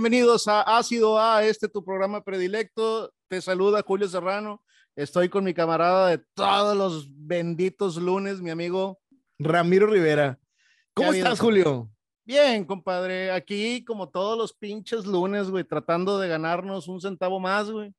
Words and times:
bienvenidos 0.00 0.48
a 0.48 0.62
Ácido 0.62 1.20
A, 1.20 1.44
este 1.44 1.68
tu 1.68 1.84
programa 1.84 2.24
predilecto. 2.24 3.12
Te 3.28 3.38
saluda 3.42 3.84
Julio 3.86 4.08
Serrano. 4.08 4.64
Estoy 4.96 5.28
con 5.28 5.44
mi 5.44 5.52
camarada 5.52 6.08
de 6.08 6.24
todos 6.32 6.74
los 6.74 7.06
benditos 7.14 7.96
lunes, 7.96 8.40
mi 8.40 8.48
amigo 8.48 8.98
Ramiro 9.38 9.86
Rivera. 9.86 10.38
¿Cómo 10.94 11.12
estás, 11.12 11.38
Julio? 11.38 11.90
Bien, 12.24 12.64
compadre. 12.64 13.30
Aquí, 13.30 13.84
como 13.84 14.08
todos 14.08 14.38
los 14.38 14.54
pinches 14.54 15.04
lunes, 15.04 15.50
güey, 15.50 15.64
tratando 15.64 16.18
de 16.18 16.28
ganarnos 16.28 16.88
un 16.88 17.02
centavo 17.02 17.38
más, 17.38 17.70
güey. 17.70 17.92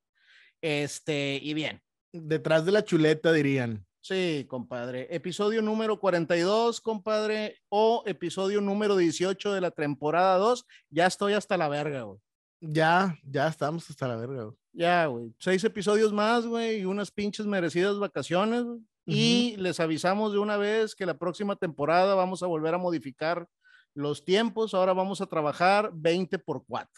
Este, 0.59 1.39
y 1.39 1.53
bien. 1.53 1.83
Detrás 2.11 2.65
de 2.65 2.71
la 2.71 2.83
chuleta, 2.83 3.31
dirían. 3.31 3.85
Sí, 4.01 4.47
compadre. 4.49 5.07
Episodio 5.15 5.61
número 5.61 5.99
42, 5.99 6.81
compadre, 6.81 7.61
o 7.69 8.01
episodio 8.07 8.59
número 8.59 8.97
18 8.97 9.53
de 9.53 9.61
la 9.61 9.69
temporada 9.69 10.37
2. 10.39 10.65
Ya 10.89 11.05
estoy 11.05 11.33
hasta 11.33 11.55
la 11.55 11.69
verga, 11.69 12.01
güey. 12.01 12.19
Ya, 12.61 13.15
ya 13.23 13.47
estamos 13.47 13.87
hasta 13.91 14.07
la 14.07 14.15
verga, 14.15 14.45
güey. 14.45 14.55
Ya, 14.73 15.05
güey. 15.05 15.35
Seis 15.37 15.63
episodios 15.63 16.11
más, 16.11 16.47
güey, 16.47 16.79
y 16.79 16.85
unas 16.85 17.11
pinches 17.11 17.45
merecidas 17.45 17.99
vacaciones, 17.99 18.63
güey. 18.63 18.79
Y 19.05 19.55
les 19.57 19.79
avisamos 19.79 20.31
de 20.31 20.39
una 20.39 20.57
vez 20.57 20.95
que 20.95 21.05
la 21.05 21.19
próxima 21.19 21.55
temporada 21.55 22.15
vamos 22.15 22.41
a 22.41 22.47
volver 22.47 22.73
a 22.73 22.79
modificar 22.79 23.47
los 23.93 24.25
tiempos. 24.25 24.73
Ahora 24.73 24.93
vamos 24.93 25.21
a 25.21 25.27
trabajar 25.27 25.91
20 25.93 26.39
por 26.39 26.65
4. 26.65 26.89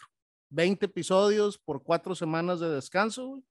20 0.48 0.86
episodios 0.86 1.58
por 1.58 1.82
cuatro 1.82 2.14
semanas 2.14 2.60
de 2.60 2.70
descanso, 2.70 3.26
güey 3.26 3.42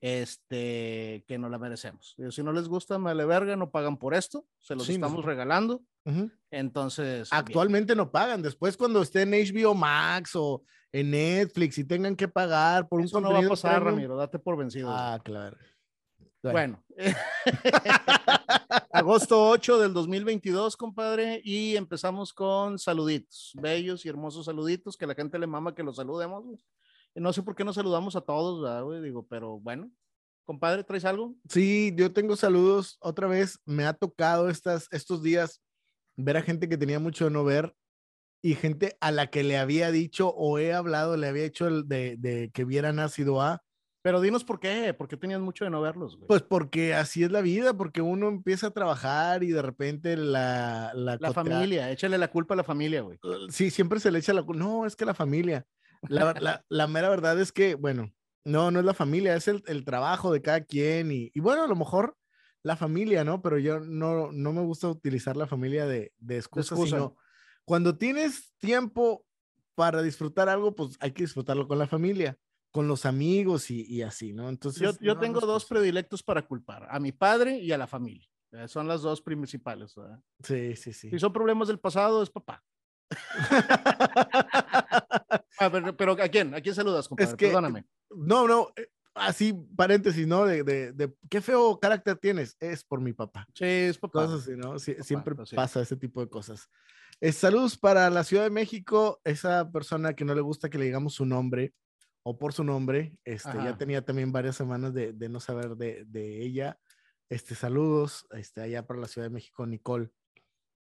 este, 0.00 1.24
que 1.26 1.38
no 1.38 1.48
la 1.48 1.58
merecemos. 1.58 2.14
Si 2.30 2.42
no 2.42 2.52
les 2.52 2.68
gusta, 2.68 2.98
me 2.98 3.14
verga, 3.24 3.56
no 3.56 3.70
pagan 3.70 3.96
por 3.96 4.14
esto, 4.14 4.46
se 4.60 4.74
los 4.74 4.88
estamos 4.88 5.24
regalando. 5.24 5.82
Entonces. 6.50 7.28
Actualmente 7.32 7.94
no 7.94 8.10
pagan. 8.10 8.42
Después, 8.42 8.76
cuando 8.76 9.02
esté 9.02 9.22
en 9.22 9.32
HBO 9.32 9.74
Max 9.74 10.32
o 10.34 10.62
en 10.92 11.10
Netflix 11.10 11.78
y 11.78 11.84
tengan 11.84 12.16
que 12.16 12.28
pagar 12.28 12.88
por 12.88 13.02
Eso 13.02 13.18
un 13.18 13.24
no 13.24 13.32
va 13.32 13.40
a 13.40 13.48
pasar, 13.48 13.84
Ramiro, 13.84 14.16
date 14.16 14.38
por 14.38 14.56
vencido. 14.56 14.88
Ah, 14.90 15.20
claro. 15.22 15.56
Bueno, 16.40 16.82
agosto 18.92 19.48
8 19.48 19.80
del 19.80 19.92
2022, 19.92 20.76
compadre, 20.76 21.40
y 21.44 21.76
empezamos 21.76 22.32
con 22.32 22.78
saluditos, 22.78 23.52
bellos 23.60 24.06
y 24.06 24.08
hermosos 24.08 24.46
saluditos, 24.46 24.96
que 24.96 25.06
la 25.06 25.16
gente 25.16 25.38
le 25.38 25.48
mama 25.48 25.74
que 25.74 25.82
los 25.82 25.96
saludemos. 25.96 26.44
No 27.20 27.32
sé 27.32 27.42
por 27.42 27.54
qué 27.54 27.64
no 27.64 27.72
saludamos 27.72 28.16
a 28.16 28.20
todos, 28.20 28.84
güey? 28.84 29.00
Digo, 29.02 29.26
pero 29.26 29.58
bueno. 29.58 29.90
Compadre, 30.44 30.82
¿traes 30.82 31.04
algo? 31.04 31.34
Sí, 31.48 31.92
yo 31.94 32.12
tengo 32.12 32.34
saludos. 32.34 32.96
Otra 33.00 33.26
vez 33.26 33.58
me 33.66 33.84
ha 33.84 33.92
tocado 33.92 34.48
estas, 34.48 34.88
estos 34.90 35.22
días 35.22 35.60
ver 36.16 36.38
a 36.38 36.42
gente 36.42 36.68
que 36.68 36.78
tenía 36.78 36.98
mucho 36.98 37.26
de 37.26 37.30
no 37.30 37.44
ver 37.44 37.74
y 38.42 38.54
gente 38.54 38.96
a 39.00 39.10
la 39.10 39.26
que 39.28 39.44
le 39.44 39.58
había 39.58 39.90
dicho 39.90 40.30
o 40.30 40.58
he 40.58 40.72
hablado, 40.72 41.16
le 41.16 41.26
había 41.26 41.44
hecho 41.44 41.68
el 41.68 41.86
de, 41.86 42.16
de 42.16 42.50
que 42.54 42.64
vieran 42.64 42.98
ácido 42.98 43.42
A. 43.42 43.62
Pero 44.00 44.20
dinos 44.20 44.44
por 44.44 44.58
qué, 44.58 44.94
¿por 44.94 45.08
qué 45.08 45.16
tenías 45.16 45.40
mucho 45.40 45.64
de 45.64 45.70
no 45.70 45.82
verlos? 45.82 46.16
Güey? 46.16 46.28
Pues 46.28 46.42
porque 46.42 46.94
así 46.94 47.24
es 47.24 47.30
la 47.30 47.42
vida, 47.42 47.76
porque 47.76 48.00
uno 48.00 48.28
empieza 48.28 48.68
a 48.68 48.70
trabajar 48.70 49.42
y 49.42 49.48
de 49.48 49.60
repente 49.60 50.16
la... 50.16 50.92
La, 50.94 51.18
la 51.20 51.32
familia, 51.32 51.90
échale 51.90 52.16
la 52.16 52.30
culpa 52.30 52.54
a 52.54 52.56
la 52.56 52.64
familia, 52.64 53.02
güey. 53.02 53.18
Sí, 53.50 53.70
siempre 53.70 54.00
se 54.00 54.10
le 54.10 54.20
echa 54.20 54.32
la 54.32 54.44
culpa. 54.44 54.62
No, 54.62 54.86
es 54.86 54.96
que 54.96 55.04
la 55.04 55.14
familia. 55.14 55.66
La, 56.08 56.64
la, 56.68 56.86
mera 56.86 57.08
verdad 57.08 57.40
es 57.40 57.52
que, 57.52 57.74
bueno, 57.74 58.12
no, 58.44 58.70
no 58.70 58.80
es 58.80 58.84
la 58.84 58.94
familia, 58.94 59.34
es 59.34 59.48
el, 59.48 59.62
el 59.66 59.84
trabajo 59.84 60.32
de 60.32 60.42
cada 60.42 60.60
quien 60.62 61.10
y, 61.12 61.30
y, 61.34 61.40
bueno, 61.40 61.64
a 61.64 61.66
lo 61.66 61.76
mejor 61.76 62.16
la 62.62 62.76
familia, 62.76 63.24
¿no? 63.24 63.42
Pero 63.42 63.58
yo 63.58 63.80
no, 63.80 64.30
no 64.32 64.52
me 64.52 64.62
gusta 64.62 64.88
utilizar 64.88 65.36
la 65.36 65.46
familia 65.46 65.86
de, 65.86 66.12
de 66.18 66.36
excusa, 66.36 66.76
sino 66.76 67.16
cuando 67.64 67.96
tienes 67.96 68.54
tiempo 68.58 69.24
para 69.74 70.02
disfrutar 70.02 70.48
algo, 70.48 70.74
pues 70.74 70.96
hay 71.00 71.12
que 71.12 71.22
disfrutarlo 71.22 71.68
con 71.68 71.78
la 71.78 71.86
familia, 71.86 72.36
con 72.70 72.88
los 72.88 73.06
amigos 73.06 73.70
y, 73.70 73.84
y 73.84 74.02
así, 74.02 74.32
¿no? 74.32 74.48
Entonces... 74.48 74.82
Yo, 74.82 74.92
yo 75.00 75.18
tengo 75.18 75.40
dos 75.40 75.64
predilectos 75.66 76.22
para 76.22 76.42
culpar, 76.42 76.86
a 76.90 76.98
mi 76.98 77.12
padre 77.12 77.58
y 77.58 77.72
a 77.72 77.78
la 77.78 77.86
familia. 77.86 78.28
Son 78.66 78.88
las 78.88 79.02
dos 79.02 79.20
principales, 79.20 79.94
¿verdad? 79.94 80.20
Sí, 80.42 80.74
sí, 80.74 80.92
sí. 80.92 81.10
Si 81.10 81.18
son 81.18 81.32
problemas 81.32 81.68
del 81.68 81.78
pasado, 81.78 82.22
es 82.22 82.30
papá. 82.30 82.64
Ah, 85.58 85.70
pero, 85.70 86.12
¿a 86.12 86.28
quién? 86.28 86.54
¿A 86.54 86.60
quién 86.60 86.74
saludas, 86.74 87.08
compadre? 87.08 87.36
Perdóname. 87.36 87.84
No, 88.10 88.46
no, 88.46 88.72
eh, 88.76 88.88
así, 89.14 89.52
paréntesis, 89.76 90.26
¿no? 90.26 90.44
De, 90.46 90.62
de, 90.62 90.92
de, 90.92 91.12
qué 91.28 91.40
feo 91.40 91.78
carácter 91.78 92.16
tienes. 92.16 92.56
Es 92.60 92.84
por 92.84 93.00
mi 93.00 93.12
papá. 93.12 93.46
Sí, 93.54 93.64
es 93.64 93.98
papá. 93.98 94.26
Cosas 94.26 94.42
así, 94.42 94.56
¿no? 94.56 94.78
siempre 94.78 95.34
pues 95.34 95.50
pasa 95.50 95.80
ese 95.80 95.96
tipo 95.96 96.20
de 96.20 96.28
cosas. 96.28 96.68
Eh, 97.20 97.32
saludos 97.32 97.76
para 97.76 98.08
la 98.10 98.22
Ciudad 98.22 98.44
de 98.44 98.50
México, 98.50 99.20
esa 99.24 99.70
persona 99.72 100.14
que 100.14 100.24
no 100.24 100.34
le 100.34 100.40
gusta 100.40 100.70
que 100.70 100.78
le 100.78 100.84
digamos 100.84 101.14
su 101.14 101.26
nombre 101.26 101.74
o 102.22 102.38
por 102.38 102.52
su 102.52 102.62
nombre. 102.62 103.16
Este, 103.24 103.52
ya 103.54 103.76
tenía 103.76 104.04
también 104.04 104.30
varias 104.30 104.56
semanas 104.56 104.94
de, 104.94 105.12
de 105.12 105.28
no 105.28 105.40
saber 105.40 105.76
de, 105.76 106.04
de, 106.06 106.42
ella. 106.42 106.78
Este, 107.28 107.54
saludos, 107.54 108.26
este, 108.30 108.60
allá 108.60 108.86
para 108.86 109.00
la 109.00 109.08
Ciudad 109.08 109.26
de 109.26 109.34
México, 109.34 109.66
Nicole. 109.66 110.10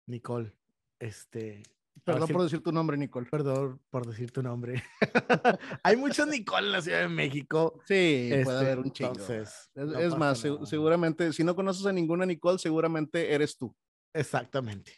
Nicole, 0.06 0.52
este, 0.98 1.62
Perdón 2.06 2.28
por 2.28 2.42
decir 2.44 2.62
tu 2.62 2.70
nombre, 2.70 2.96
Nicole. 2.96 3.26
Perdón 3.28 3.82
por 3.90 4.06
decir 4.06 4.30
tu 4.30 4.40
nombre. 4.40 4.80
Hay 5.82 5.96
muchos 5.96 6.28
Nicole 6.28 6.66
en 6.66 6.72
la 6.72 6.80
Ciudad 6.80 7.00
de 7.00 7.08
México. 7.08 7.80
Sí, 7.80 8.28
puede 8.30 8.40
este, 8.42 8.52
haber 8.52 8.78
un 8.78 8.92
chingo. 8.92 9.12
es, 9.12 10.16
más, 10.16 10.38
seguramente, 10.38 11.32
si 11.32 11.42
no 11.42 11.56
conoces 11.56 11.84
a 11.84 11.92
ninguna 11.92 12.24
Nicole, 12.24 12.60
seguramente 12.60 13.34
eres 13.34 13.58
tú. 13.58 13.74
Exactamente. 14.14 14.92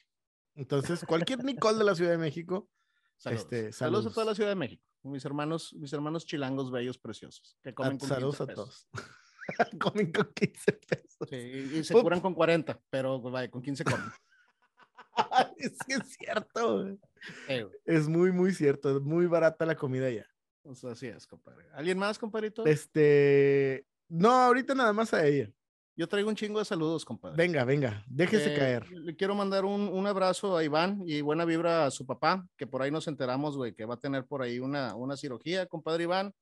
Entonces, 0.54 1.02
cualquier 1.06 1.42
Nicole 1.44 1.78
de 1.78 1.84
la 1.84 1.94
Ciudad 1.94 2.10
de 2.10 2.18
México. 2.18 2.68
Saludos. 3.16 3.42
Este, 3.42 3.72
saludos. 3.72 4.06
a 4.08 4.10
toda 4.10 4.26
la 4.26 4.34
Ciudad 4.34 4.50
de 4.50 4.56
México. 4.56 4.84
Mis 5.04 5.24
hermanos, 5.24 5.74
mis 5.78 5.90
hermanos 5.94 6.26
chilangos 6.26 6.70
bellos 6.70 6.98
preciosos. 6.98 7.56
Que 7.62 7.72
comen 7.72 7.96
con 7.96 8.06
saludos 8.06 8.42
a 8.42 8.46
todos. 8.48 8.86
comen 9.80 10.12
con 10.12 10.30
15 10.34 10.72
pesos. 10.72 11.28
Sí, 11.30 11.36
y, 11.36 11.84
se 11.84 11.94
curan 11.94 12.20
con 12.20 12.34
40, 12.34 12.78
pero 12.90 13.18
vaya, 13.22 13.50
con 13.50 13.62
15 13.62 13.84
comen. 13.84 14.10
es 15.58 16.08
cierto. 16.18 16.98
es 17.84 18.08
muy, 18.08 18.32
muy 18.32 18.52
cierto. 18.52 18.96
Es 18.96 19.02
muy 19.02 19.26
barata 19.26 19.66
la 19.66 19.76
comida 19.76 20.10
ya. 20.10 20.26
Pues 20.62 20.84
así 20.84 21.06
es, 21.06 21.26
compadre. 21.26 21.64
¿Alguien 21.74 21.98
más, 21.98 22.18
compadrito? 22.18 22.64
Este. 22.66 23.86
No, 24.08 24.30
ahorita 24.30 24.74
nada 24.74 24.92
más 24.92 25.12
a 25.14 25.26
ella. 25.26 25.50
Yo 25.96 26.08
traigo 26.08 26.28
un 26.28 26.36
chingo 26.36 26.60
de 26.60 26.64
saludos, 26.64 27.04
compadre. 27.04 27.36
Venga, 27.36 27.64
venga, 27.64 28.04
déjese 28.06 28.54
eh, 28.54 28.56
caer. 28.56 28.88
Le 28.90 29.16
quiero 29.16 29.34
mandar 29.34 29.64
un, 29.64 29.88
un, 29.88 30.06
abrazo 30.06 30.56
a 30.56 30.62
Iván 30.62 31.02
y 31.04 31.22
buena 31.22 31.44
vibra 31.44 31.86
a 31.86 31.90
su 31.90 32.06
papá, 32.06 32.46
que 32.56 32.68
por 32.68 32.82
ahí 32.82 32.90
nos 32.92 33.08
enteramos, 33.08 33.56
güey, 33.56 33.74
que 33.74 33.84
va 33.84 33.94
a 33.94 34.00
tener 34.00 34.24
por 34.24 34.42
ahí 34.42 34.60
una, 34.60 34.94
una 34.94 35.16
cirugía, 35.16 35.66
compadre 35.66 36.04
Iván. 36.04 36.32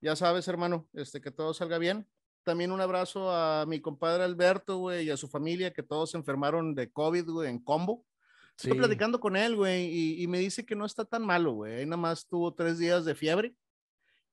Ya 0.00 0.16
sabes, 0.16 0.48
hermano, 0.48 0.88
este, 0.94 1.20
que 1.20 1.30
todo 1.30 1.54
salga 1.54 1.78
bien 1.78 2.08
también 2.48 2.72
un 2.72 2.80
abrazo 2.80 3.30
a 3.30 3.66
mi 3.66 3.78
compadre 3.78 4.24
Alberto, 4.24 4.78
güey, 4.78 5.04
y 5.04 5.10
a 5.10 5.18
su 5.18 5.28
familia, 5.28 5.70
que 5.70 5.82
todos 5.82 6.12
se 6.12 6.16
enfermaron 6.16 6.74
de 6.74 6.90
COVID, 6.90 7.28
güey, 7.28 7.50
en 7.50 7.58
combo. 7.58 8.06
Estoy 8.58 8.76
platicando 8.76 9.20
con 9.20 9.36
él, 9.36 9.54
güey, 9.54 10.20
y, 10.20 10.26
me 10.26 10.38
dice 10.38 10.66
que 10.66 10.74
no 10.74 10.84
está 10.84 11.04
tan 11.04 11.24
malo, 11.24 11.52
güey. 11.52 11.86
Nada 11.86 11.96
más 11.96 12.26
tuvo 12.26 12.52
tres 12.52 12.78
días 12.78 13.04
de 13.04 13.14
fiebre. 13.14 13.54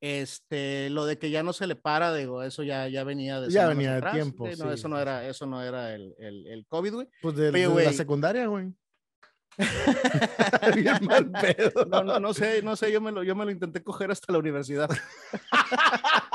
Este, 0.01 0.89
lo 0.89 1.05
de 1.05 1.19
que 1.19 1.29
ya 1.29 1.43
no 1.43 1.53
se 1.53 1.67
le 1.67 1.75
para, 1.75 2.13
digo, 2.13 2.41
eso 2.41 2.63
ya, 2.63 2.87
ya 2.87 3.03
venía 3.03 3.39
de 3.39 3.51
Ya 3.51 3.67
venía 3.67 4.01
de 4.01 4.11
tiempo. 4.11 4.47
no, 4.57 4.71
eso 4.71 4.87
no 4.87 4.99
era, 4.99 5.27
eso 5.27 5.45
no 5.45 5.61
era 5.61 5.93
el, 5.93 6.15
el, 6.17 6.47
el 6.47 6.65
COVID, 6.65 6.93
güey. 6.93 7.07
Pues 7.21 7.35
de, 7.35 7.51
la 7.51 7.93
secundaria, 7.93 8.47
güey. 8.47 8.73
mal 11.01 11.31
pedo. 11.31 11.85
No, 11.85 12.03
no, 12.03 12.19
no 12.19 12.33
sé, 12.33 12.63
no 12.63 12.75
sé, 12.75 12.91
yo 12.91 12.99
me 13.01 13.11
lo, 13.11 13.23
yo 13.23 13.35
me 13.35 13.45
lo 13.45 13.51
intenté 13.51 13.83
coger 13.83 14.09
hasta 14.09 14.33
la 14.33 14.39
universidad. 14.39 14.89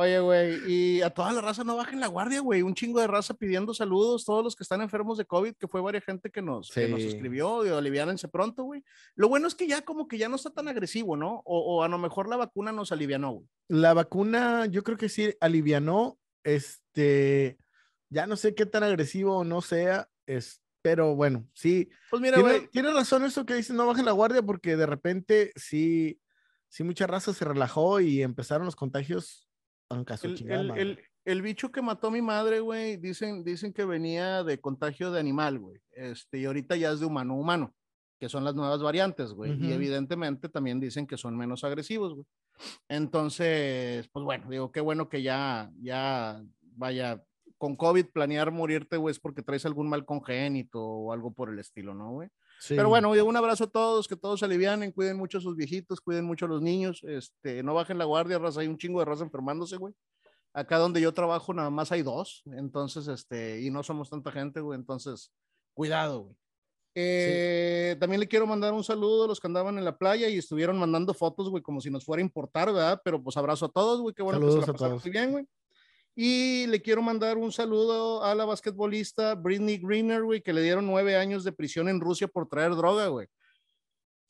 Oye, 0.00 0.18
güey, 0.18 0.60
y 0.66 1.02
a 1.02 1.10
toda 1.10 1.30
la 1.30 1.42
raza 1.42 1.62
no 1.62 1.76
bajen 1.76 2.00
la 2.00 2.06
guardia, 2.06 2.40
güey. 2.40 2.62
Un 2.62 2.72
chingo 2.72 3.00
de 3.00 3.06
raza 3.06 3.34
pidiendo 3.34 3.74
saludos, 3.74 4.24
todos 4.24 4.42
los 4.42 4.56
que 4.56 4.62
están 4.62 4.80
enfermos 4.80 5.18
de 5.18 5.26
COVID, 5.26 5.56
que 5.56 5.68
fue 5.68 5.82
varias 5.82 6.04
gente 6.04 6.30
que 6.30 6.40
nos, 6.40 6.70
que 6.70 6.88
nos 6.88 7.02
escribió, 7.02 7.66
y 7.66 7.68
aliviánense 7.68 8.26
pronto, 8.26 8.62
güey. 8.62 8.82
Lo 9.14 9.28
bueno 9.28 9.46
es 9.46 9.54
que 9.54 9.68
ya 9.68 9.82
como 9.82 10.08
que 10.08 10.16
ya 10.16 10.30
no 10.30 10.36
está 10.36 10.48
tan 10.48 10.68
agresivo, 10.68 11.18
¿no? 11.18 11.42
O, 11.44 11.58
o 11.58 11.82
a 11.82 11.88
lo 11.88 11.98
mejor 11.98 12.30
la 12.30 12.38
vacuna 12.38 12.72
nos 12.72 12.92
alivianó, 12.92 13.32
güey. 13.32 13.46
La 13.68 13.92
vacuna, 13.92 14.64
yo 14.64 14.82
creo 14.84 14.96
que 14.96 15.10
sí 15.10 15.34
alivianó, 15.38 16.18
este, 16.44 17.58
ya 18.08 18.26
no 18.26 18.36
sé 18.36 18.54
qué 18.54 18.64
tan 18.64 18.84
agresivo 18.84 19.44
no 19.44 19.60
sea, 19.60 20.08
es, 20.24 20.62
pero 20.80 21.14
bueno, 21.14 21.46
sí. 21.52 21.90
Pues 22.08 22.22
mira, 22.22 22.36
tiene, 22.36 22.68
tiene 22.68 22.90
razón 22.90 23.26
eso 23.26 23.44
que 23.44 23.52
dicen, 23.52 23.76
no 23.76 23.86
bajen 23.86 24.06
la 24.06 24.12
guardia, 24.12 24.40
porque 24.40 24.78
de 24.78 24.86
repente 24.86 25.52
sí, 25.56 26.22
sí 26.70 26.84
mucha 26.84 27.06
raza 27.06 27.34
se 27.34 27.44
relajó 27.44 28.00
y 28.00 28.22
empezaron 28.22 28.64
los 28.64 28.76
contagios 28.76 29.49
el, 29.90 30.98
el, 31.24 31.42
bicho 31.42 31.72
que 31.72 31.82
mató 31.82 32.08
a 32.08 32.10
mi 32.10 32.22
madre, 32.22 32.60
güey, 32.60 32.96
dicen, 32.96 33.44
dicen 33.44 33.72
que 33.72 33.84
venía 33.84 34.44
de 34.44 34.60
contagio 34.60 35.10
de 35.10 35.20
animal, 35.20 35.58
güey. 35.58 35.80
Este, 35.92 36.38
y 36.38 36.44
ahorita 36.44 36.76
ya 36.76 36.92
es 36.92 37.00
de 37.00 37.06
humano 37.06 37.34
a 37.34 37.36
humano, 37.36 37.74
que 38.18 38.28
son 38.28 38.44
las 38.44 38.54
nuevas 38.54 38.82
variantes, 38.82 39.32
güey. 39.32 39.52
Y 39.60 39.72
evidentemente 39.72 40.48
también 40.48 40.80
dicen 40.80 41.06
que 41.06 41.16
son 41.16 41.36
menos 41.36 41.64
agresivos, 41.64 42.14
güey. 42.14 42.26
Entonces, 42.88 44.08
pues 44.12 44.24
bueno, 44.24 44.48
digo, 44.48 44.70
qué 44.70 44.80
bueno 44.80 45.08
que 45.08 45.22
ya, 45.22 45.70
ya 45.80 46.42
vaya 46.60 47.22
con 47.58 47.76
COVID 47.76 48.06
planear 48.06 48.50
morirte, 48.50 48.96
güey, 48.96 49.12
es 49.12 49.20
porque 49.20 49.42
traes 49.42 49.66
algún 49.66 49.88
mal 49.88 50.04
congénito 50.04 50.82
o 50.82 51.12
algo 51.12 51.32
por 51.32 51.50
el 51.50 51.58
estilo, 51.58 51.94
¿no, 51.94 52.12
güey? 52.12 52.28
Pero 52.68 52.88
bueno, 52.88 53.10
un 53.10 53.36
abrazo 53.36 53.64
a 53.64 53.66
todos, 53.66 54.06
que 54.06 54.16
todos 54.16 54.40
se 54.40 54.46
alivianen, 54.46 54.92
cuiden 54.92 55.16
mucho 55.16 55.38
a 55.38 55.40
sus 55.40 55.56
viejitos, 55.56 56.00
cuiden 56.00 56.24
mucho 56.24 56.44
a 56.44 56.48
los 56.48 56.60
niños, 56.60 57.02
este, 57.04 57.62
no 57.62 57.74
bajen 57.74 57.98
la 57.98 58.04
guardia, 58.04 58.38
raza, 58.38 58.60
hay 58.60 58.68
un 58.68 58.76
chingo 58.76 58.98
de 59.00 59.06
raza 59.06 59.24
enfermándose, 59.24 59.76
güey. 59.76 59.94
Acá 60.52 60.78
donde 60.78 61.00
yo 61.00 61.14
trabajo 61.14 61.54
nada 61.54 61.70
más 61.70 61.92
hay 61.92 62.02
dos, 62.02 62.42
entonces, 62.52 63.08
este, 63.08 63.62
y 63.62 63.70
no 63.70 63.82
somos 63.82 64.10
tanta 64.10 64.30
gente, 64.30 64.60
güey, 64.60 64.78
entonces, 64.78 65.32
cuidado, 65.74 66.24
güey. 66.24 66.36
Eh, 66.96 67.96
también 68.00 68.20
le 68.20 68.26
quiero 68.26 68.46
mandar 68.48 68.72
un 68.72 68.82
saludo 68.82 69.24
a 69.24 69.28
los 69.28 69.38
que 69.38 69.46
andaban 69.46 69.78
en 69.78 69.84
la 69.84 69.96
playa 69.96 70.28
y 70.28 70.36
estuvieron 70.38 70.76
mandando 70.78 71.14
fotos, 71.14 71.48
güey, 71.48 71.62
como 71.62 71.80
si 71.80 71.88
nos 71.88 72.04
fuera 72.04 72.20
a 72.20 72.24
importar, 72.24 72.72
¿verdad? 72.72 73.00
Pero 73.04 73.22
pues 73.22 73.36
abrazo 73.36 73.66
a 73.66 73.68
todos, 73.68 74.00
güey, 74.00 74.14
qué 74.14 74.22
bueno 74.22 74.40
que 74.40 74.52
se 74.52 74.66
la 74.66 74.66
pasaron 74.66 75.00
muy 75.02 75.10
bien, 75.10 75.30
güey. 75.30 75.46
Y 76.22 76.66
le 76.66 76.82
quiero 76.82 77.00
mandar 77.00 77.38
un 77.38 77.50
saludo 77.50 78.22
a 78.22 78.34
la 78.34 78.44
basquetbolista 78.44 79.34
Britney 79.36 79.78
Greener, 79.78 80.22
güey, 80.22 80.42
que 80.42 80.52
le 80.52 80.60
dieron 80.60 80.84
nueve 80.84 81.16
años 81.16 81.44
de 81.44 81.52
prisión 81.52 81.88
en 81.88 81.98
Rusia 81.98 82.28
por 82.28 82.46
traer 82.46 82.72
droga, 82.72 83.06
güey. 83.06 83.26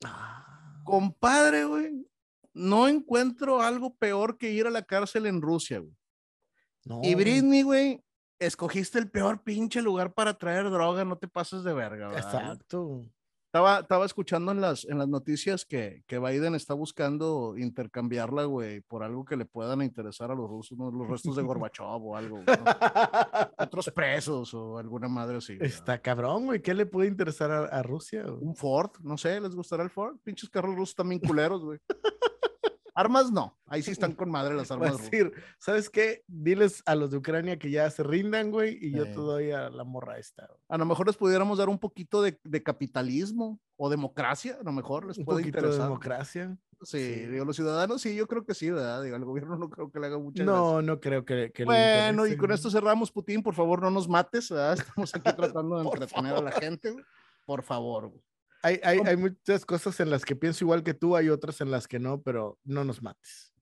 Ah. 0.05 0.83
Compadre, 0.85 1.65
güey, 1.65 2.07
no 2.55 2.87
encuentro 2.87 3.61
algo 3.61 3.93
peor 3.97 4.39
que 4.39 4.53
ir 4.53 4.69
a 4.69 4.71
la 4.71 4.83
cárcel 4.83 5.27
en 5.27 5.43
Rusia, 5.43 5.81
güey. 5.81 5.93
Y 7.03 7.17
Britney, 7.17 7.63
güey, 7.63 8.05
escogiste 8.39 9.01
el 9.01 9.11
peor 9.11 9.43
pinche 9.43 9.83
lugar 9.83 10.15
para 10.15 10.39
traer 10.39 10.71
droga, 10.71 11.05
no 11.05 11.19
te 11.19 11.27
pases 11.27 11.65
de 11.65 11.75
verga, 11.75 12.07
¿verdad? 12.07 12.35
Exacto. 12.35 13.05
Estaba, 13.51 13.81
estaba 13.81 14.07
escuchando 14.07 14.53
en 14.53 14.61
las, 14.61 14.85
en 14.85 14.97
las 14.99 15.09
noticias 15.09 15.65
que, 15.65 16.05
que 16.07 16.21
Biden 16.21 16.55
está 16.55 16.73
buscando 16.73 17.57
intercambiarla, 17.59 18.45
güey, 18.45 18.81
por 18.83 19.03
algo 19.03 19.25
que 19.25 19.37
le 19.37 19.45
puedan 19.45 19.83
interesar 19.83 20.31
a 20.31 20.37
los 20.37 20.49
rusos, 20.49 20.79
los 20.79 21.09
restos 21.09 21.35
de 21.35 21.43
Gorbachev 21.43 22.01
o 22.01 22.17
algo, 22.17 22.45
Otros 23.59 23.91
presos 23.91 24.55
o 24.55 24.79
alguna 24.79 25.09
madre 25.09 25.39
así. 25.39 25.59
Está 25.61 26.01
cabrón, 26.01 26.47
güey. 26.47 26.63
¿Qué 26.63 26.75
le 26.75 26.87
puede 26.87 27.09
interesar 27.09 27.51
a, 27.51 27.65
a 27.65 27.83
Rusia? 27.83 28.25
Un 28.25 28.55
Ford, 28.55 28.93
no 29.01 29.19
sé, 29.19 29.41
¿les 29.41 29.57
gustará 29.57 29.83
el 29.83 29.91
Ford? 29.91 30.17
Pinches 30.23 30.49
carros 30.49 30.77
rusos 30.77 30.95
también 30.95 31.21
culeros, 31.21 31.65
güey. 31.65 31.81
Armas 32.95 33.31
no, 33.31 33.59
ahí 33.67 33.83
sí 33.83 33.91
están 33.91 34.13
con 34.17 34.31
madre 34.31 34.55
las 34.55 34.71
armas. 34.71 34.99
Decir, 34.99 35.33
¿sabes 35.59 35.91
qué? 35.91 36.23
Diles 36.27 36.83
a 36.87 36.95
los 36.95 37.11
de 37.11 37.17
Ucrania 37.17 37.59
que 37.59 37.71
ya 37.71 37.91
se 37.91 38.03
rindan, 38.03 38.51
güey, 38.51 38.79
y 38.81 38.93
yo 38.93 39.05
te 39.05 39.15
doy 39.15 39.51
a 39.53 39.71
la 39.71 39.85
morra 39.85 40.19
esta. 40.19 40.49
A 40.69 40.79
lo 40.79 40.85
mejor 40.85 41.07
les 41.07 41.17
pudiéramos 41.17 41.59
dar 41.59 41.69
un 41.69 41.79
poquito 41.79 42.23
de, 42.23 42.39
capitalismo 42.63 43.61
o 43.77 43.89
democracia, 43.89 44.59
a 44.61 44.65
lo 44.65 44.73
mejor 44.73 45.07
les 45.07 45.19
un 45.19 45.25
puede 45.25 45.43
interesar. 45.43 45.79
De 45.79 45.85
democracia. 45.85 46.57
Sí, 46.83 47.27
digo, 47.27 47.45
los 47.45 47.57
ciudadanos 47.57 48.01
sí, 48.01 48.15
yo 48.17 48.27
creo 48.27 48.45
que 48.47 48.55
sí, 48.55 48.71
¿verdad? 48.71 49.03
Digo, 49.03 49.15
al 49.15 49.25
gobierno 49.25 49.57
no 49.57 49.69
creo 49.69 49.91
que 49.91 50.01
le 50.01 50.07
haga 50.07 50.19
mucha 50.19 50.45
No, 50.45 50.81
no 50.81 50.99
creo 50.99 51.27
que, 51.27 51.53
Bueno, 51.65 52.27
y 52.27 52.37
con 52.39 52.53
esto 52.53 52.71
cerramos, 52.71 53.13
Putin, 53.13 53.43
por 53.43 53.55
favor, 53.55 53.83
no 53.83 53.91
nos 53.91 54.09
mates, 54.09 54.49
¿verdad? 54.49 54.79
Estamos 54.79 55.15
aquí 55.15 55.25
tratando 55.37 55.77
de 55.77 55.85
entretener 55.85 56.35
a 56.35 56.41
la 56.41 56.53
gente, 56.53 56.95
Por 57.45 57.63
favor, 57.63 58.09
güey 58.09 58.30
hay, 58.63 58.81
hay, 58.83 58.99
hay, 59.05 59.17
muchas 59.17 59.65
cosas 59.65 59.99
en 60.01 60.11
las 60.11 60.25
que 60.25 60.37
pienso 60.37 60.65
igual 60.65 60.83
que 60.83 60.95
tú, 60.95 61.17
hay 61.17 61.29
otras 61.29 61.61
en 61.61 61.71
las 61.71 61.89
que 61.89 61.99
no, 61.99 62.23
pero 62.23 62.59
no 62.65 62.85
nos 62.85 63.03
mates. 63.03 63.55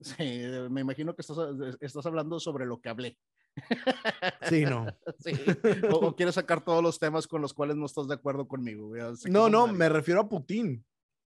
Sí, 0.00 0.42
me 0.70 0.80
imagino 0.80 1.14
que 1.14 1.22
estás, 1.22 1.38
estás 1.80 2.06
hablando 2.06 2.40
sobre 2.40 2.66
lo 2.66 2.80
que 2.80 2.88
hablé. 2.88 3.18
Sí, 4.48 4.64
no. 4.64 4.86
Sí. 5.18 5.32
O, 5.90 6.16
quieres 6.16 6.34
sacar 6.34 6.64
todos 6.64 6.82
los 6.82 6.98
temas 6.98 7.26
con 7.26 7.42
los 7.42 7.54
cuales 7.54 7.76
no 7.76 7.86
estás 7.86 8.08
de 8.08 8.14
acuerdo 8.14 8.48
conmigo. 8.48 8.92
No, 9.26 9.48
no, 9.48 9.66
me 9.66 9.88
refiero 9.88 10.20
a 10.20 10.28
Putin. 10.28 10.84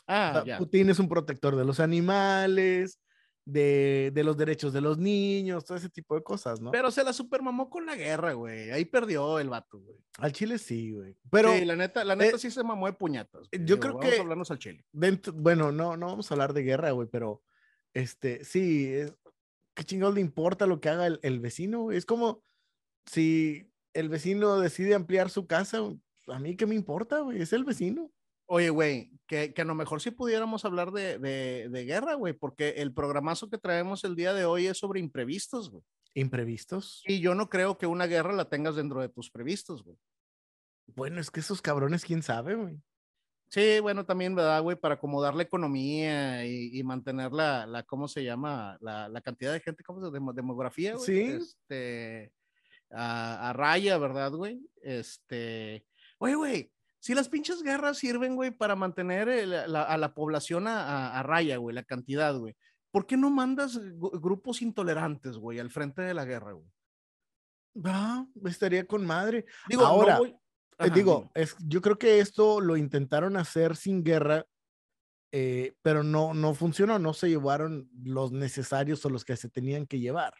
Ah, 0.09 0.45
Putin 0.59 0.91
es 0.91 0.99
un 0.99 1.09
protector 1.09 1.57
de 1.57 1.65
los 1.65 1.81
animales, 1.81 3.01
de, 3.47 4.11
de, 4.13 4.25
los 4.25 4.37
derechos 4.37 4.73
de 4.73 4.81
los 4.81 4.99
niños, 4.99 5.65
todo 5.65 5.79
ese 5.79 5.89
tipo 5.89 6.17
de 6.17 6.23
cosas, 6.23 6.61
¿no? 6.61 6.73
Pero 6.73 6.91
se 6.91 7.05
la 7.05 7.13
supermamó 7.13 7.71
con 7.71 7.87
la 7.87 7.95
guerra, 7.95 8.33
güey. 8.33 8.73
Ahí 8.73 8.85
perdió 8.85 9.39
el 9.39 9.49
vato, 9.49 9.79
güey. 9.79 9.97
Al 10.19 10.33
Chile 10.33 10.59
sí, 10.59 10.93
güey. 10.93 11.17
Pero 11.31 11.53
sí, 11.53 11.65
la 11.65 11.77
neta, 11.77 12.05
la 12.05 12.17
neta 12.17 12.37
eh, 12.37 12.39
sí 12.41 12.51
se 12.51 12.65
mamó 12.65 12.87
de 12.87 12.95
puñatas. 12.95 13.49
Yo 13.53 13.79
creo 13.79 13.99
que 14.01 14.21
vamos 14.23 14.51
a 14.51 14.55
al 14.55 14.59
Chile. 14.59 14.85
bueno, 15.35 15.71
no, 15.71 15.97
no 15.97 16.07
vamos 16.07 16.31
a 16.31 16.35
hablar 16.35 16.53
de 16.53 16.65
guerra, 16.65 16.91
güey, 16.91 17.09
pero 17.11 17.43
este, 17.95 18.45
sí, 18.45 18.93
¿qué 19.75 19.85
chingados 19.85 20.17
le 20.17 20.21
importa 20.21 20.67
lo 20.67 20.81
que 20.81 20.89
haga 20.89 21.07
el, 21.07 21.21
el 21.23 21.39
vecino, 21.39 21.83
güey? 21.83 21.97
Es 21.97 22.05
como 22.05 22.43
si 23.07 23.71
el 23.95 24.09
vecino 24.09 24.59
decide 24.59 24.95
ampliar 24.95 25.31
su 25.31 25.47
casa, 25.47 25.79
a 26.27 26.39
mí 26.41 26.57
qué 26.57 26.67
me 26.67 26.75
importa, 26.75 27.21
güey, 27.21 27.41
es 27.41 27.53
el 27.53 27.65
vecino. 27.65 28.11
Oye, 28.47 28.71
güey, 28.71 29.11
que, 29.27 29.53
que, 29.53 29.63
a 29.63 29.65
lo 29.65 29.75
mejor 29.75 30.01
sí 30.01 30.13
pudiéramos 30.13 30.65
hablar 30.65 30.93
de, 30.93 31.19
de, 31.19 31.69
de 31.69 31.85
guerra, 31.85 32.15
güey, 32.15 32.33
porque 32.33 32.71
el 32.79 32.95
programazo 32.95 33.51
que 33.51 33.59
traemos 33.59 34.05
el 34.05 34.15
día 34.15 34.33
de 34.33 34.45
hoy 34.45 34.67
es 34.67 34.79
sobre 34.79 35.01
imprevistos, 35.01 35.71
güey. 35.71 35.83
¿Imprevistos? 36.15 37.03
Y 37.07 37.21
yo 37.21 37.35
no 37.35 37.49
creo 37.51 37.77
que 37.77 37.87
una 37.87 38.07
guerra 38.07 38.33
la 38.33 38.49
tengas 38.49 38.77
dentro 38.77 39.01
de 39.01 39.09
tus 39.09 39.31
previstos, 39.31 39.83
güey. 39.85 39.99
Bueno, 40.87 41.21
es 41.21 41.31
que 41.31 41.41
esos 41.41 41.61
cabrones, 41.61 42.05
quién 42.05 42.23
sabe, 42.23 42.55
güey. 42.55 42.81
Sí, 43.49 43.81
bueno, 43.81 44.05
también, 44.07 44.35
¿verdad, 44.35 44.63
güey? 44.63 44.77
Para 44.77 44.95
acomodar 44.95 45.35
la 45.35 45.43
economía 45.43 46.47
y, 46.47 46.79
y 46.79 46.83
mantener 46.85 47.33
la, 47.33 47.67
la, 47.67 47.83
¿cómo 47.83 48.09
se 48.09 48.25
llama? 48.25 48.79
La, 48.81 49.09
la 49.09 49.21
cantidad 49.21 49.53
de 49.53 49.61
gente, 49.61 49.85
¿cómo 49.85 50.01
se 50.01 50.11
llama? 50.11 50.33
Demografía, 50.33 50.95
güey. 50.95 51.05
Sí. 51.05 51.21
Este, 51.21 52.33
a, 52.91 53.51
a 53.51 53.53
raya, 53.53 53.99
¿verdad, 53.99 54.33
güey? 54.33 54.61
Este, 54.83 55.85
oye, 56.19 56.35
güey, 56.35 56.73
si 57.07 57.15
las 57.15 57.29
pinches 57.29 57.63
guerras 57.63 57.99
sirven, 57.99 58.35
güey, 58.35 58.51
para 58.51 58.75
mantener 58.75 59.29
a 59.29 59.97
la 59.97 60.13
población 60.13 60.67
a, 60.67 61.23
raya, 61.23 61.57
güey, 61.57 61.73
la 61.73 61.85
cantidad, 61.85 62.37
güey, 62.37 62.57
¿por 62.91 63.07
qué 63.07 63.17
no 63.17 63.31
mandas 63.31 63.79
grupos 63.95 64.61
intolerantes, 64.61 65.37
güey, 65.37 65.61
al 65.61 65.71
frente 65.71 66.03
de 66.03 66.15
la 66.15 66.25
guerra, 66.25 66.55
güey? 66.55 66.69
Ah, 67.85 68.27
estaría 68.47 68.89
con 68.89 69.07
madre. 69.07 69.47
Digo, 69.69 69.85
ahora, 69.87 70.19
eh, 70.81 70.91
digo, 70.93 71.31
es, 71.33 71.55
yo 71.61 71.81
creo 71.81 71.97
que 71.97 72.19
esto 72.19 72.61
lo 72.61 72.77
intentaron 72.77 73.37
hacer 73.37 73.77
sin 73.77 74.03
guerra, 74.03 74.45
eh, 75.31 75.77
pero 75.83 76.03
no, 76.03 76.35
no 76.35 76.55
funcionó, 76.55 76.99
no 76.99 77.15
se 77.15 77.29
llevaron 77.29 77.89
los 78.03 78.33
necesarios 78.33 79.07
o 79.07 79.11
los 79.11 79.25
que 79.25 79.37
se 79.37 79.49
tenían 79.49 79.87
que 79.87 80.01
llevar. 80.01 80.35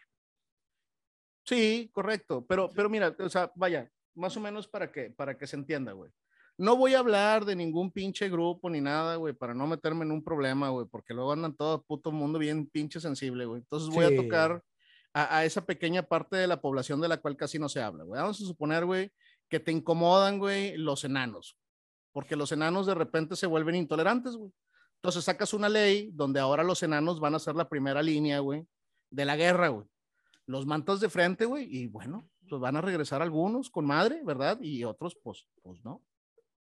Sí, 1.45 1.89
correcto, 1.93 2.45
pero, 2.45 2.69
pero 2.75 2.89
mira, 2.89 3.15
o 3.19 3.29
sea, 3.29 3.53
vaya, 3.55 3.89
más 4.15 4.35
o 4.35 4.41
menos 4.41 4.67
para 4.67 4.91
que, 4.91 5.11
para 5.11 5.37
que 5.37 5.47
se 5.47 5.55
entienda, 5.55 5.93
güey. 5.93 6.11
No 6.57 6.75
voy 6.75 6.95
a 6.95 6.99
hablar 6.99 7.45
de 7.45 7.55
ningún 7.55 7.91
pinche 7.91 8.29
grupo 8.29 8.67
ni 8.69 8.81
nada, 8.81 9.15
güey, 9.17 9.33
para 9.33 9.53
no 9.53 9.67
meterme 9.67 10.05
en 10.05 10.11
un 10.11 10.23
problema, 10.23 10.69
güey, 10.69 10.87
porque 10.87 11.13
luego 11.13 11.31
andan 11.31 11.55
todo 11.55 11.83
puto 11.83 12.11
mundo 12.11 12.39
bien 12.39 12.67
pinche 12.67 12.99
sensible, 12.99 13.45
güey. 13.45 13.61
Entonces 13.61 13.93
voy 13.93 14.05
a 14.05 14.15
tocar 14.15 14.63
a, 15.13 15.45
esa 15.45 15.65
pequeña 15.65 16.03
parte 16.03 16.35
de 16.35 16.47
la 16.47 16.59
población 16.59 16.99
de 16.99 17.07
la 17.07 17.17
cual 17.17 17.37
casi 17.37 17.59
no 17.59 17.69
se 17.69 17.81
habla, 17.81 18.03
güey. 18.03 18.19
Vamos 18.19 18.41
a 18.41 18.45
suponer, 18.45 18.85
güey, 18.85 19.11
que 19.49 19.59
te 19.59 19.71
incomodan, 19.71 20.39
güey, 20.39 20.77
los 20.77 21.03
enanos, 21.03 21.57
porque 22.11 22.35
los 22.35 22.51
enanos 22.51 22.87
de 22.87 22.95
repente 22.95 23.35
se 23.35 23.45
vuelven 23.45 23.75
intolerantes, 23.75 24.35
güey. 24.35 24.51
Entonces 24.95 25.23
sacas 25.23 25.53
una 25.53 25.69
ley 25.69 26.09
donde 26.13 26.39
ahora 26.39 26.63
los 26.63 26.81
enanos 26.81 27.19
van 27.19 27.35
a 27.35 27.39
ser 27.39 27.55
la 27.55 27.69
primera 27.69 28.01
línea, 28.01 28.39
güey, 28.39 28.67
de 29.11 29.25
la 29.25 29.35
guerra, 29.35 29.67
güey. 29.67 29.85
Los 30.47 30.65
mantas 30.65 30.99
de 30.99 31.09
frente, 31.09 31.45
güey, 31.45 31.67
y 31.69 31.85
bueno, 31.85 32.27
pues 32.49 32.59
van 32.59 32.77
a 32.77 32.81
regresar 32.81 33.21
algunos 33.21 33.69
con 33.69 33.85
madre, 33.85 34.21
¿verdad? 34.23 34.59
Y 34.61 34.83
otros, 34.83 35.15
pues, 35.21 35.45
pues 35.61 35.83
no. 35.83 36.01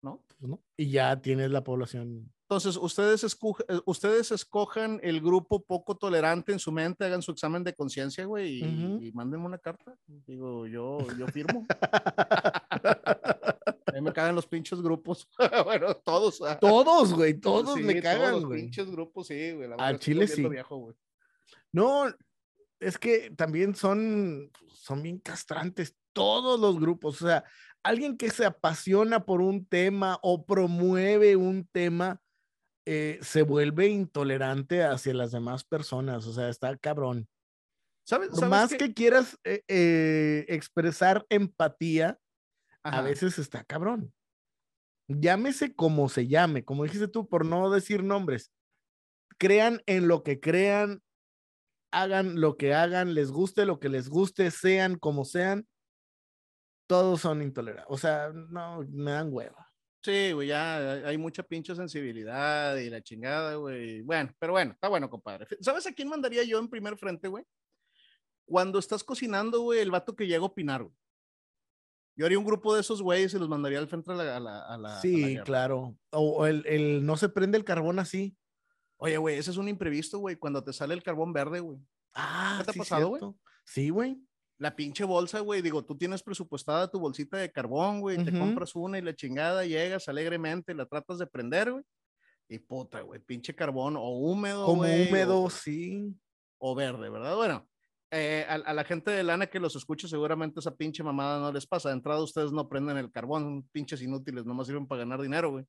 ¿No? 0.02 0.23
Pues 0.38 0.52
y 0.76 0.90
ya 0.90 1.21
tienes 1.21 1.50
la 1.50 1.62
población. 1.62 2.33
Entonces, 2.42 2.76
ustedes, 2.76 3.23
eh, 3.23 3.80
ustedes 3.85 4.33
escojan 4.33 4.99
el 5.04 5.21
grupo 5.21 5.64
poco 5.64 5.97
tolerante 5.97 6.52
en 6.52 6.59
su 6.59 6.73
mente, 6.73 7.04
hagan 7.04 7.23
su 7.23 7.30
examen 7.30 7.62
de 7.62 7.75
conciencia, 7.75 8.25
güey, 8.25 8.64
y, 8.64 9.12
mándenme 9.12 9.47
una 9.47 9.59
carta. 9.59 9.95
Digo, 10.26 10.66
yo, 10.66 10.99
yo 11.16 11.28
firmo. 11.28 11.64
A 13.90 13.92
mí 13.92 14.00
me 14.00 14.12
cagan 14.12 14.35
los 14.35 14.47
pinches 14.47 14.80
grupos. 14.80 15.28
bueno, 15.64 15.95
todos. 15.95 16.40
Todos, 16.61 17.14
güey, 17.14 17.35
todos 17.35 17.78
me 17.78 18.00
cagan, 18.00 18.30
todos 18.30 18.42
Los 18.42 18.52
pinches 18.52 18.90
grupos, 18.90 19.26
sí, 19.28 19.52
güey. 19.52 19.71
Al 19.78 19.99
Chile 19.99 20.26
sí. 20.26 20.47
no, 21.73 22.04
es 22.80 22.99
que 22.99 23.30
también 23.30 23.75
son, 23.75 24.50
son 24.69 25.02
bien 25.02 25.19
castrantes 25.19 25.97
todos 26.12 26.59
los 26.59 26.80
grupos. 26.80 27.23
O 27.23 27.26
sea, 27.26 27.45
alguien 27.82 28.16
que 28.16 28.30
se 28.30 28.44
apasiona 28.44 29.25
por 29.25 29.40
un 29.40 29.66
tema 29.66 30.18
o 30.22 30.44
promueve 30.44 31.37
un 31.37 31.66
tema, 31.66 32.20
eh, 32.87 33.18
se 33.22 33.42
vuelve 33.42 33.88
intolerante 33.88 34.82
hacia 34.82 35.14
las 35.14 35.32
demás 35.32 35.64
personas. 35.64 36.26
O 36.26 36.32
sea, 36.32 36.49
está 36.49 36.76
cabrón. 36.76 37.28
¿Sabes, 38.04 38.30
más 38.42 38.75
que, 38.75 38.92
quieras 38.92 39.38
eh, 39.44 39.62
eh, 39.68 40.44
expresar 40.49 41.25
empatía, 41.28 42.18
a 42.82 43.02
veces 43.02 43.38
está 43.38 43.62
cabrón. 43.62 44.12
Llámese 45.06 45.75
como 45.75 46.08
se 46.08 46.26
llame, 46.26 46.64
como 46.64 46.84
dijiste 46.84 47.08
tú, 47.08 47.28
por 47.28 47.44
no 47.44 47.70
decir 47.70 48.02
nombres. 48.02 48.50
Crean 49.38 49.82
en 49.87 50.08
lo 50.08 50.22
que 50.22 50.40
crean, 50.40 51.02
hagan 51.92 52.40
lo 52.40 52.56
que 52.56 52.75
hagan, 52.75 53.14
les 53.14 53.30
guste 53.30 53.64
lo 53.66 53.80
que 53.80 53.88
les 53.88 54.08
guste, 54.08 54.50
sean 54.50 54.96
como 54.96 55.25
sean 55.25 55.66
todos 56.90 57.20
son 57.20 57.40
intolerantes. 57.40 57.87
O 57.88 57.97
sea, 57.97 58.30
no, 58.32 58.85
me 58.90 59.12
dan 59.12 59.28
hueva. 59.32 59.66
Sí, 60.02 60.32
güey, 60.32 60.49
ya 60.49 60.92
hay 61.06 61.16
mucha 61.18 61.42
pinche 61.42 61.75
sensibilidad 61.76 62.75
y 62.76 62.90
la 62.90 63.00
chingada, 63.02 63.54
güey. 63.54 64.00
Bueno, 64.02 64.32
pero 64.38 64.52
bueno, 64.54 64.73
está 64.73 64.88
bueno, 64.88 65.09
compadre. 65.09 65.47
¿Sabes 65.61 65.87
a 65.87 65.92
quién 65.92 66.09
mandaría 66.09 66.42
yo 66.42 66.59
en 66.59 66.68
primer 66.68 66.97
frente, 66.99 67.28
güey? 67.28 67.44
Cuando 68.44 68.78
estás 68.78 69.04
cocinando, 69.04 69.61
güey, 69.61 69.78
el 69.78 69.90
vato 69.90 70.16
que 70.16 70.26
llega 70.26 70.42
a 70.42 70.47
opinar, 70.47 70.82
güey. 70.82 70.94
Yo 72.16 72.26
haría 72.26 72.38
un 72.38 72.44
grupo 72.44 72.75
de 72.75 72.80
esos 72.80 73.00
güeyes 73.02 73.32
y 73.35 73.38
los 73.38 73.49
mandaría 73.49 73.78
al 73.78 73.88
frente 73.88 74.11
a 74.11 74.14
la. 74.14 74.37
a 74.37 74.40
la- 74.40 74.59
a 74.59 74.68
la- 74.68 74.75
a 74.75 74.78
la 74.78 75.00
Sí, 75.00 75.38
claro. 75.44 75.97
O, 76.11 76.20
o 76.38 76.47
el, 76.47 76.66
el 76.66 77.06
no 77.06 77.16
se 77.16 77.28
prende 77.28 77.56
el 77.56 77.64
carbón 77.64 77.99
así. 77.99 78.37
Oye, 78.97 79.16
güey, 79.16 79.38
ese 79.38 79.50
es 79.52 79.56
un 79.56 79.68
imprevisto, 79.68 80.18
güey, 80.18 80.37
cuando 80.37 80.62
te 80.64 80.73
sale 80.73 80.92
el 80.94 81.02
carbón 81.02 81.32
verde, 81.32 81.61
güey. 81.61 81.78
Ah, 82.12 82.56
¿Qué 82.59 82.64
te 82.64 82.70
ha 82.70 82.73
sí, 82.75 82.78
pasado, 82.80 83.09
güey? 83.09 83.23
Sí, 83.64 83.88
güey. 83.90 84.18
La 84.61 84.76
pinche 84.76 85.05
bolsa, 85.05 85.40
güey, 85.40 85.62
digo, 85.62 85.83
tú 85.85 85.97
tienes 85.97 86.23
presupuestada 86.23 86.90
tu 86.90 87.00
bolsita 87.00 87.38
de 87.38 87.50
carbón, 87.50 88.00
güey, 88.00 88.23
te 88.23 88.31
Ujú. 88.31 88.38
compras 88.40 88.75
una 88.76 88.99
y 88.99 89.02
la 89.02 89.17
chingada, 89.17 89.64
llegas 89.64 90.07
alegremente, 90.07 90.75
la 90.75 90.85
tratas 90.85 91.19
de 91.19 91.26
prender, 91.26 91.73
güey. 91.73 91.83
Y 92.47 92.59
puta, 92.59 93.00
güey, 93.00 93.21
pinche 93.21 93.55
carbón 93.55 93.97
o 93.97 94.11
húmedo, 94.11 94.67
Como 94.67 94.83
güey, 94.83 95.09
húmedo, 95.09 95.43
o- 95.45 95.50
sí. 95.50 96.14
o 96.59 96.75
verde, 96.75 97.09
¿verdad? 97.09 97.37
Bueno, 97.37 97.67
eh, 98.12 98.45
a, 98.49 98.55
a 98.57 98.75
la 98.75 98.85
gente 98.85 99.11
de 99.12 99.23
lana 99.23 99.47
que 99.47 99.61
los 99.61 99.76
escucha, 99.76 100.09
seguramente 100.09 100.61
esa 100.61 100.75
pinche 100.75 101.02
mamada 101.02 101.38
no 101.38 101.50
les 101.52 101.64
pasa. 101.67 101.88
De 101.88 101.95
entrada, 101.95 102.21
ustedes 102.21 102.50
no 102.52 102.69
prenden 102.69 102.99
el 102.99 103.11
carbón, 103.11 103.67
pinches 103.73 104.02
inútiles, 104.02 104.45
nomás 104.45 104.67
sirven 104.67 104.87
para 104.87 104.99
ganar 104.99 105.23
dinero, 105.23 105.52
güey. 105.52 105.64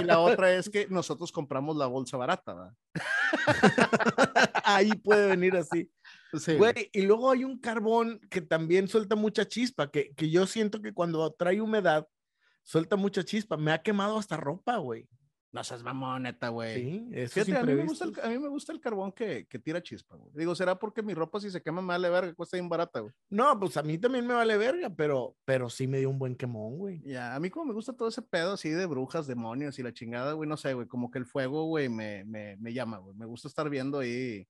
Y 0.00 0.04
la 0.04 0.20
otra 0.40 0.54
es 0.54 0.70
que 0.70 0.86
nosotros 0.88 1.30
compramos 1.32 1.76
la 1.76 1.86
bolsa 1.86 2.16
barata, 2.16 2.54
¿verdad? 2.54 2.74
Ahí 4.64 4.90
puede 4.94 5.26
venir 5.28 5.56
así. 5.56 5.90
Sí, 6.40 6.56
Güey, 6.56 6.90
y 6.92 7.02
luego 7.02 7.30
hay 7.30 7.44
un 7.44 7.58
carbón 7.58 8.20
que 8.30 8.40
también 8.40 8.88
suelta 8.88 9.16
mucha 9.16 9.46
chispa, 9.46 9.90
que, 9.90 10.14
que 10.14 10.30
yo 10.30 10.46
siento 10.46 10.80
que 10.80 10.92
cuando 10.92 11.30
trae 11.32 11.60
humedad, 11.60 12.06
suelta 12.62 12.96
mucha 12.96 13.24
chispa. 13.24 13.56
Me 13.56 13.72
ha 13.72 13.82
quemado 13.82 14.18
hasta 14.18 14.36
ropa, 14.36 14.76
güey. 14.76 15.08
No 15.52 15.64
seas 15.64 15.82
mamón, 15.82 16.24
neta, 16.24 16.50
güey. 16.50 16.74
Sí, 16.74 17.08
eso 17.12 17.32
Fíjate, 17.32 17.56
a 17.56 17.62
mí, 17.62 17.74
me 17.74 17.84
gusta 17.86 18.04
el, 18.04 18.12
a 18.22 18.28
mí 18.28 18.38
me 18.38 18.48
gusta 18.48 18.72
el 18.72 18.80
carbón 18.80 19.10
que, 19.12 19.46
que 19.46 19.58
tira 19.58 19.82
chispa, 19.82 20.14
güey. 20.14 20.30
Digo, 20.34 20.54
¿será 20.54 20.78
porque 20.78 21.02
mi 21.02 21.14
ropa 21.14 21.40
si 21.40 21.50
se 21.50 21.62
quema 21.62 21.80
mal 21.80 22.02
de 22.02 22.10
verga 22.10 22.34
cuesta 22.34 22.58
bien 22.58 22.68
barata, 22.68 23.00
güey? 23.00 23.14
No, 23.30 23.58
pues 23.58 23.74
a 23.78 23.82
mí 23.82 23.96
también 23.96 24.26
me 24.26 24.34
vale 24.34 24.58
verga, 24.58 24.90
pero, 24.94 25.34
pero 25.46 25.70
sí 25.70 25.86
me 25.86 25.98
dio 25.98 26.10
un 26.10 26.18
buen 26.18 26.36
quemón, 26.36 26.76
güey. 26.76 27.00
Ya, 27.06 27.34
a 27.34 27.40
mí 27.40 27.48
como 27.48 27.64
me 27.64 27.72
gusta 27.72 27.94
todo 27.94 28.08
ese 28.08 28.20
pedo 28.20 28.52
así 28.52 28.68
de 28.68 28.84
brujas, 28.84 29.26
demonios 29.26 29.78
y 29.78 29.82
la 29.82 29.94
chingada, 29.94 30.32
güey, 30.32 30.46
no 30.46 30.58
sé, 30.58 30.74
güey, 30.74 30.86
como 30.88 31.10
que 31.10 31.18
el 31.18 31.24
fuego, 31.24 31.64
güey, 31.64 31.88
me, 31.88 32.24
me, 32.24 32.58
me 32.58 32.74
llama, 32.74 32.98
güey. 32.98 33.16
Me 33.16 33.24
gusta 33.24 33.48
estar 33.48 33.70
viendo 33.70 34.00
ahí 34.00 34.46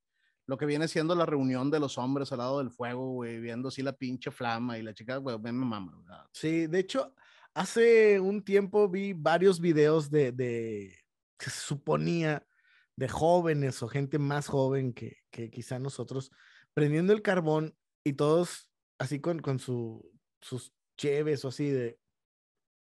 lo 0.47 0.57
que 0.57 0.67
viene 0.67 0.89
siendo 0.89 1.15
la 1.15 1.27
reunión 1.27 1.71
de 1.71 1.81
los 1.81 1.99
hombres 1.99 2.31
al 2.33 2.39
lado 2.39 2.59
del 2.59 2.71
fuego, 2.71 3.13
güey, 3.13 3.41
viendo 3.41 3.69
así 3.69 3.83
la 3.83 3.93
pinche 3.93 4.31
flama 4.31 4.79
y 4.79 4.83
la 4.83 4.95
chica, 4.95 5.17
güey, 5.17 5.39
me, 5.39 5.53
mama, 5.53 5.93
güey. 5.93 6.19
Sí, 6.33 6.67
de 6.67 6.79
hecho, 6.79 7.15
hace 7.55 8.21
un 8.21 8.45
tiempo 8.45 8.89
vi 8.89 9.13
varios 9.13 9.61
videos 9.61 10.11
de, 10.11 10.33
de 10.33 10.97
que 11.37 11.51
se 11.51 11.61
suponía 11.61 12.47
de 12.95 13.09
jóvenes 13.09 13.83
o 13.83 13.89
gente 13.89 14.19
más 14.19 14.47
joven 14.47 14.93
que, 14.93 15.19
que 15.31 15.51
quizá 15.51 15.79
nosotros 15.79 16.31
prendiendo 16.73 17.13
el 17.13 17.23
carbón 17.23 17.77
y 18.05 18.15
todos 18.15 18.71
así 18.99 19.21
con, 19.21 19.41
con 19.41 19.59
su, 19.59 20.09
sus 20.41 20.73
cheves 20.97 21.45
o 21.45 21.49
así 21.49 21.71
de, 21.71 21.99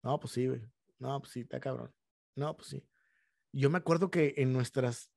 no, 0.02 0.18
pues 0.18 0.32
sí, 0.32 0.46
güey, 0.46 0.62
no, 0.98 1.20
pues 1.20 1.32
sí, 1.32 1.40
está 1.40 1.60
cabrón, 1.60 1.94
no, 2.34 2.56
pues 2.56 2.68
sí. 2.68 2.86
Yo 3.52 3.68
me 3.68 3.78
acuerdo 3.78 4.10
que 4.10 4.34
en 4.38 4.52
nuestras 4.52 5.10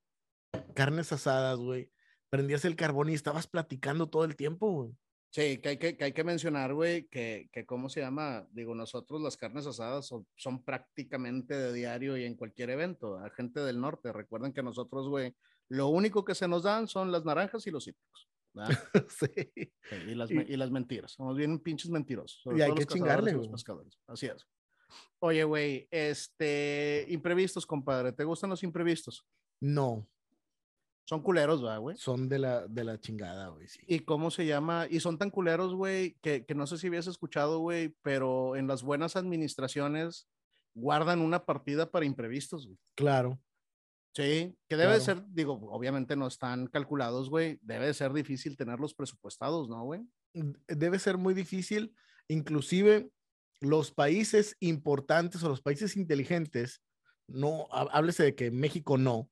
carnes 0.73 1.11
asadas, 1.13 1.57
güey, 1.57 1.91
prendías 2.29 2.65
el 2.65 2.75
carbón 2.75 3.09
y 3.09 3.13
estabas 3.13 3.47
platicando 3.47 4.09
todo 4.09 4.25
el 4.25 4.35
tiempo, 4.35 4.69
güey. 4.71 4.91
Sí, 5.31 5.57
que 5.57 5.69
hay 5.69 5.77
que, 5.77 5.97
que, 5.97 6.05
hay 6.05 6.13
que 6.13 6.23
mencionar, 6.23 6.73
güey, 6.73 7.07
que, 7.07 7.49
que, 7.51 7.65
¿cómo 7.65 7.89
se 7.89 7.99
llama? 7.99 8.47
Digo, 8.51 8.73
nosotros 8.73 9.21
las 9.21 9.35
carnes 9.35 9.67
asadas 9.67 10.07
son, 10.07 10.25
son 10.35 10.63
prácticamente 10.63 11.53
de 11.55 11.73
diario 11.73 12.15
y 12.15 12.23
en 12.23 12.35
cualquier 12.35 12.69
evento. 12.69 13.17
A 13.17 13.29
gente 13.31 13.59
del 13.59 13.81
norte, 13.81 14.13
recuerden 14.13 14.53
que 14.53 14.63
nosotros, 14.63 15.09
güey, 15.09 15.35
lo 15.67 15.89
único 15.89 16.23
que 16.23 16.35
se 16.35 16.47
nos 16.47 16.63
dan 16.63 16.87
son 16.87 17.11
las 17.11 17.25
naranjas 17.25 17.67
y 17.67 17.71
los 17.71 17.83
cítricos. 17.83 18.29
sí. 19.09 19.27
Sí, 19.89 19.95
y, 20.07 20.15
las, 20.15 20.31
Y- 20.31 20.37
y 20.39 20.55
las 20.55 20.71
mentiras. 20.71 21.11
Somos 21.11 21.35
bien 21.35 21.59
pinches 21.59 21.91
mentirosos. 21.91 22.41
Y 22.57 22.61
hay 22.61 22.73
que 22.73 22.85
chingarle, 22.85 23.33
los 23.33 23.49
pescadores. 23.49 23.99
Así 24.07 24.27
es. 24.27 24.47
Oye, 25.19 25.43
güey, 25.43 25.87
este, 25.91 27.05
imprevistos, 27.09 27.65
compadre. 27.65 28.13
¿Te 28.13 28.23
gustan 28.23 28.49
los 28.49 28.63
imprevistos? 28.63 29.25
No, 29.59 30.07
Son 31.07 31.21
culeros, 31.21 31.61
¿verdad, 31.61 31.79
güey? 31.79 31.95
son 31.97 32.27
de 32.27 32.39
la, 32.39 32.67
de 32.67 32.83
la 32.83 32.99
chingada, 32.99 33.49
güey, 33.49 33.67
sí. 33.67 33.79
¿Y 33.87 33.99
cómo 33.99 34.31
se 34.31 34.45
llama? 34.45 34.87
Y 34.89 34.99
son 34.99 35.17
tan 35.19 35.29
culeros, 35.29 35.75
güey, 35.75 36.17
que, 36.21 36.45
que 36.45 36.55
no 36.55 36.65
sé 36.65 36.77
si 36.79 36.87
habías 36.87 37.05
escuchado, 37.07 37.59
güey, 37.59 37.95
pero 38.01 38.55
en 38.55 38.65
las 38.67 38.81
buenas 38.81 39.15
administraciones 39.15 40.27
guardan 40.73 41.21
una 41.21 41.45
partida 41.45 41.91
para 41.91 42.05
imprevistos, 42.05 42.65
güey. 42.65 42.79
Claro. 42.95 43.39
Sí, 44.15 44.57
que 44.67 44.77
debe 44.77 44.93
de 44.93 45.01
ser, 45.01 45.23
digo, 45.27 45.59
obviamente 45.71 46.15
no 46.15 46.25
están 46.25 46.67
calculados, 46.67 47.29
güey. 47.29 47.59
Debe 47.61 47.85
de 47.87 47.93
ser 47.93 48.11
difícil 48.13 48.55
tenerlos 48.57 48.93
presupuestados, 48.95 49.67
¿no, 49.69 49.83
güey? 49.83 50.01
Debe 50.67 50.99
ser 50.99 51.17
muy 51.17 51.33
difícil, 51.33 51.93
inclusive 52.29 53.09
los 53.61 53.91
países 53.91 54.55
importantes 54.59 55.43
o 55.43 55.49
los 55.49 55.61
países 55.61 55.97
inteligentes, 55.97 56.81
no, 57.27 57.67
há- 57.71 57.89
háblese 57.91 58.23
de 58.23 58.35
que 58.35 58.51
México 58.51 58.97
no. 58.97 59.29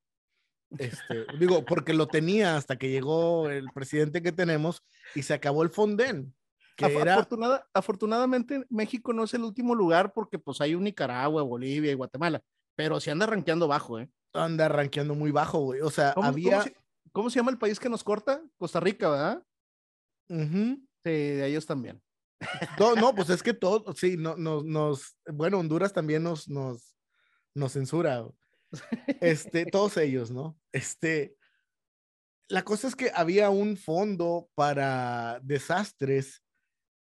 Este, 0.78 1.26
digo, 1.40 1.64
porque 1.66 1.94
lo 1.94 2.08
tenía 2.08 2.58
hasta 2.58 2.78
que 2.78 2.90
llegó 2.90 3.50
el 3.50 3.70
presidente 3.74 4.22
que 4.22 4.32
tenemos 4.32 4.84
y 5.16 5.24
se 5.24 5.34
acabó 5.34 5.64
el 5.64 5.70
Fonden, 5.70 6.34
que 6.76 6.86
Af- 6.86 7.02
era, 7.02 7.16
afortunada- 7.16 7.68
afortunadamente, 7.74 8.66
México 8.70 9.14
no 9.14 9.24
es 9.24 9.34
el 9.34 9.44
último 9.44 9.76
lugar 9.76 10.14
porque 10.14 10.40
pues 10.40 10.62
hay 10.62 10.74
un 10.76 10.84
Nicaragua, 10.86 11.44
Bolivia 11.44 11.92
y 11.92 11.96
Guatemala, 11.96 12.42
pero 12.76 13.00
se 13.00 13.12
anda 13.12 13.26
rankeando 13.26 13.68
bajo, 13.68 14.00
¿eh? 14.00 14.10
anda 14.34 14.68
rankeando 14.68 15.14
muy 15.14 15.30
bajo, 15.30 15.60
güey. 15.60 15.82
O 15.82 15.92
sea, 15.92 16.14
¿Cómo, 16.16 16.28
había... 16.28 16.52
cómo 16.52 16.64
se, 16.64 16.76
cómo 17.12 17.30
se 17.30 17.40
llama 17.40 17.52
el 17.52 17.60
país 17.60 17.80
que 17.80 17.90
nos 17.90 18.04
corta? 18.04 18.42
Costa 18.58 18.80
Rica, 18.80 19.10
¿verdad? 19.10 19.44
Ujú. 20.30 20.80
Sí, 21.06 21.12
de 21.12 21.46
ellos 21.48 21.66
también. 21.66 22.02
No, 22.80 22.96
no, 22.96 23.14
pues 23.14 23.30
es 23.30 23.44
que 23.44 23.54
todo, 23.54 23.94
sí, 23.94 24.18
no, 24.18 24.36
nos, 24.36 24.66
nos, 24.66 25.16
bueno, 25.32 25.60
Honduras 25.60 25.94
también 25.94 26.24
nos, 26.24 26.50
nos, 26.50 26.96
nos 27.54 27.72
censura. 27.74 28.26
Este, 29.22 29.66
todos 29.66 29.98
ellos, 29.98 30.32
¿no? 30.32 30.58
Este, 30.72 31.36
la 32.50 32.64
cosa 32.64 32.88
es 32.88 32.96
que 32.96 33.12
había 33.16 33.50
un 33.50 33.78
fondo 33.78 34.50
para 34.56 35.40
desastres 35.44 36.44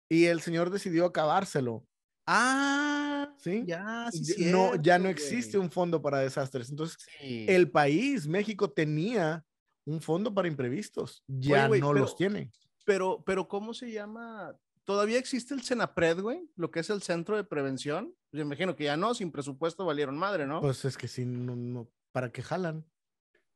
y 0.09 0.25
el 0.25 0.41
señor 0.41 0.69
decidió 0.69 1.05
acabárselo. 1.05 1.85
Ah, 2.27 3.33
¿Sí? 3.39 3.63
ya, 3.65 4.07
sí, 4.11 4.45
no, 4.51 4.75
ya 4.75 4.99
no 4.99 5.09
existe 5.09 5.57
güey. 5.57 5.65
un 5.67 5.71
fondo 5.71 6.01
para 6.01 6.19
desastres. 6.19 6.69
Entonces, 6.69 6.97
Sí. 7.19 7.45
el 7.49 7.71
país, 7.71 8.27
México, 8.27 8.69
tenía 8.69 9.43
un 9.85 10.01
fondo 10.01 10.33
para 10.33 10.47
imprevistos. 10.47 11.23
Ya 11.27 11.67
güey, 11.67 11.81
no 11.81 11.89
pero- 11.89 11.99
los 12.01 12.15
tiene. 12.15 12.51
Pero, 12.85 13.23
pero, 13.25 13.47
¿cómo 13.47 13.73
se 13.73 13.91
llama? 13.91 14.55
¿Todavía 14.83 15.17
existe 15.19 15.53
el 15.53 15.61
Senapred, 15.61 16.19
güey? 16.21 16.49
Lo 16.55 16.71
que 16.71 16.79
es 16.79 16.89
el 16.89 17.01
Centro 17.03 17.35
de 17.37 17.43
Prevención. 17.43 18.13
Yo 18.31 18.41
imagino 18.41 18.75
que 18.75 18.83
ya 18.85 18.95
no, 18.97 19.13
sin 19.13 19.31
presupuesto 19.31 19.85
valieron 19.85 20.17
madre, 20.17 20.45
¿no? 20.45 20.61
Pues 20.61 20.85
es 20.85 20.97
que 20.97 21.07
sí, 21.07 21.25
no, 21.25 21.55
no, 21.55 21.89
¿para 22.11 22.31
qué 22.31 22.41
jalan? 22.43 22.85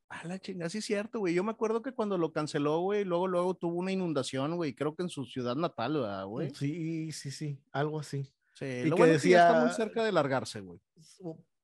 Ah, 0.09 0.21
la 0.27 0.39
chingada, 0.39 0.69
sí 0.69 0.79
es 0.79 0.85
cierto, 0.85 1.19
güey. 1.19 1.33
Yo 1.33 1.43
me 1.43 1.51
acuerdo 1.51 1.81
que 1.81 1.91
cuando 1.91 2.17
lo 2.17 2.31
canceló, 2.31 2.79
güey, 2.81 3.03
luego, 3.03 3.27
luego 3.27 3.55
tuvo 3.55 3.75
una 3.79 3.91
inundación, 3.91 4.55
güey, 4.55 4.73
creo 4.75 4.95
que 4.95 5.03
en 5.03 5.09
su 5.09 5.25
ciudad 5.25 5.55
natal, 5.55 5.93
¿verdad, 5.93 6.25
güey? 6.25 6.49
Sí, 6.55 7.11
sí, 7.11 7.31
sí, 7.31 7.59
algo 7.71 7.99
así. 7.99 8.23
Sí, 8.53 8.65
Y 8.65 8.85
lo 8.85 8.95
que 8.95 9.01
bueno 9.01 9.13
es 9.15 9.23
que 9.23 9.29
ya 9.29 9.47
está 9.47 9.59
muy 9.59 9.69
decía- 9.69 9.85
cerca 9.85 10.03
de 10.03 10.11
largarse, 10.11 10.61
güey. 10.61 10.79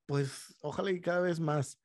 Pues 0.06 0.56
ojalá 0.62 0.90
y 0.90 1.00
cada 1.00 1.20
vez 1.20 1.38
más. 1.38 1.78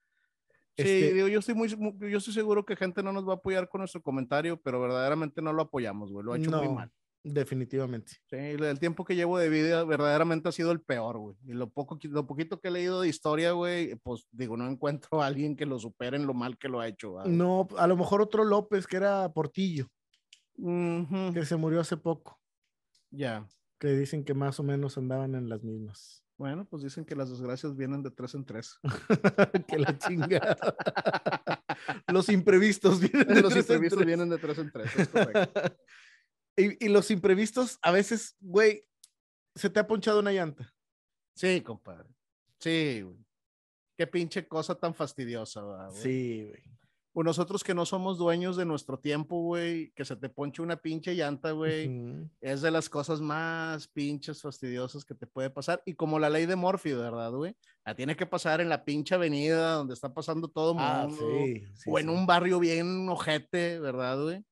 Sí, 0.77 0.81
Este, 0.83 1.13
digo, 1.13 1.27
yo 1.27 1.39
estoy 1.39 1.53
muy, 1.55 1.73
mu- 1.75 1.95
yo 1.99 2.17
estoy 2.17 2.33
seguro 2.33 2.65
que 2.65 2.75
gente 2.75 3.01
no 3.03 3.13
nos 3.13 3.27
va 3.27 3.33
a 3.33 3.35
apoyar 3.35 3.69
con 3.69 3.79
nuestro 3.79 4.01
comentario, 4.01 4.59
pero 4.59 4.81
verdaderamente 4.81 5.41
no 5.41 5.53
lo 5.53 5.61
apoyamos, 5.61 6.11
güey. 6.11 6.25
Lo 6.25 6.33
ha 6.33 6.37
hecho 6.37 6.49
muy 6.51 6.67
mal. 6.75 6.91
Definitivamente. 7.25 8.13
Sí, 8.29 8.35
el 8.37 8.79
tiempo 8.79 9.03
que 9.03 9.15
llevo 9.15 9.37
de 9.37 9.49
vida 9.49 9.83
verdaderamente 9.83 10.47
ha 10.49 10.51
sido 10.51 10.71
el 10.71 10.79
peor, 10.81 11.17
güey. 11.17 11.35
Y 11.45 11.53
lo, 11.53 11.69
poco, 11.69 11.97
lo 12.03 12.27
poquito 12.27 12.59
que 12.59 12.67
he 12.69 12.71
leído 12.71 13.01
de 13.01 13.09
historia, 13.09 13.51
güey, 13.51 13.95
pues 13.95 14.27
digo, 14.31 14.55
no 14.55 14.67
encuentro 14.69 15.21
a 15.21 15.25
alguien 15.27 15.55
que 15.55 15.65
lo 15.65 15.79
supere 15.79 16.17
en 16.17 16.27
lo 16.27 16.33
mal 16.33 16.57
que 16.57 16.69
lo 16.69 16.79
ha 16.79 16.87
hecho. 16.87 17.15
No, 17.25 17.67
a 17.77 17.87
lo 17.87 17.97
mejor 17.97 18.21
otro 18.21 18.43
López 18.43 18.87
que 18.87 18.97
era 18.97 19.31
Portillo, 19.33 19.87
que 20.55 21.45
se 21.45 21.55
murió 21.57 21.81
hace 21.81 21.97
poco, 21.97 22.39
Ya. 23.11 23.47
que 23.79 23.89
dicen 23.89 24.23
que 24.23 24.33
más 24.33 24.59
o 24.59 24.63
menos 24.63 24.97
andaban 24.97 25.35
en 25.35 25.49
las 25.49 25.63
mismas. 25.63 26.21
Bueno, 26.37 26.65
pues 26.65 26.83
dicen 26.83 27.05
que 27.05 27.15
las 27.15 27.29
desgracias 27.29 27.77
vienen 27.77 28.03
de 28.03 28.11
tres 28.11 28.35
en 28.35 28.43
tres. 28.45 28.77
que 29.67 29.79
la 29.79 29.97
chingada. 29.97 30.57
los 32.09 32.27
imprevistos 32.29 32.99
vienen 32.99 33.27
de 33.29 33.41
Los 33.41 33.53
tres 33.53 33.69
en 33.69 33.75
imprevistos 33.75 33.97
tres. 33.99 34.05
vienen 34.07 34.29
de 34.29 34.37
tres 34.37 34.57
en 34.57 34.71
tres, 34.71 34.95
es 34.97 35.07
correcto. 35.07 35.61
y, 36.57 36.85
y 36.85 36.89
los 36.89 37.11
imprevistos, 37.11 37.79
a 37.81 37.91
veces, 37.91 38.35
güey, 38.39 38.85
se 39.55 39.69
te 39.69 39.79
ha 39.79 39.87
ponchado 39.87 40.19
una 40.19 40.31
llanta. 40.31 40.73
Sí, 41.35 41.61
compadre. 41.61 42.09
Sí, 42.59 43.01
güey. 43.01 43.25
Qué 43.97 44.07
pinche 44.07 44.47
cosa 44.47 44.75
tan 44.75 44.93
fastidiosa, 44.93 45.63
¿verdad, 45.63 45.89
güey? 45.89 46.01
Sí, 46.01 46.43
güey. 46.43 46.63
Pues 47.13 47.23
nosotros 47.23 47.63
que 47.63 47.73
no 47.73 47.85
somos 47.85 48.17
dueños 48.17 48.57
de 48.57 48.65
nuestro 48.65 48.99
tiempo, 48.99 49.41
güey, 49.41 49.91
que 49.91 50.03
se 50.03 50.17
te 50.17 50.27
ponche 50.27 50.61
una 50.61 50.75
pinche 50.75 51.15
llanta, 51.15 51.51
güey, 51.51 51.89
es 52.41 52.61
de 52.61 52.71
las 52.71 52.89
cosas 52.89 53.21
más 53.21 53.87
pinches 53.87 54.41
fastidiosas 54.41 55.05
que 55.05 55.15
te 55.15 55.25
puede 55.25 55.49
pasar. 55.49 55.81
Y 55.85 55.93
como 55.93 56.19
la 56.19 56.29
ley 56.29 56.45
de 56.45 56.57
Morphy, 56.57 56.91
¿verdad, 56.91 57.31
güey? 57.31 57.55
La 57.85 57.95
tiene 57.95 58.17
que 58.17 58.25
pasar 58.25 58.59
en 58.59 58.67
la 58.67 58.83
pinche 58.83 59.15
avenida 59.15 59.75
donde 59.75 59.93
está 59.93 60.13
pasando 60.13 60.49
todo 60.49 60.73
mundo. 60.73 60.85
Ah, 60.85 61.07
sí, 61.09 61.63
sí, 61.75 61.89
o 61.89 61.99
en 61.99 62.07
sí. 62.07 62.11
un 62.11 62.25
barrio 62.25 62.59
bien 62.59 63.07
ojete, 63.07 63.79
¿verdad, 63.79 64.21
güey? 64.21 64.43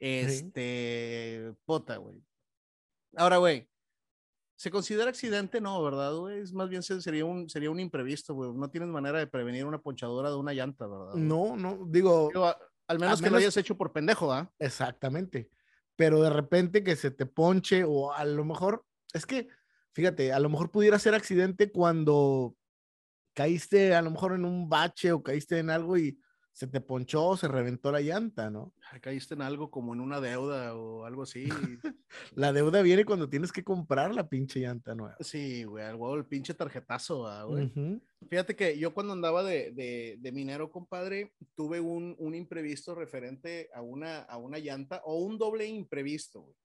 Este, 0.00 1.54
puta, 1.64 1.96
güey. 1.98 2.22
Ahora, 3.16 3.36
güey, 3.38 3.68
Se 4.56 4.70
considera 4.70 5.08
accidente, 5.08 5.58
no, 5.58 5.82
¿verdad, 5.82 6.14
güey? 6.16 6.40
Es 6.40 6.52
más 6.52 6.68
bien 6.68 6.82
se- 6.82 7.00
sería 7.00 7.24
un, 7.24 7.48
sería 7.48 7.70
un 7.70 7.80
imprevisto, 7.80 8.34
güey. 8.34 8.52
No 8.52 8.68
tienes 8.70 8.90
manera 8.90 9.18
de 9.18 9.26
prevenir 9.26 9.64
una 9.64 9.80
ponchadura 9.80 10.28
de 10.28 10.36
una 10.36 10.52
llanta, 10.52 10.86
¿verdad? 10.86 11.12
güey? 11.12 11.22
No, 11.22 11.56
no, 11.56 11.86
digo, 11.88 12.28
Digo, 12.28 12.44
a- 12.44 12.58
al 12.86 12.98
menos 12.98 13.22
que 13.22 13.30
lo 13.30 13.38
hayas 13.38 13.56
hecho 13.56 13.74
por 13.78 13.90
pendejo, 13.94 14.30
¿ah? 14.30 14.52
exactamente. 14.58 15.48
Pero 15.96 16.20
de 16.20 16.28
repente 16.28 16.84
que 16.84 16.94
se 16.94 17.10
te 17.10 17.24
ponche 17.24 17.84
o 17.84 18.12
a 18.12 18.22
lo 18.26 18.44
mejor, 18.44 18.84
es 19.14 19.24
que, 19.24 19.48
fíjate, 19.94 20.30
a 20.30 20.38
lo 20.40 20.50
mejor 20.50 20.70
pudiera 20.70 20.98
ser 20.98 21.14
accidente 21.14 21.72
cuando 21.72 22.54
caíste 23.34 23.94
a 23.94 24.02
lo 24.02 24.10
mejor 24.10 24.34
en 24.34 24.44
un 24.44 24.68
bache 24.68 25.10
o 25.12 25.22
caíste 25.22 25.58
en 25.58 25.70
algo 25.70 25.96
y 25.96 26.19
se 26.52 26.66
te 26.66 26.80
ponchó 26.80 27.26
o 27.28 27.36
se 27.36 27.48
reventó 27.48 27.90
la 27.92 28.00
llanta, 28.00 28.50
¿no? 28.50 28.74
Caíste 29.00 29.34
en 29.34 29.42
algo 29.42 29.70
como 29.70 29.94
en 29.94 30.00
una 30.00 30.20
deuda 30.20 30.74
o 30.74 31.04
algo 31.04 31.22
así. 31.22 31.44
La 32.34 32.52
deuda 32.52 32.82
viene 32.82 33.04
cuando 33.04 33.28
tienes 33.28 33.52
que 33.52 33.62
comprar 33.62 34.12
la 34.14 34.28
pinche 34.28 34.60
llanta 34.60 34.94
nueva. 34.94 35.16
sí, 35.20 35.62
güey, 35.64 35.84
huevo 35.86 36.16
el 36.16 36.26
pinche 36.26 36.54
tarjetazo, 36.54 37.26
¿ah, 37.26 37.44
güey. 37.44 37.66
Ujú. 37.66 38.00
Fíjate 38.28 38.56
que 38.56 38.76
yo 38.78 38.92
cuando 38.92 39.12
andaba 39.12 39.42
de, 39.44 39.70
de, 39.70 40.16
de 40.20 40.32
minero, 40.32 40.70
compadre, 40.70 41.32
tuve 41.54 41.80
un, 41.80 42.16
un 42.18 42.34
imprevisto 42.34 42.94
referente 42.96 43.70
a 43.72 43.80
una, 43.80 44.22
a 44.22 44.36
una 44.36 44.58
llanta 44.58 45.00
o 45.04 45.18
un 45.20 45.38
doble 45.38 45.66
imprevisto. 45.66 46.42
güey. 46.42 46.56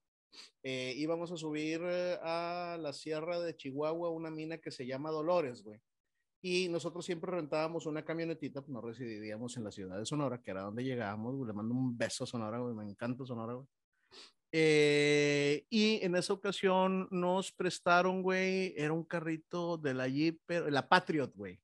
Eh, 0.64 0.94
íbamos 0.98 1.32
a 1.32 1.38
subir 1.38 1.80
eh, 1.84 2.18
a 2.22 2.78
la 2.82 2.92
sierra 2.92 3.40
de 3.40 3.56
Chihuahua, 3.56 4.10
una 4.10 4.32
mina 4.32 4.58
que 4.58 4.72
se 4.72 4.86
llama 4.86 5.12
Dolores, 5.12 5.64
güey. 5.64 5.80
Y 6.48 6.70
nosotros 6.70 7.04
siempre 7.04 7.32
rentábamos 7.32 7.88
una 7.88 8.06
camionetita, 8.06 8.62
pues 8.62 8.72
no 8.72 8.80
residíamos 8.80 9.58
en 9.58 9.64
la 9.64 9.72
ciudad 9.72 9.98
de 9.98 10.06
Sonora, 10.06 10.40
que 10.44 10.52
era 10.52 10.62
donde 10.62 10.84
llegábamos. 10.84 11.48
Le 11.48 11.54
mando 11.54 11.74
un 11.74 11.98
beso 11.98 12.24
a 12.24 12.28
Sonora, 12.28 12.60
güey. 12.60 12.76
Me 12.76 12.84
encanta 12.84 13.26
Sonora, 13.26 13.54
güey. 13.56 13.66
Eh, 14.52 15.66
y 15.72 16.00
en 16.06 16.16
esa 16.16 16.34
ocasión 16.34 17.08
nos 17.10 17.52
prestaron, 17.52 18.22
güey, 18.22 18.76
era 18.78 18.94
un 18.94 19.04
carrito 19.04 19.78
de 19.78 19.94
la 19.96 20.08
Jeep, 20.08 20.40
pero, 20.46 20.70
la 20.70 20.88
Patriot, 20.88 21.34
güey. 21.36 21.60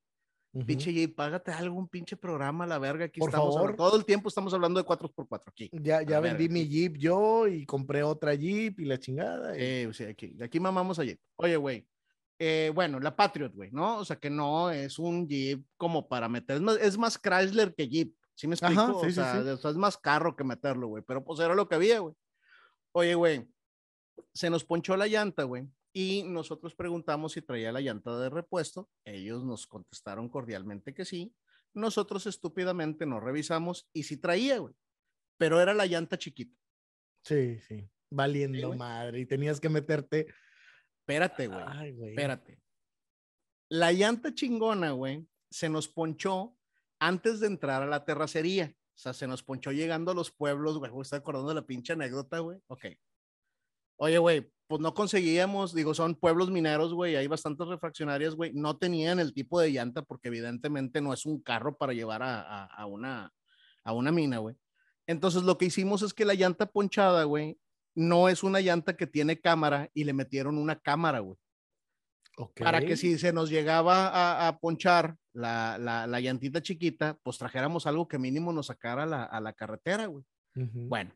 Ujú. 0.53 0.65
Pinche 0.65 0.91
Jeep, 0.91 1.15
págate 1.15 1.51
algún 1.51 1.87
pinche 1.87 2.17
programa, 2.17 2.65
la 2.65 2.79
verga. 2.79 3.05
Aquí 3.05 3.19
Por 3.19 3.29
estamos, 3.29 3.53
favor. 3.55 3.75
todo 3.75 3.95
el 3.95 4.03
tiempo 4.03 4.29
estamos 4.29 4.51
hablando 4.53 4.79
de 4.81 4.85
4x4 4.85 5.41
aquí. 5.47 5.69
Ya, 5.73 6.01
ya 6.01 6.19
vendí 6.19 6.49
mi 6.49 6.61
aquí. 6.61 6.69
Jeep 6.69 6.97
yo 6.97 7.47
y 7.47 7.65
compré 7.65 8.03
otra 8.03 8.33
Jeep 8.33 8.79
y 8.79 8.85
la 8.85 8.97
chingada. 8.99 9.55
y- 9.55 9.61
Eh, 9.61 9.87
o 9.87 9.93
sea, 9.93 10.09
aquí, 10.09 10.35
aquí 10.41 10.59
mamamos 10.59 10.97
a 10.99 11.03
Jeep. 11.05 11.19
Oye, 11.37 11.55
güey. 11.55 11.87
Eh, 12.43 12.71
bueno, 12.73 12.99
la 12.99 13.15
Patriot, 13.15 13.53
güey, 13.53 13.69
¿no? 13.69 13.97
O 13.97 14.03
sea, 14.03 14.15
que 14.15 14.31
no 14.31 14.71
es 14.71 14.97
un 14.97 15.27
Jeep 15.27 15.63
como 15.77 16.07
para 16.07 16.27
meter. 16.27 16.55
Es 16.55 16.61
más, 16.63 16.77
es 16.77 16.97
más 16.97 17.19
Chrysler 17.19 17.75
que 17.75 17.87
Jeep. 17.87 18.15
¿Sí 18.33 18.47
me 18.47 18.55
explico? 18.55 18.81
Ajá, 18.81 18.93
sí, 18.93 18.97
o 18.97 19.03
sí, 19.03 19.11
sea, 19.11 19.43
sí. 19.43 19.47
o 19.47 19.57
sea, 19.57 19.69
es 19.69 19.77
más 19.77 19.95
carro 19.95 20.35
que 20.35 20.43
meterlo, 20.43 20.87
güey. 20.87 21.03
Pero 21.05 21.23
pues 21.23 21.39
era 21.39 21.53
lo 21.53 21.69
que 21.69 21.75
había, 21.75 21.99
güey. 21.99 22.15
Oye, 22.93 23.13
güey. 23.13 23.47
Se 24.33 24.49
nos 24.49 24.65
ponchó 24.65 24.97
la 24.97 25.05
llanta, 25.05 25.43
güey. 25.43 25.67
Y 25.93 26.23
nosotros 26.23 26.73
preguntamos 26.73 27.33
si 27.33 27.43
traía 27.43 27.71
la 27.71 27.79
llanta 27.79 28.17
de 28.17 28.31
repuesto. 28.31 28.89
Ellos 29.05 29.45
nos 29.45 29.67
contestaron 29.67 30.27
cordialmente 30.27 30.95
que 30.95 31.05
sí. 31.05 31.35
Nosotros 31.75 32.25
estúpidamente 32.25 33.05
no 33.05 33.19
revisamos 33.19 33.87
y 33.93 34.01
sí 34.01 34.17
traía, 34.17 34.57
güey. 34.57 34.73
Pero 35.37 35.61
era 35.61 35.75
la 35.75 35.85
llanta 35.85 36.17
chiquita. 36.17 36.57
Sí, 37.23 37.59
sí. 37.59 37.87
Valiendo 38.09 38.73
madre. 38.73 39.19
Y 39.19 39.27
tenías 39.27 39.59
que 39.59 39.69
meterte. 39.69 40.25
Espérate, 41.11 41.47
güey. 41.47 41.63
Ay, 41.67 41.91
güey. 41.93 42.09
Espérate. 42.11 42.59
La 43.69 43.91
llanta 43.91 44.33
chingona, 44.33 44.91
güey, 44.91 45.27
se 45.49 45.69
nos 45.69 45.87
ponchó 45.87 46.55
antes 46.99 47.39
de 47.39 47.47
entrar 47.47 47.81
a 47.81 47.85
la 47.87 48.03
terracería. 48.05 48.73
O 48.75 48.97
sea, 49.01 49.13
se 49.13 49.27
nos 49.27 49.43
ponchó 49.43 49.71
llegando 49.71 50.11
a 50.11 50.15
los 50.15 50.31
pueblos, 50.31 50.77
güey. 50.77 50.91
Estoy 51.01 51.19
acordando 51.19 51.49
de 51.49 51.55
la 51.55 51.65
pinche 51.65 51.93
anécdota, 51.93 52.39
güey. 52.39 52.59
Ok. 52.67 52.85
Oye, 53.97 54.17
güey, 54.17 54.51
pues 54.67 54.81
no 54.81 54.93
conseguíamos, 54.93 55.73
digo, 55.73 55.93
son 55.93 56.15
pueblos 56.15 56.49
mineros, 56.49 56.93
güey, 56.93 57.15
hay 57.15 57.27
bastantes 57.27 57.67
refraccionarias, 57.67 58.35
güey. 58.35 58.51
No 58.53 58.77
tenían 58.77 59.19
el 59.19 59.33
tipo 59.33 59.59
de 59.59 59.71
llanta 59.71 60.01
porque 60.01 60.27
evidentemente 60.29 61.01
no 61.01 61.13
es 61.13 61.25
un 61.25 61.41
carro 61.41 61.77
para 61.77 61.93
llevar 61.93 62.23
a, 62.23 62.41
a- 62.41 62.65
a 62.65 62.85
una, 62.87 63.31
a 63.83 63.93
una 63.93 64.11
mina, 64.11 64.39
güey. 64.39 64.55
Entonces 65.07 65.43
lo 65.43 65.57
que 65.57 65.65
hicimos 65.65 66.01
es 66.01 66.13
que 66.13 66.25
la 66.25 66.33
llanta 66.33 66.65
ponchada, 66.67 67.23
güey, 67.25 67.59
no 67.95 68.29
es 68.29 68.43
una 68.43 68.61
llanta 68.61 68.95
que 68.95 69.07
tiene 69.07 69.39
cámara 69.39 69.89
y 69.93 70.03
le 70.03 70.13
metieron 70.13 70.57
una 70.57 70.79
cámara, 70.79 71.19
güey 71.19 71.37
para 72.55 72.81
que 72.81 72.97
si 72.97 73.17
se 73.17 73.33
nos 73.33 73.49
llegaba 73.49 74.07
a, 74.07 74.47
a 74.47 74.57
ponchar 74.59 75.17
la, 75.33 75.77
la, 75.77 76.07
la 76.07 76.19
llantita 76.19 76.61
chiquita, 76.61 77.17
pues 77.23 77.37
trajéramos 77.37 77.87
algo 77.87 78.07
que 78.07 78.17
mínimo 78.17 78.53
nos 78.53 78.67
sacara 78.67 79.03
a 79.03 79.05
la, 79.05 79.23
a 79.23 79.41
la 79.41 79.53
carretera, 79.53 80.07
güey. 80.07 80.25
Bueno, 80.53 81.13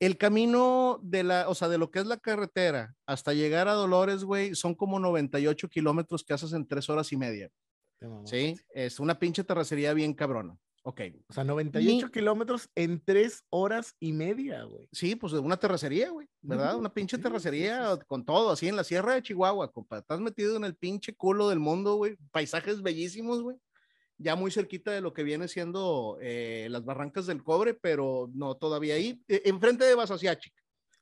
el 0.00 0.16
camino 0.16 0.98
de 1.02 1.24
la, 1.24 1.48
o 1.48 1.54
sea, 1.54 1.68
de 1.68 1.78
lo 1.78 1.90
que 1.90 1.98
es 1.98 2.06
la 2.06 2.16
carretera 2.16 2.94
hasta 3.06 3.34
llegar 3.34 3.68
a 3.68 3.74
Dolores, 3.74 4.24
güey, 4.24 4.54
son 4.54 4.74
como 4.74 4.98
98 4.98 5.68
kilómetros 5.68 6.24
que 6.24 6.34
haces 6.34 6.52
en 6.52 6.66
tres 6.66 6.88
horas 6.88 7.12
y 7.12 7.16
media. 7.16 7.50
¿sí? 8.24 8.56
Es 8.70 8.98
una 8.98 9.18
pinche 9.18 9.44
terracería 9.44 9.92
bien 9.92 10.14
cabrona. 10.14 10.56
Ok. 10.88 11.00
O 11.28 11.32
sea, 11.32 11.42
98 11.42 12.06
Y- 12.06 12.10
kilómetros 12.12 12.70
en 12.76 13.02
tres 13.04 13.42
horas 13.50 13.96
y 13.98 14.12
media, 14.12 14.62
güey. 14.62 14.88
Sí, 14.92 15.16
pues 15.16 15.32
de 15.32 15.40
una 15.40 15.56
terracería, 15.56 16.10
güey, 16.10 16.28
¿verdad? 16.42 16.76
Una 16.78 16.94
pinche 16.94 17.16
sí, 17.16 17.22
terracería 17.22 17.90
sí, 17.94 17.98
sí. 17.98 18.06
con 18.06 18.24
todo, 18.24 18.50
así 18.52 18.68
en 18.68 18.76
la 18.76 18.84
sierra 18.84 19.14
de 19.14 19.22
Chihuahua, 19.22 19.72
compa. 19.72 19.98
Estás 19.98 20.20
metido 20.20 20.56
en 20.56 20.62
el 20.62 20.76
pinche 20.76 21.12
culo 21.16 21.48
del 21.48 21.58
mundo, 21.58 21.96
güey. 21.96 22.16
Paisajes 22.30 22.82
bellísimos, 22.82 23.42
güey. 23.42 23.56
Ya 24.16 24.36
muy 24.36 24.52
cerquita 24.52 24.92
de 24.92 25.00
lo 25.00 25.12
que 25.12 25.24
viene 25.24 25.48
siendo 25.48 26.18
eh, 26.22 26.68
las 26.70 26.84
barrancas 26.84 27.26
del 27.26 27.42
cobre, 27.42 27.74
pero 27.74 28.30
no 28.32 28.54
todavía 28.54 28.94
ahí. 28.94 29.20
eh, 29.26 29.42
enfrente 29.46 29.84
de 29.84 29.94
Basasiachic. 29.96 30.54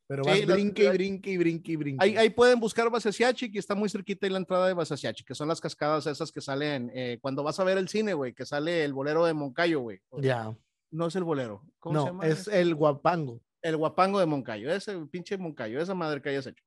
Pero 0.07 0.23
Sí, 0.25 0.31
vas 0.45 0.47
brinque 0.57 0.85
y 0.85 0.89
brinque 0.89 1.31
y 1.31 1.37
brinque 1.39 1.73
y 1.73 1.77
brinque. 1.77 2.05
Ahí, 2.05 2.17
ahí 2.17 2.29
pueden 2.31 2.61
buscar 2.61 2.91
Basasiachic 2.91 3.55
y 3.55 3.59
está 3.59 3.75
muy 3.75 3.89
cerquita 3.89 4.27
ahí 4.27 4.33
la 4.33 4.39
entrada 4.39 4.67
de 4.67 4.75
Basasiachic, 4.75 5.27
que 5.27 5.35
son 5.35 5.49
las 5.49 5.61
cascadas 5.61 6.07
esas 6.07 6.31
que 6.31 6.41
salen 6.43 6.91
eh, 6.95 7.19
cuando 7.23 7.43
vas 7.43 7.59
a 7.59 7.65
ver 7.65 7.79
el 7.79 7.89
cine, 7.89 8.13
güey, 8.13 8.35
que 8.35 8.45
sale 8.45 8.85
el 8.85 8.93
bolero 8.93 9.25
de 9.25 9.33
Moncayo, 9.33 9.81
güey. 9.81 10.01
Ya. 10.21 10.55
No 10.91 11.07
es 11.07 11.17
el 11.17 11.25
bolero. 11.25 11.63
¿Cómo 11.79 11.95
se 11.95 12.01
No, 12.01 12.07
llama? 12.13 12.27
es 12.27 12.49
el 12.49 12.75
guapango. 12.75 13.41
el 13.63 13.77
guapango 13.79 14.21
de 14.21 14.27
Moncayo, 14.27 14.71
ese 14.71 14.95
pinche 15.07 15.39
Moncayo, 15.39 15.81
esa 15.81 15.95
madre 15.95 16.21
que 16.21 16.29
hayas 16.29 16.47
hecho. 16.47 16.63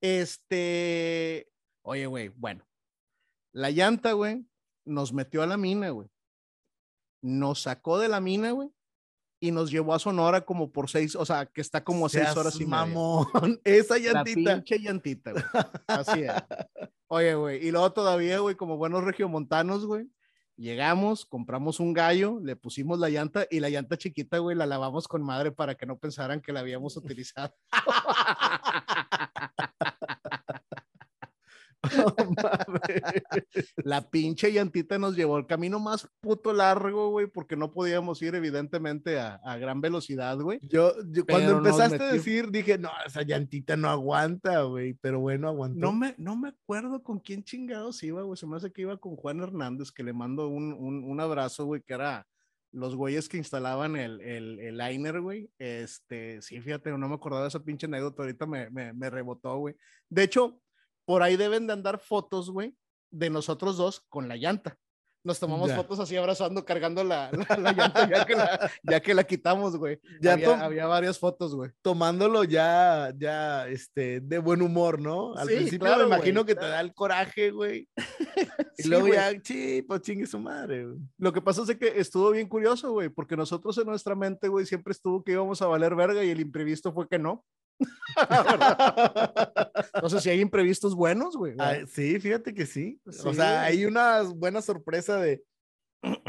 Este, 0.00 1.48
oye, 1.82 2.06
güey, 2.06 2.28
bueno, 2.28 2.66
la 3.52 3.70
llanta, 3.70 4.12
güey, 4.12 4.44
nos 4.84 5.12
metió 5.12 5.42
a 5.42 5.46
la 5.46 5.56
mina, 5.56 5.90
güey. 5.90 6.08
Nos 7.22 7.62
sacó 7.62 7.98
de 7.98 8.08
la 8.08 8.20
mina, 8.20 8.50
güey, 8.50 8.68
y 9.46 9.50
nos 9.50 9.70
llevó 9.70 9.94
a 9.94 9.98
Sonora 9.98 10.42
como 10.44 10.70
por 10.72 10.88
seis, 10.88 11.14
o 11.16 11.24
sea, 11.26 11.44
que 11.46 11.60
está 11.60 11.84
como 11.84 12.06
a 12.06 12.08
seis 12.08 12.24
Seas 12.24 12.36
horas 12.36 12.54
y 12.56 12.64
media. 12.64 12.86
mamón. 12.86 13.26
Esa 13.64 13.98
La 13.98 14.00
llantita. 14.00 14.54
pinche 14.54 14.78
llantita, 14.80 15.32
güey. 15.32 15.44
Así 15.86 16.22
es. 16.22 16.32
Oye, 17.08 17.34
güey, 17.34 17.66
y 17.66 17.70
luego 17.70 17.92
todavía, 17.92 18.38
güey, 18.38 18.56
como 18.56 18.76
buenos 18.78 19.04
regiomontanos, 19.04 19.84
güey, 19.86 20.08
llegamos, 20.56 21.26
compramos 21.26 21.78
un 21.80 21.92
gallo, 21.92 22.40
le 22.42 22.56
pusimos 22.56 22.98
la 22.98 23.10
llanta 23.10 23.46
y 23.50 23.60
la 23.60 23.68
llanta 23.68 23.98
chiquita, 23.98 24.38
güey, 24.38 24.56
la 24.56 24.66
lavamos 24.66 25.06
con 25.08 25.22
madre 25.22 25.52
para 25.52 25.74
que 25.74 25.84
no 25.84 25.98
pensaran 25.98 26.40
que 26.40 26.52
la 26.52 26.60
habíamos 26.60 26.96
utilizado. 26.96 27.54
No. 31.96 32.14
La 33.76 34.10
pinche 34.10 34.52
llantita 34.52 34.98
nos 34.98 35.16
llevó 35.16 35.38
el 35.38 35.46
camino 35.46 35.78
más 35.78 36.08
puto 36.20 36.52
largo, 36.52 37.10
güey, 37.10 37.26
porque 37.26 37.56
no 37.56 37.72
podíamos 37.72 38.20
ir, 38.22 38.34
evidentemente, 38.34 39.18
a, 39.18 39.36
a 39.36 39.56
gran 39.58 39.80
velocidad, 39.80 40.38
güey. 40.38 40.58
Yo, 40.62 40.94
yo 41.10 41.24
cuando 41.26 41.58
empezaste 41.58 42.02
a 42.02 42.12
decir, 42.12 42.50
dije, 42.50 42.78
no, 42.78 42.90
esa 43.06 43.22
llantita 43.22 43.76
no 43.76 43.88
aguanta, 43.88 44.62
güey. 44.62 44.94
Pero 44.94 45.20
bueno, 45.20 45.48
aguantó. 45.48 45.78
No 45.78 45.92
me, 45.92 46.14
no 46.18 46.36
me 46.36 46.48
acuerdo 46.48 47.02
con 47.02 47.20
quién 47.20 47.44
chingados 47.44 48.02
iba, 48.02 48.22
güey. 48.22 48.36
Se 48.36 48.46
me 48.46 48.56
hace 48.56 48.72
que 48.72 48.82
iba 48.82 48.96
con 48.96 49.16
Juan 49.16 49.40
Hernández, 49.40 49.90
que 49.92 50.02
le 50.02 50.12
mando 50.12 50.48
un, 50.48 50.72
un, 50.72 51.04
un 51.04 51.20
abrazo, 51.20 51.66
güey, 51.66 51.82
que 51.82 51.94
era 51.94 52.26
los 52.74 52.96
güeyes 52.96 53.28
que 53.28 53.36
instalaban 53.36 53.96
el, 53.96 54.20
el, 54.20 54.58
el 54.58 54.76
liner, 54.76 55.20
güey. 55.20 55.48
Este, 55.58 56.42
sí, 56.42 56.60
fíjate, 56.60 56.90
no 56.90 57.08
me 57.08 57.14
acordaba 57.14 57.42
de 57.42 57.48
esa 57.48 57.62
pinche 57.62 57.86
anécdota, 57.86 58.22
ahorita 58.22 58.46
me, 58.46 58.68
me, 58.70 58.92
me 58.92 59.10
rebotó, 59.10 59.56
güey. 59.58 59.76
De 60.08 60.24
hecho, 60.24 60.60
por 61.04 61.22
ahí 61.22 61.36
deben 61.36 61.66
de 61.66 61.72
andar 61.72 61.98
fotos, 61.98 62.50
güey, 62.50 62.74
de 63.10 63.30
nosotros 63.30 63.76
dos 63.76 64.02
con 64.08 64.28
la 64.28 64.36
llanta. 64.36 64.76
Nos 65.26 65.40
tomamos 65.40 65.70
Ya. 65.70 65.76
fotos 65.76 65.98
así 66.00 66.14
abrazando, 66.18 66.66
cargando 66.66 67.02
la, 67.02 67.30
la, 67.48 67.56
la 67.56 67.72
llanta, 67.72 68.06
ya 68.10 68.26
que 68.26 68.34
la, 68.36 68.70
ya 68.82 69.00
que 69.00 69.14
la 69.14 69.24
quitamos, 69.24 69.74
güey. 69.74 69.98
Ya 70.20 70.34
había, 70.34 70.62
había 70.62 70.86
varias 70.86 71.18
fotos, 71.18 71.54
güey. 71.54 71.70
tomándolo 71.80 72.44
ya, 72.44 73.10
ya, 73.16 73.66
este, 73.68 74.20
de 74.20 74.38
buen 74.38 74.60
humor, 74.60 75.00
¿no? 75.00 75.34
Al 75.34 75.48
Sí, 75.48 75.54
principio 75.56 75.86
claro, 75.86 76.06
me 76.06 76.14
imagino 76.14 76.42
güey, 76.42 76.48
que 76.48 76.54
te 76.54 76.58
claro. 76.60 76.74
da 76.74 76.80
el 76.82 76.92
coraje, 76.94 77.50
güey. 77.52 77.88
Y 78.76 78.82
Sí, 78.82 78.88
luego 78.88 79.06
güey. 79.06 79.18
ya, 79.18 79.32
sí, 79.42 79.82
pues 79.86 80.02
chingue 80.02 80.26
su 80.26 80.38
madre, 80.38 80.84
güey. 80.84 80.98
Lo 81.16 81.32
que 81.32 81.40
pasa 81.40 81.62
es 81.62 81.74
que 81.78 81.98
estuvo 81.98 82.30
bien 82.32 82.48
curioso, 82.48 82.90
güey, 82.92 83.08
porque 83.08 83.36
nosotros 83.36 83.78
en 83.78 83.86
nuestra 83.86 84.14
mente, 84.16 84.48
güey, 84.48 84.66
siempre 84.66 84.90
estuvo 84.90 85.22
que 85.24 85.32
íbamos 85.32 85.62
a 85.62 85.66
valer 85.68 85.94
verga 85.94 86.22
y 86.24 86.30
el 86.30 86.40
imprevisto 86.40 86.92
fue 86.92 87.08
que 87.08 87.18
no. 87.18 87.44
Entonces, 89.94 90.16
si 90.22 90.30
hay 90.30 90.40
imprevistos 90.40 90.94
buenos, 90.94 91.36
güey. 91.36 91.54
Ah, 91.58 91.78
sí, 91.86 92.18
fíjate 92.20 92.54
que 92.54 92.66
sí. 92.66 93.00
O 93.06 93.12
Sí, 93.12 93.34
sea, 93.34 93.62
hay 93.62 93.84
una 93.84 94.22
buena 94.22 94.62
sorpresa 94.62 95.20
de, 95.20 95.42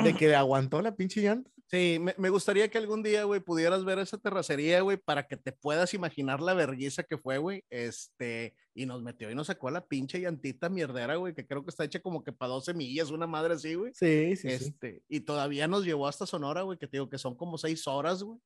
de 0.03 0.15
que 0.15 0.36
aguantó 0.36 0.81
la 0.81 0.95
pinche 0.95 1.21
llanta. 1.21 1.51
Sí, 1.67 1.97
me, 1.99 2.13
me 2.19 2.29
gustaría 2.29 2.69
que 2.69 2.77
algún 2.77 3.01
día, 3.01 3.23
güey, 3.23 3.39
pudieras 3.39 3.84
ver 3.86 3.97
esa 3.97 4.19
terracería, 4.19 4.81
güey, 4.81 4.97
para 4.97 5.27
que 5.27 5.36
te 5.36 5.51
puedas 5.51 5.95
imaginar 5.95 6.39
la 6.39 6.53
vergüenza 6.53 7.01
que 7.01 7.17
fue, 7.17 7.39
güey. 7.39 7.63
Este, 7.71 8.53
y 8.75 8.86
nos 8.86 9.01
metió 9.01 9.31
y 9.31 9.36
nos 9.36 9.47
sacó 9.47 9.69
a 9.69 9.71
la 9.71 9.88
pinche 9.88 10.21
llantita 10.21 10.69
mierdera, 10.69 11.15
güey, 11.15 11.34
que 11.34 11.47
creo 11.47 11.63
que 11.63 11.71
está 11.71 11.84
hecha 11.84 12.01
como 12.01 12.23
que 12.23 12.31
para 12.31 12.51
12 12.51 12.75
millas, 12.75 13.10
una 13.10 13.25
madre 13.25 13.55
así, 13.55 13.73
güey. 13.73 13.93
Sí, 13.95 14.36
sí, 14.36 14.49
sí. 14.49 14.65
Este, 14.65 15.03
y 15.10 15.21
todavía 15.21 15.67
nos 15.67 15.86
llevó 15.86 16.08
hasta 16.08 16.27
Sonora, 16.27 16.62
güey, 16.62 16.77
que 16.77 16.86
te 16.88 16.97
digo 16.97 17.10
que 17.10 17.17
son 17.17 17.36
como 17.36 17.58
seis 17.58 17.88
horas, 17.88 18.21
güey. 18.21 18.38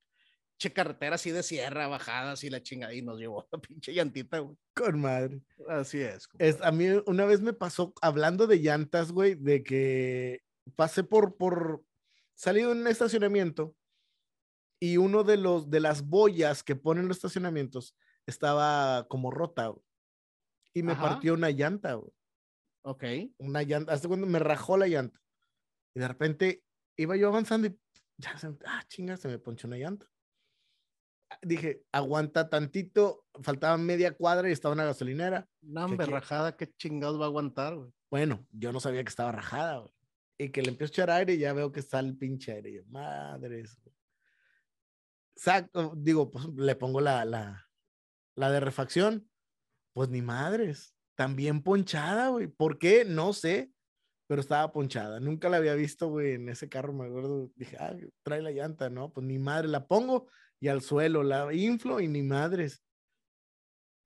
Che 0.60 0.74
carretera 0.74 1.16
así 1.16 1.32
de 1.32 1.42
sierra, 1.42 1.88
bajadas 1.88 2.44
y 2.44 2.50
la 2.50 2.62
chingada, 2.62 2.94
y 2.94 3.02
nos 3.02 3.18
llevó 3.18 3.48
la 3.50 3.60
pinche 3.60 3.94
llantita, 3.94 4.40
güey. 4.40 4.58
Con 4.76 5.00
madre. 5.00 5.42
Así 5.70 6.02
es. 6.02 6.28
Es, 6.38 6.62
a 6.62 6.72
mí 6.74 6.86
una 7.06 7.26
vez 7.26 7.40
me 7.40 7.54
pasó, 7.54 7.94
hablando 8.02 8.46
de 8.46 8.60
llantas, 8.60 9.14
güey, 9.14 9.36
de 9.36 9.64
que 9.64 10.42
pasé 10.76 11.06
por, 11.06 11.38
por, 11.38 11.82
salí 12.36 12.60
de 12.62 12.68
un 12.68 12.86
estacionamiento 12.88 13.74
y 14.82 14.98
uno 14.98 15.24
de 15.24 15.38
los, 15.38 15.70
de 15.70 15.80
las 15.80 16.06
boyas 16.06 16.62
que 16.62 16.76
ponen 16.76 17.08
los 17.08 17.18
estacionamientos 17.18 17.96
estaba 18.26 19.08
como 19.08 19.32
rota, 19.32 19.68
güey, 19.68 19.84
y 20.74 20.84
me 20.84 20.92
Ajá. 20.92 21.04
partió 21.04 21.36
una 21.36 21.52
llanta, 21.52 21.94
güey. 21.94 22.12
Ok. 22.82 23.04
Una 23.38 23.64
llanta, 23.64 23.94
hasta 23.94 24.10
cuando 24.10 24.28
me 24.28 24.40
rajó 24.40 24.78
la 24.78 24.88
llanta. 24.88 25.22
Y 25.96 26.02
de 26.02 26.08
repente 26.08 26.64
iba 26.98 27.16
yo 27.16 27.30
avanzando 27.30 27.68
y 27.68 27.80
ya 28.18 28.38
se, 28.38 28.48
ah, 28.66 28.84
chinga, 28.88 29.16
se 29.16 29.30
me 29.30 29.40
ponchó 29.40 29.68
una 29.68 29.78
llanta. 29.78 30.06
Dije, 31.42 31.84
aguanta 31.92 32.50
tantito, 32.50 33.26
faltaba 33.42 33.78
media 33.78 34.14
cuadra 34.16 34.50
y 34.50 34.52
estaba 34.52 34.74
una 34.74 34.86
gasolinera. 34.86 35.48
Una 35.62 35.86
hombre, 35.86 36.06
rajada, 36.06 36.58
qué 36.58 36.72
chingados 36.76 37.20
va 37.20 37.26
a 37.26 37.28
aguantar, 37.28 37.76
güey. 37.76 37.92
Bueno, 38.10 38.46
yo 38.52 38.72
no 38.72 38.80
sabía 38.80 39.04
que 39.04 39.10
estaba 39.10 39.32
rajada, 39.32 39.78
güey. 39.80 39.94
Y 40.40 40.50
que 40.50 40.62
le 40.62 40.70
empiezo 40.70 40.92
a 40.92 40.94
echar 40.94 41.12
aire 41.12 41.34
y 41.34 41.40
ya 41.40 41.54
veo 41.54 41.72
que 41.72 41.82
está 41.82 42.00
el 42.00 42.18
pinche 42.18 42.54
aire. 42.54 42.70
Y 42.72 42.76
yo, 42.76 42.86
madres. 42.86 43.78
güey. 43.84 43.96
Saco, 45.36 45.94
digo, 45.96 46.32
pues 46.32 46.46
le 46.56 46.76
pongo 46.76 47.02
la, 47.02 47.24
la, 47.26 47.68
la 48.36 48.52
de 48.52 48.60
refacción. 48.60 49.30
Pues 49.94 50.10
ni 50.10 50.22
madres. 50.22 50.96
También 51.16 51.62
ponchada, 51.62 52.30
güey. 52.30 52.48
¿Por 52.48 52.80
qué? 52.80 53.06
No 53.06 53.34
sé. 53.34 53.72
Pero 54.28 54.42
estaba 54.42 54.72
ponchada. 54.72 55.20
Nunca 55.20 55.50
la 55.50 55.58
había 55.58 55.74
visto, 55.76 56.08
güey, 56.08 56.34
en 56.34 56.50
ese 56.50 56.70
carro, 56.70 56.94
me 56.94 57.06
acuerdo. 57.08 57.52
Dije, 57.56 57.78
ah, 57.80 57.96
trae 58.24 58.42
la 58.42 58.52
llanta, 58.52 58.90
¿no? 58.90 59.12
Pues 59.12 59.26
ni 59.26 59.40
madre. 59.40 59.68
La 59.68 59.88
pongo 59.88 60.28
y 60.60 60.68
al 60.68 60.82
suelo 60.82 61.24
la 61.24 61.54
inflo 61.54 62.00
y 62.00 62.08
ni 62.08 62.24
madres. 62.24 62.84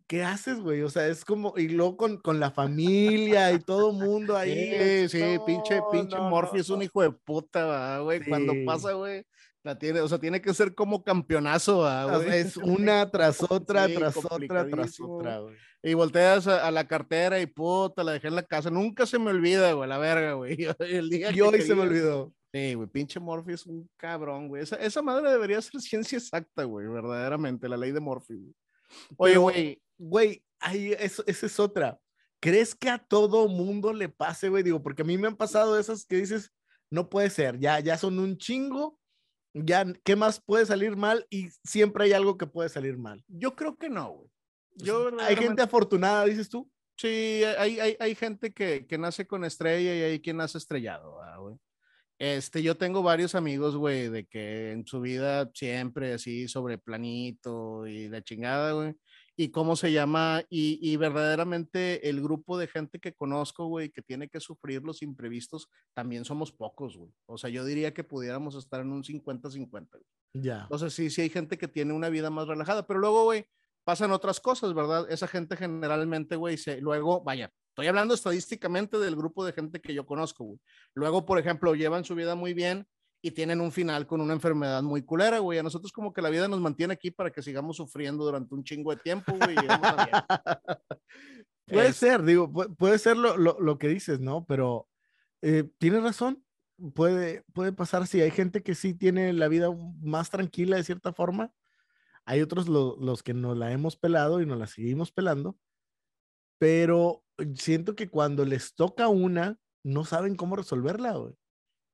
¿Qué 0.08 0.22
haces, 0.24 0.60
güey? 0.60 0.82
O 0.82 0.90
sea, 0.90 1.08
es 1.08 1.24
como, 1.26 1.54
y 1.58 1.70
luego 1.70 1.98
con, 1.98 2.18
con 2.18 2.40
la 2.40 2.52
familia 2.52 3.52
y 3.54 3.60
todo 3.60 3.94
mundo 3.94 4.36
ahí. 4.38 5.08
Sí, 5.08 5.10
sí, 5.10 5.40
pinche, 5.46 5.78
No, 5.78 5.90
pinche 5.92 6.20
no, 6.20 6.30
Morphy 6.30 6.58
no, 6.58 6.62
es 6.62 6.70
un 6.70 6.80
no. 6.80 6.84
hijo 6.84 7.02
de 7.02 7.12
puta, 7.12 7.66
¿verdad, 7.66 8.04
güey. 8.04 8.22
Cuando 8.24 8.54
Sí. 8.54 8.64
pasa, 8.66 8.92
güey, 8.94 9.26
la 9.64 9.80
tiene, 9.80 10.02
o 10.02 10.08
sea, 10.08 10.20
tiene 10.20 10.42
que 10.42 10.54
ser 10.54 10.76
como 10.76 11.04
campeonazo, 11.04 11.84
¿verdad, 11.84 12.18
O 12.18 12.24
sea, 12.24 12.36
güey. 12.36 12.40
es 12.42 12.58
una 12.58 13.10
tras 13.10 13.42
otra, 13.50 13.88
Sí, 13.88 13.96
tras 13.96 14.18
otra, 14.18 14.70
tras 14.70 15.00
otra, 15.00 15.40
güey. 15.40 15.64
Y 15.82 15.94
volteas 15.96 16.48
a, 16.48 16.68
a 16.68 16.72
la 16.72 16.88
cartera 16.88 17.40
y 17.40 17.46
puta, 17.48 18.04
la 18.04 18.14
dejé 18.14 18.28
en 18.28 18.36
la 18.36 18.44
casa. 18.44 18.70
Nunca 18.70 19.06
se 19.06 19.20
me 19.20 19.32
olvida, 19.32 19.72
güey, 19.74 19.90
la 19.90 19.98
verga, 19.98 20.34
güey. 20.34 20.58
El 20.80 21.10
día 21.10 21.32
Y 21.32 21.42
hoy 21.42 21.62
se 21.62 21.76
me 21.76 21.82
olvidó. 21.82 22.34
Sí, 22.54 22.76
güey, 22.76 22.88
pinche 22.88 23.20
Morphy 23.20 23.54
es 23.54 23.66
un 23.66 23.90
cabrón, 23.98 24.48
güey. 24.48 24.62
Esa, 24.62 24.76
esa 24.76 25.02
madre 25.02 25.32
debería 25.32 25.62
ser 25.62 25.82
ciencia 25.82 26.18
exacta, 26.18 26.64
güey, 26.64 26.88
verdaderamente, 26.88 27.68
la 27.68 27.78
ley 27.78 27.92
de 27.92 28.00
Morphy, 28.00 28.36
güey. 28.36 28.56
Oye, 29.18 29.38
güey, 29.38 29.84
Güey, 29.98 30.44
ahí, 30.60 30.94
eso, 31.00 31.24
esa 31.28 31.46
es 31.46 31.60
otra. 31.60 32.00
¿Crees 32.40 32.76
que 32.76 32.90
a 32.90 32.98
todo 32.98 33.48
mundo 33.48 33.94
le 33.94 34.10
pase, 34.10 34.50
güey? 34.50 34.64
Digo, 34.64 34.82
porque 34.82 35.02
a 35.02 35.06
mí 35.06 35.18
me 35.18 35.28
han 35.28 35.38
pasado 35.38 35.80
esas 35.80 36.06
que 36.06 36.18
dices, 36.18 36.52
no 36.90 37.10
puede 37.10 37.30
ser, 37.30 37.58
ya, 37.58 37.80
ya 37.80 37.98
son 37.98 38.20
un 38.20 38.38
chingo, 38.38 39.00
ya, 39.54 39.86
¿qué 40.04 40.16
más 40.16 40.42
puede 40.42 40.66
salir 40.66 40.98
mal? 40.98 41.26
Y 41.30 41.50
siempre 41.64 42.06
hay 42.06 42.14
algo 42.14 42.38
que 42.38 42.48
puede 42.48 42.70
salir 42.70 42.98
mal. 42.98 43.24
yo 43.28 43.56
creo 43.56 43.78
que 43.78 43.90
no, 43.90 44.12
güey. 44.12 44.30
Yo 44.76 45.12
Hay 45.20 45.36
gente 45.36 45.62
afortunada, 45.62 46.26
dices 46.26 46.50
tú. 46.50 46.70
Sí, 46.98 47.44
hay, 47.58 47.80
hay, 47.80 47.96
hay 48.00 48.16
gente 48.16 48.52
que, 48.52 48.88
que 48.88 48.98
nace 48.98 49.28
con 49.28 49.46
estrella 49.46 49.96
y 49.96 50.02
hay 50.02 50.20
quien 50.20 50.38
nace 50.38 50.58
estrellado, 50.58 51.18
¿verdad, 51.18 51.40
güey. 51.40 51.56
Este, 52.20 52.62
yo 52.64 52.78
tengo 52.78 53.04
varios 53.04 53.36
amigos, 53.36 53.76
güey, 53.76 54.10
de 54.10 54.26
que 54.26 54.72
en 54.72 54.86
su 54.86 55.02
vida 55.02 55.50
siempre 55.54 56.14
así 56.14 56.48
sobre 56.48 56.78
planito 56.78 57.86
y 57.88 58.08
la 58.08 58.22
chingada, 58.22 58.72
güey. 58.74 58.96
Y 59.36 59.50
cómo 59.50 59.76
se 59.76 59.92
llama, 59.92 60.44
y, 60.48 60.78
y 60.80 60.96
verdaderamente 60.96 62.08
el 62.08 62.22
grupo 62.22 62.58
de 62.58 62.68
gente 62.68 63.00
que 63.00 63.16
conozco, 63.16 63.66
güey, 63.66 63.90
que 63.90 64.04
tiene 64.04 64.30
que 64.30 64.40
sufrir 64.40 64.84
los 64.84 65.02
imprevistos, 65.02 65.70
también 65.96 66.24
somos 66.24 66.52
pocos, 66.52 66.96
güey. 66.96 67.12
O 67.26 67.38
sea, 67.40 67.50
yo 67.50 67.66
diría 67.66 67.96
que 67.96 68.04
pudiéramos 68.04 68.54
estar 68.56 68.82
en 68.82 68.92
un 68.92 69.04
50-50, 69.04 69.90
güey. 69.92 70.06
Ya. 70.36 70.62
Entonces, 70.64 70.94
sí, 70.94 71.10
sí 71.10 71.22
hay 71.22 71.30
gente 71.30 71.58
que 71.58 71.68
tiene 71.68 71.94
una 71.94 72.10
vida 72.10 72.30
más 72.30 72.48
relajada, 72.48 72.86
pero 72.86 73.00
luego, 73.00 73.24
güey, 73.24 73.48
pasan 73.84 74.12
otras 74.12 74.40
cosas, 74.40 74.74
¿verdad? 74.76 75.08
Esa 75.10 75.28
gente 75.28 75.58
generalmente, 75.58 76.36
güey, 76.36 76.58
se, 76.58 76.80
luego, 76.80 77.24
vaya, 77.24 77.52
estoy 77.74 77.88
hablando 77.88 78.14
estadísticamente 78.14 79.00
del 79.00 79.16
grupo 79.16 79.44
de 79.44 79.52
gente 79.52 79.82
que 79.82 79.94
yo 79.96 80.06
conozco, 80.06 80.44
güey. 80.44 80.60
Luego, 80.94 81.26
por 81.26 81.40
ejemplo, 81.40 81.74
llevan 81.74 82.06
su 82.06 82.14
vida 82.14 82.36
muy 82.36 82.54
bien 82.54 82.88
y 83.20 83.32
tienen 83.32 83.62
un 83.62 83.72
final 83.72 84.06
con 84.06 84.22
una 84.22 84.34
enfermedad 84.34 84.84
muy 84.84 85.02
culera, 85.02 85.40
güey. 85.40 85.58
A 85.58 85.64
nosotros 85.64 85.92
como 85.92 86.14
que 86.14 86.22
la 86.22 86.30
vida 86.30 86.48
nos 86.48 86.60
mantiene 86.62 86.94
aquí 86.94 87.10
para 87.10 87.32
que 87.32 87.42
sigamos 87.42 87.78
sufriendo 87.78 88.24
durante 88.26 88.54
un 88.54 88.64
chingo 88.64 88.92
de 88.92 88.98
tiempo, 88.98 89.34
güey. 89.36 89.56
Puede 91.66 91.88
Es- 91.88 91.96
ser, 91.98 92.22
digo, 92.24 92.48
pu- 92.50 92.76
puede 92.76 93.00
ser 93.00 93.18
lo, 93.18 93.38
lo, 93.38 93.58
lo 93.60 93.78
que 93.80 93.88
dices, 93.88 94.20
¿no? 94.20 94.46
Pero 94.46 94.88
eh, 95.42 95.64
tienes 95.80 96.04
razón, 96.04 96.44
puede, 96.94 97.44
puede 97.54 97.72
pasar, 97.72 98.06
sí, 98.06 98.22
hay 98.22 98.32
gente 98.32 98.62
que 98.62 98.76
sí 98.76 98.94
tiene 98.94 99.34
la 99.34 99.48
vida 99.48 99.70
más 100.02 100.30
tranquila 100.30 100.76
de 100.78 100.84
cierta 100.84 101.14
forma, 101.14 101.52
hay 102.26 102.42
otros 102.42 102.68
lo- 102.68 102.98
los 103.00 103.24
que 103.24 103.34
nos 103.34 103.58
la 103.58 103.72
hemos 103.72 103.96
pelado 103.96 104.42
y 104.42 104.46
nos 104.46 104.60
la 104.60 104.68
seguimos 104.68 105.12
pelando, 105.12 105.58
pero 106.60 107.23
siento 107.56 107.96
que 107.96 108.10
cuando 108.10 108.46
les 108.46 108.76
toca 108.76 109.08
una, 109.08 109.58
no 109.84 110.06
saben 110.06 110.36
cómo 110.36 110.56
resolverla, 110.56 111.14
güey. 111.14 111.34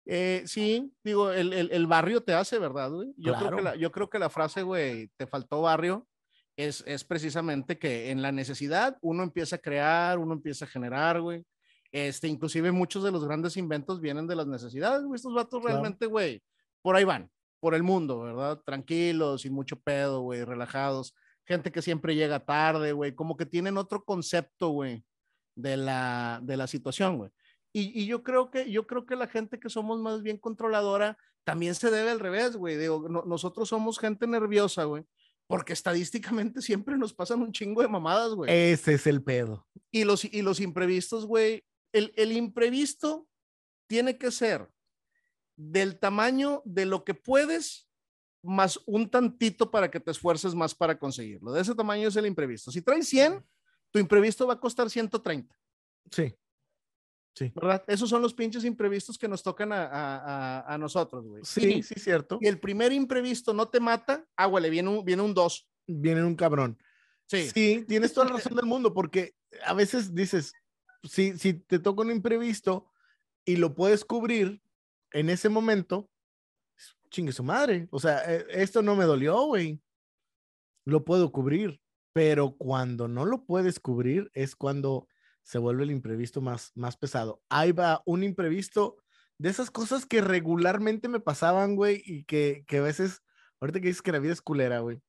Eh, 0.06 0.44
sí, 0.46 0.92
digo, 1.04 1.32
el, 1.32 1.54
el, 1.54 1.72
el 1.72 1.88
barrio 1.88 2.22
te 2.24 2.34
hace, 2.34 2.58
¿verdad, 2.58 2.90
güey? 2.92 3.14
Yo, 3.18 3.34
creo 3.34 3.40
Claro. 3.42 3.58
que 3.58 3.64
la, 3.64 3.76
yo 3.76 3.92
creo 3.92 4.10
que 4.10 4.20
la 4.20 4.30
frase, 4.30 4.64
güey, 4.64 5.10
te 5.18 5.28
faltó 5.28 5.62
barrio, 5.62 6.08
es, 6.58 6.84
es 6.88 7.04
precisamente 7.04 7.78
que 7.78 8.10
en 8.12 8.22
la 8.22 8.32
necesidad 8.32 8.98
uno 9.02 9.24
empieza 9.24 9.58
a 9.58 9.60
crear, 9.60 10.18
uno 10.20 10.34
empieza 10.34 10.66
a 10.66 10.68
generar, 10.68 11.22
güey. 11.22 11.46
Este, 11.92 12.28
inclusive 12.28 12.72
muchos 12.72 13.04
de 13.04 13.12
los 13.12 13.24
grandes 13.26 13.56
inventos 13.58 14.02
vienen 14.02 14.28
de 14.28 14.36
las 14.36 14.48
necesidades, 14.48 15.04
güey. 15.04 15.16
Estos 15.16 15.34
vatos 15.34 15.60
Claro. 15.62 15.76
realmente, 15.76 16.06
güey, 16.08 16.42
por 16.82 16.96
ahí 16.96 17.04
van, 17.04 17.30
por 17.60 17.76
el 17.76 17.84
mundo, 17.84 18.20
¿verdad? 18.22 18.60
Tranquilos, 18.66 19.42
sin 19.44 19.54
mucho 19.54 19.80
pedo, 19.80 20.22
güey, 20.22 20.44
relajados. 20.44 21.14
Gente 21.46 21.72
que 21.72 21.82
siempre 21.82 22.16
llega 22.16 22.46
tarde, 22.46 22.92
güey, 22.94 23.14
como 23.16 23.38
que 23.38 23.46
tienen 23.46 23.78
otro 23.78 24.04
concepto, 24.04 24.70
güey, 24.70 25.04
de 25.62 25.78
la, 25.78 26.40
de 26.44 26.58
la 26.58 26.68
situación, 26.68 27.18
güey. 27.18 27.32
Y, 27.72 28.02
y 28.02 28.06
yo 28.08 28.24
creo 28.24 28.50
que 28.50 28.72
yo 28.72 28.88
creo 28.88 29.06
que 29.06 29.16
la 29.16 29.28
gente 29.28 29.60
que 29.60 29.70
somos 29.70 30.00
más 30.00 30.24
bien 30.24 30.38
controladora 30.38 31.18
también 31.44 31.76
se 31.76 31.92
debe 31.92 32.10
al 32.10 32.20
revés, 32.20 32.56
güey. 32.56 32.78
Digo, 32.78 33.08
no- 33.10 33.24
nosotros 33.26 33.70
somos 33.70 34.00
gente 34.00 34.26
nerviosa, 34.28 34.86
güey, 34.86 35.04
porque 35.48 35.74
estadísticamente 35.74 36.62
siempre 36.62 36.98
nos 36.98 37.14
pasan 37.14 37.42
un 37.42 37.52
chingo 37.52 37.82
de 37.82 37.88
mamadas, 37.88 38.34
güey. 38.34 38.52
Ese 38.52 38.94
es 38.96 39.06
el 39.08 39.22
pedo. 39.24 39.68
Y 39.92 40.04
los, 40.04 40.26
y 40.26 40.42
los 40.42 40.60
imprevistos, 40.60 41.26
güey, 41.26 41.64
el, 41.94 42.12
el 42.16 42.32
imprevisto 42.32 43.28
tiene 43.88 44.18
que 44.18 44.32
ser 44.32 44.68
del 45.56 46.00
tamaño 46.00 46.62
de 46.66 46.86
lo 46.86 47.04
que 47.04 47.14
puedes 47.14 47.88
más 48.42 48.80
un 48.86 49.10
tantito 49.10 49.70
para 49.70 49.92
que 49.92 50.00
te 50.00 50.12
esfuerces 50.12 50.56
más 50.56 50.74
para 50.74 50.98
conseguirlo. 50.98 51.52
De 51.52 51.62
ese 51.62 51.76
tamaño 51.76 52.08
es 52.08 52.16
el 52.16 52.26
imprevisto. 52.26 52.72
Si 52.72 52.82
traes 52.82 53.08
100, 53.10 53.44
tu 53.92 54.00
imprevisto 54.00 54.48
va 54.48 54.54
a 54.54 54.60
costar 54.60 54.90
130. 54.90 55.56
Sí. 56.12 56.34
¿verdad? 57.56 57.84
Esos 57.88 58.10
son 58.10 58.22
los 58.22 58.34
pinches 58.34 58.66
imprevistos 58.66 59.18
que 59.18 59.28
nos 59.28 59.42
tocan 59.44 59.72
a, 59.72 60.62
a, 60.68 60.78
nosotros, 60.78 61.26
güey. 61.26 61.44
Sí, 61.46 61.84
sí, 61.84 61.96
cierto. 61.96 62.38
Y 62.42 62.48
el 62.48 62.60
primer 62.60 62.92
imprevisto 62.92 63.54
no 63.54 63.68
te 63.68 63.80
mata, 63.80 64.26
agua, 64.36 64.60
le 64.60 64.70
viene 64.70 64.90
un, 64.90 65.06
viene 65.06 65.22
un 65.22 65.34
2. 65.34 65.68
Viene 65.88 66.24
un 66.24 66.36
cabrón. 66.36 66.78
Sí. 67.28 67.50
Sí, 67.50 67.86
tienes 67.88 68.14
toda 68.14 68.28
la 68.28 68.34
razón 68.34 68.56
del 68.56 68.66
mundo, 68.66 68.94
porque 68.94 69.36
a 69.66 69.74
veces 69.74 70.14
dices, 70.14 70.54
si, 71.04 71.38
si 71.38 71.54
te 71.54 71.80
toca 71.80 72.02
un 72.02 72.12
imprevisto 72.12 72.92
y 73.46 73.56
lo 73.56 73.76
puedes 73.76 74.04
cubrir 74.04 74.62
en 75.12 75.30
ese 75.30 75.50
momento, 75.50 76.10
chingue 77.10 77.32
su 77.32 77.44
madre. 77.44 77.88
O 77.92 78.00
sea, 78.00 78.22
eh, 78.28 78.46
esto 78.50 78.82
no 78.82 78.96
me 78.96 79.06
dolió, 79.06 79.46
güey. 79.46 79.80
Lo 80.86 81.06
puedo 81.06 81.32
cubrir, 81.32 81.80
pero 82.14 82.56
cuando 82.58 83.08
no 83.08 83.26
lo 83.26 83.46
puedes 83.46 83.80
cubrir 83.80 84.32
es 84.34 84.56
cuando 84.56 85.08
se 85.44 85.58
vuelve 85.58 85.84
el 85.84 85.92
imprevisto 85.92 86.42
más, 86.42 86.72
más 86.76 86.98
pesado. 86.98 87.42
Ahí 87.50 87.72
va 87.72 88.04
un 88.06 88.24
imprevisto 88.24 88.98
de 89.38 89.50
esas 89.50 89.72
cosas 89.72 90.06
que 90.06 90.22
regularmente 90.22 91.08
me 91.08 91.20
pasaban, 91.20 91.76
güey, 91.76 92.04
y 92.06 92.24
que, 92.26 92.66
que 92.68 92.78
a 92.78 92.82
veces, 92.82 93.24
ahorita 93.60 93.80
que 93.80 93.88
dices 93.88 94.02
que 94.02 94.12
la 94.12 94.20
vida 94.20 94.34
es 94.34 94.42
culera, 94.42 94.80
güey. 94.80 95.02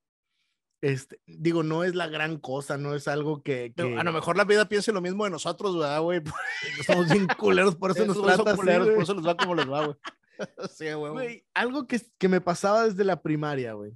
Este, 0.83 1.21
digo, 1.27 1.63
no 1.63 1.85
es 1.85 1.95
la 1.95 2.07
gran 2.07 2.39
cosa, 2.39 2.79
no 2.79 2.95
es 2.95 3.07
algo 3.07 3.43
que, 3.43 3.75
que 3.77 3.83
A 3.99 4.03
lo 4.03 4.13
mejor 4.13 4.39
la 4.39 4.45
vida 4.45 4.67
piense 4.67 4.93
lo 4.93 5.03
mismo 5.03 5.25
de 5.25 5.31
nosotros, 5.31 5.77
¿verdad, 5.77 6.01
güey? 6.01 6.23
somos 6.87 7.11
bien 7.11 7.27
culeros, 7.39 7.77
por 7.77 7.91
eso 7.91 8.07
nos 8.07 8.17
güeyes 8.17 8.37
son 8.37 8.45
trata 8.45 8.57
culeros, 8.57 8.87
güey. 8.87 8.95
por 8.95 9.03
eso 9.03 9.15
les 9.15 9.27
va 9.27 9.37
como 9.37 9.55
les 9.55 9.71
va, 9.71 9.85
güey. 9.85 9.97
sí, 10.71 10.91
güey. 10.93 11.13
Güey, 11.13 11.47
algo 11.53 11.87
que, 11.87 12.01
que 12.17 12.29
me 12.29 12.41
pasaba 12.41 12.87
desde 12.87 13.05
la 13.05 13.21
primaria, 13.21 13.75
güey. 13.75 13.93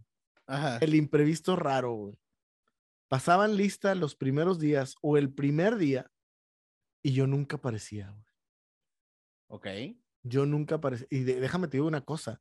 Ajá. 0.46 0.76
El 0.82 0.94
imprevisto 0.94 1.56
raro, 1.56 1.92
güey. 1.92 2.18
Pasaban 3.08 3.56
lista 3.56 3.94
los 3.94 4.16
primeros 4.16 4.58
días 4.58 4.94
o 5.02 5.16
el 5.16 5.32
primer 5.32 5.76
día 5.76 6.10
y 7.02 7.12
yo 7.12 7.26
nunca 7.26 7.56
aparecía, 7.56 8.10
güey. 8.10 8.24
Ok. 9.48 9.66
Yo 10.22 10.46
nunca 10.46 10.76
aparecía. 10.76 11.06
Y 11.10 11.20
de- 11.24 11.40
déjame 11.40 11.68
te 11.68 11.76
digo 11.76 11.86
una 11.86 12.00
cosa. 12.04 12.40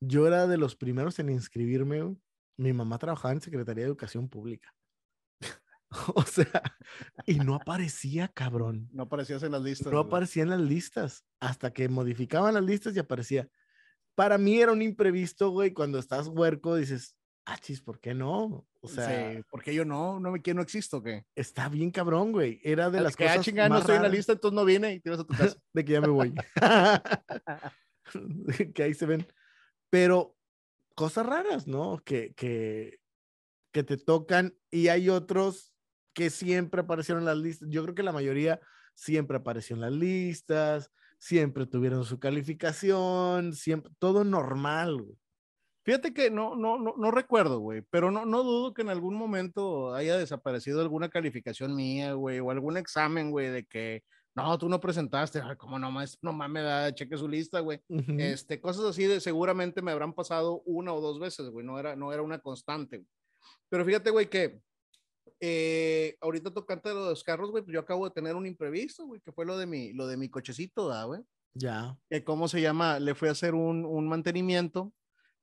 Yo 0.00 0.26
era 0.26 0.46
de 0.46 0.56
los 0.58 0.76
primeros 0.76 1.18
en 1.18 1.30
inscribirme. 1.30 2.02
güey. 2.02 2.16
Mi 2.58 2.72
mamá 2.72 2.98
trabajaba 2.98 3.32
en 3.34 3.40
Secretaría 3.40 3.82
de 3.84 3.88
Educación 3.88 4.28
Pública. 4.28 4.72
o 6.14 6.22
sea, 6.22 6.62
y 7.26 7.34
no 7.40 7.54
aparecía, 7.56 8.28
cabrón. 8.28 8.88
No 8.92 9.04
aparecías 9.04 9.42
en 9.42 9.52
las 9.52 9.62
listas. 9.62 9.92
No 9.92 9.98
aparecía 9.98 10.42
en 10.44 10.50
las 10.50 10.60
listas 10.60 11.24
hasta 11.40 11.72
que 11.72 11.88
modificaban 11.88 12.54
las 12.54 12.64
listas 12.64 12.94
y 12.96 12.98
aparecía. 12.98 13.48
Para 14.14 14.38
mí 14.38 14.58
era 14.60 14.72
un 14.72 14.80
imprevisto, 14.82 15.50
güey. 15.50 15.72
Cuando 15.72 15.98
estás 15.98 16.28
huerco 16.28 16.76
dices, 16.76 17.16
ah, 17.46 17.58
chis, 17.58 17.80
¿por 17.80 18.00
qué 18.00 18.14
no? 18.14 18.66
O 18.80 18.88
sea, 18.88 19.32
Sí, 19.32 19.42
porque 19.50 19.74
yo 19.74 19.84
no, 19.84 20.20
no 20.20 20.30
me 20.30 20.42
quiero, 20.42 20.58
no 20.58 20.62
existo, 20.62 21.02
¿qué? 21.02 21.24
está 21.34 21.68
bien 21.68 21.90
cabrón, 21.90 22.32
güey. 22.32 22.60
Era 22.62 22.90
de 22.90 23.00
las 23.00 23.16
que, 23.16 23.24
ah, 23.24 23.28
cosas 23.28 23.44
chingada, 23.44 23.68
no 23.68 23.78
estoy 23.78 23.96
en 23.96 24.02
la 24.02 24.08
lista, 24.08 24.32
entonces 24.32 24.54
no 24.54 24.64
vine 24.64 24.94
y 24.94 25.00
te 25.00 25.08
ibas 25.08 25.20
a 25.20 25.24
tu 25.24 25.34
casa. 25.34 25.56
de 25.72 25.84
que 25.84 25.92
ya 25.92 26.00
me 26.00 26.08
voy. 26.08 26.34
que 28.74 28.82
ahí 28.82 28.94
se 28.94 29.06
ven. 29.06 29.26
Pero 29.90 30.36
cosas 30.94 31.26
raras, 31.26 31.66
¿no? 31.66 32.02
Que, 32.04 32.34
que, 32.34 32.98
que 33.72 33.82
te 33.82 33.96
tocan 33.96 34.56
y 34.70 34.88
hay 34.88 35.08
otros 35.08 35.72
que 36.14 36.30
siempre 36.30 36.80
aparecieron 36.80 37.22
en 37.22 37.26
las 37.26 37.38
listas. 37.38 37.68
Yo 37.70 37.82
creo 37.82 37.94
que 37.94 38.02
la 38.02 38.12
mayoría 38.12 38.60
siempre 38.94 39.36
apareció 39.36 39.76
en 39.76 39.82
las 39.82 39.92
listas, 39.92 40.90
siempre 41.18 41.66
tuvieron 41.66 42.04
su 42.04 42.18
calificación, 42.18 43.52
siempre, 43.52 43.92
todo 43.98 44.24
normal, 44.24 45.02
güey. 45.02 45.18
Fíjate 45.86 46.12
que 46.12 46.30
no, 46.32 46.56
no, 46.56 46.78
no, 46.78 46.94
no 46.98 47.10
recuerdo, 47.12 47.60
güey, 47.60 47.80
pero 47.90 48.10
no, 48.10 48.26
no 48.26 48.42
dudo 48.42 48.74
que 48.74 48.82
en 48.82 48.88
algún 48.88 49.14
momento 49.14 49.94
haya 49.94 50.16
desaparecido 50.18 50.80
alguna 50.80 51.08
calificación 51.08 51.76
mía, 51.76 52.14
güey, 52.14 52.40
o 52.40 52.50
algún 52.50 52.76
examen, 52.76 53.30
güey, 53.30 53.50
de 53.50 53.64
que 53.64 54.02
no, 54.34 54.58
tú 54.58 54.68
no 54.68 54.80
presentaste, 54.80 55.40
ay, 55.40 55.54
cómo 55.56 55.78
no, 55.78 55.90
maestro, 55.92 56.18
no 56.22 56.32
mames, 56.32 56.64
da, 56.64 56.92
cheque 56.92 57.16
su 57.16 57.28
lista, 57.28 57.60
güey. 57.60 57.80
Ujú. 57.88 58.16
Este, 58.18 58.60
cosas 58.60 58.84
así 58.84 59.04
de 59.04 59.20
seguramente 59.20 59.80
me 59.80 59.92
habrán 59.92 60.12
pasado 60.12 60.60
una 60.66 60.92
o 60.92 61.00
dos 61.00 61.20
veces, 61.20 61.50
güey, 61.50 61.64
no 61.64 61.78
era, 61.78 61.94
no 61.94 62.12
era 62.12 62.20
una 62.22 62.40
constante. 62.40 62.96
güey. 62.98 63.08
Pero 63.68 63.84
fíjate, 63.84 64.10
güey, 64.10 64.28
que 64.28 64.60
eh, 65.40 66.16
ahorita 66.20 66.52
tocante 66.52 66.88
de 66.88 66.94
los 66.96 67.22
carros, 67.22 67.50
güey, 67.52 67.62
pues 67.62 67.72
yo 67.72 67.80
acabo 67.80 68.06
de 68.08 68.10
tener 68.14 68.34
un 68.34 68.46
imprevisto, 68.46 69.06
güey, 69.06 69.20
que 69.20 69.32
fue 69.32 69.46
lo 69.46 69.56
de 69.56 69.66
mi, 69.66 69.92
lo 69.92 70.06
de 70.06 70.16
mi 70.16 70.28
cochecito, 70.28 70.88
¿verdad, 70.88 71.06
güey 71.06 71.20
Ya. 71.54 71.96
que 72.10 72.24
cómo 72.24 72.48
se 72.48 72.60
llama, 72.60 72.98
le 72.98 73.14
fui 73.14 73.28
a 73.28 73.32
hacer 73.32 73.54
un, 73.54 73.84
un 73.84 74.08
mantenimiento, 74.08 74.92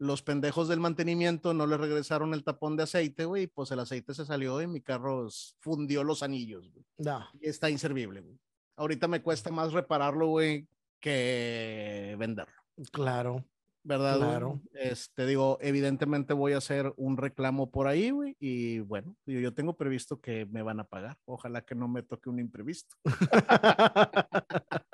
los 0.03 0.21
pendejos 0.21 0.67
del 0.67 0.79
mantenimiento 0.79 1.53
no 1.53 1.65
le 1.65 1.77
regresaron 1.77 2.33
el 2.33 2.43
tapón 2.43 2.75
de 2.77 2.83
aceite, 2.83 3.25
güey, 3.25 3.43
y 3.43 3.47
pues 3.47 3.71
el 3.71 3.79
aceite 3.79 4.13
se 4.13 4.25
salió 4.25 4.61
y 4.61 4.67
mi 4.67 4.81
carro 4.81 5.27
fundió 5.59 6.03
los 6.03 6.21
anillos, 6.23 6.69
güey. 6.71 6.85
No. 6.97 7.25
Y 7.39 7.47
está 7.47 7.69
inservible, 7.69 8.21
güey. 8.21 8.37
Ahorita 8.75 9.07
me 9.07 9.21
cuesta 9.21 9.49
más 9.51 9.71
repararlo, 9.73 10.27
güey, 10.27 10.67
que 10.99 12.15
venderlo, 12.19 12.53
Claro. 12.91 13.45
¿verdad? 13.85 14.17
güey? 14.17 14.29
Claro. 14.29 14.61
Este, 14.73 15.25
digo, 15.25 15.57
evidentemente 15.61 16.33
voy 16.33 16.53
a 16.53 16.57
hacer 16.57 16.93
un 16.97 17.17
reclamo 17.17 17.69
por 17.71 17.87
ahí, 17.87 18.09
güey, 18.11 18.35
y 18.39 18.79
bueno, 18.79 19.15
digo, 19.25 19.39
yo 19.41 19.53
tengo 19.53 19.75
previsto 19.75 20.19
que 20.21 20.45
me 20.45 20.61
van 20.63 20.79
a 20.79 20.85
pagar. 20.85 21.17
Ojalá 21.25 21.61
que 21.65 21.75
no 21.75 21.87
me 21.87 22.01
toque 22.03 22.29
un 22.29 22.39
imprevisto. 22.39 22.95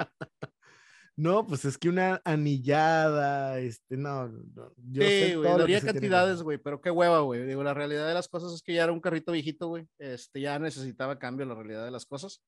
No, 1.20 1.46
pues 1.46 1.66
es 1.66 1.78
que 1.78 1.90
una 1.90 2.22
anillada, 2.24 3.60
este, 3.60 3.98
no, 3.98 4.30
no, 4.30 4.72
yo 4.90 5.02
sé 5.02 5.26
Sí, 5.28 5.34
todo 5.34 5.42
güey, 5.58 5.68
que 5.80 5.82
cantidades, 5.86 6.42
güey, 6.42 6.58
pero 6.58 6.80
qué 6.80 6.92
hueva, 6.92 7.20
güey. 7.20 7.46
Digo, 7.46 7.62
la 7.62 7.74
realidad 7.74 8.08
de 8.08 8.14
las 8.14 8.30
cosas 8.30 8.54
es 8.54 8.62
que 8.62 8.74
ya 8.74 8.84
era 8.84 8.94
un 8.94 9.02
carrito 9.02 9.34
viejito, 9.34 9.68
güey. 9.68 9.86
Este, 9.98 10.40
ya 10.40 10.58
necesitaba 10.60 11.20
cambio 11.20 11.46
la 11.46 11.56
realidad 11.56 11.84
de 11.84 11.92
las 11.92 12.06
cosas. 12.06 12.42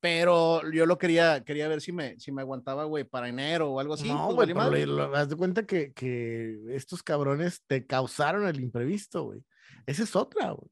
Pero 0.00 0.60
yo 0.72 0.86
lo 0.86 0.98
quería, 0.98 1.42
quería 1.44 1.68
ver 1.68 1.80
si 1.80 1.92
me, 1.92 2.18
si 2.18 2.30
me 2.32 2.42
aguantaba, 2.42 2.84
güey, 2.84 3.04
para 3.04 3.28
enero 3.28 3.70
o 3.70 3.80
algo 3.80 3.94
así. 3.94 4.08
no, 4.08 4.26
pues, 4.26 4.34
güey, 4.34 4.52
vale 4.52 4.54
pero 4.54 4.56
madre. 4.56 4.80
le- 4.80 4.86
lo- 4.86 5.16
haz 5.16 5.28
de 5.28 5.36
cuenta 5.36 5.64
que, 5.64 5.92
que 5.92 6.58
estos 6.70 7.02
cabrones 7.02 7.62
te 7.66 7.86
causaron 7.86 8.46
el 8.46 8.60
imprevisto, 8.60 9.24
güey. 9.24 9.42
Esa 9.86 10.02
es 10.02 10.14
otra, 10.16 10.50
güey. 10.50 10.68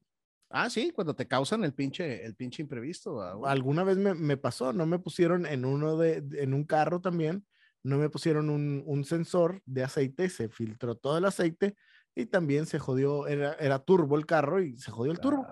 Ah, 0.50 0.70
sí, 0.70 0.92
cuando 0.92 1.14
te 1.14 1.26
causan 1.26 1.64
el 1.64 1.74
pinche, 1.74 2.24
el 2.24 2.34
pinche 2.34 2.62
imprevisto, 2.62 3.20
ah. 3.20 3.38
Alguna 3.50 3.82
vez 3.84 3.96
me, 3.96 4.14
me 4.14 4.36
pasó, 4.36 4.72
no 4.72 4.86
me 4.86 4.98
pusieron 4.98 5.46
en 5.46 5.64
uno 5.64 5.96
de, 5.96 6.22
en 6.38 6.54
un 6.54 6.64
carro 6.64 7.00
también, 7.00 7.46
no 7.82 7.98
me 7.98 8.08
pusieron 8.08 8.50
un, 8.50 8.82
un 8.86 9.04
sensor 9.04 9.62
de 9.66 9.84
aceite, 9.84 10.28
se 10.28 10.48
filtró 10.48 10.96
todo 10.96 11.18
el 11.18 11.24
aceite 11.24 11.76
y 12.14 12.26
también 12.26 12.66
se 12.66 12.78
jodió, 12.78 13.26
era, 13.26 13.54
era 13.54 13.80
turbo 13.80 14.16
el 14.16 14.26
carro 14.26 14.62
y 14.62 14.78
se 14.78 14.90
jodió 14.90 15.12
el 15.12 15.20
turbo. 15.20 15.46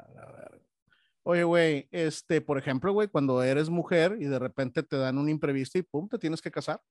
Oye, 1.24 1.44
güey, 1.44 1.88
este, 1.92 2.40
por 2.40 2.58
ejemplo, 2.58 2.92
güey, 2.92 3.08
cuando 3.08 3.42
eres 3.42 3.70
mujer 3.70 4.16
y 4.18 4.24
de 4.24 4.38
repente 4.38 4.82
te 4.82 4.96
dan 4.96 5.18
un 5.18 5.28
imprevisto 5.28 5.78
y 5.78 5.82
pum, 5.82 6.08
te 6.08 6.18
tienes 6.18 6.42
que 6.42 6.50
casar. 6.50 6.82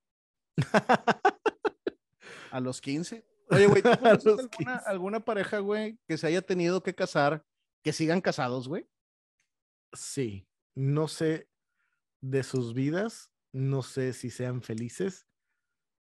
A 2.52 2.60
los 2.60 2.80
15. 2.80 3.26
Oye, 3.50 3.68
güey, 3.68 3.82
¿tú 3.82 3.90
alguna, 4.04 4.48
15. 4.50 4.72
alguna 4.86 5.20
pareja, 5.20 5.60
güey, 5.60 6.00
que 6.08 6.18
se 6.18 6.28
haya 6.28 6.42
tenido 6.42 6.82
que 6.82 6.96
casar, 6.96 7.44
que 7.84 7.94
sigan 7.94 8.22
casados, 8.22 8.68
güey? 8.68 8.88
Sí, 9.94 10.48
no 10.76 11.08
sé 11.08 11.50
de 12.22 12.44
sus 12.44 12.74
vidas, 12.74 13.32
no 13.52 13.82
sé 13.82 14.14
si 14.14 14.30
sean 14.30 14.62
felices, 14.62 15.28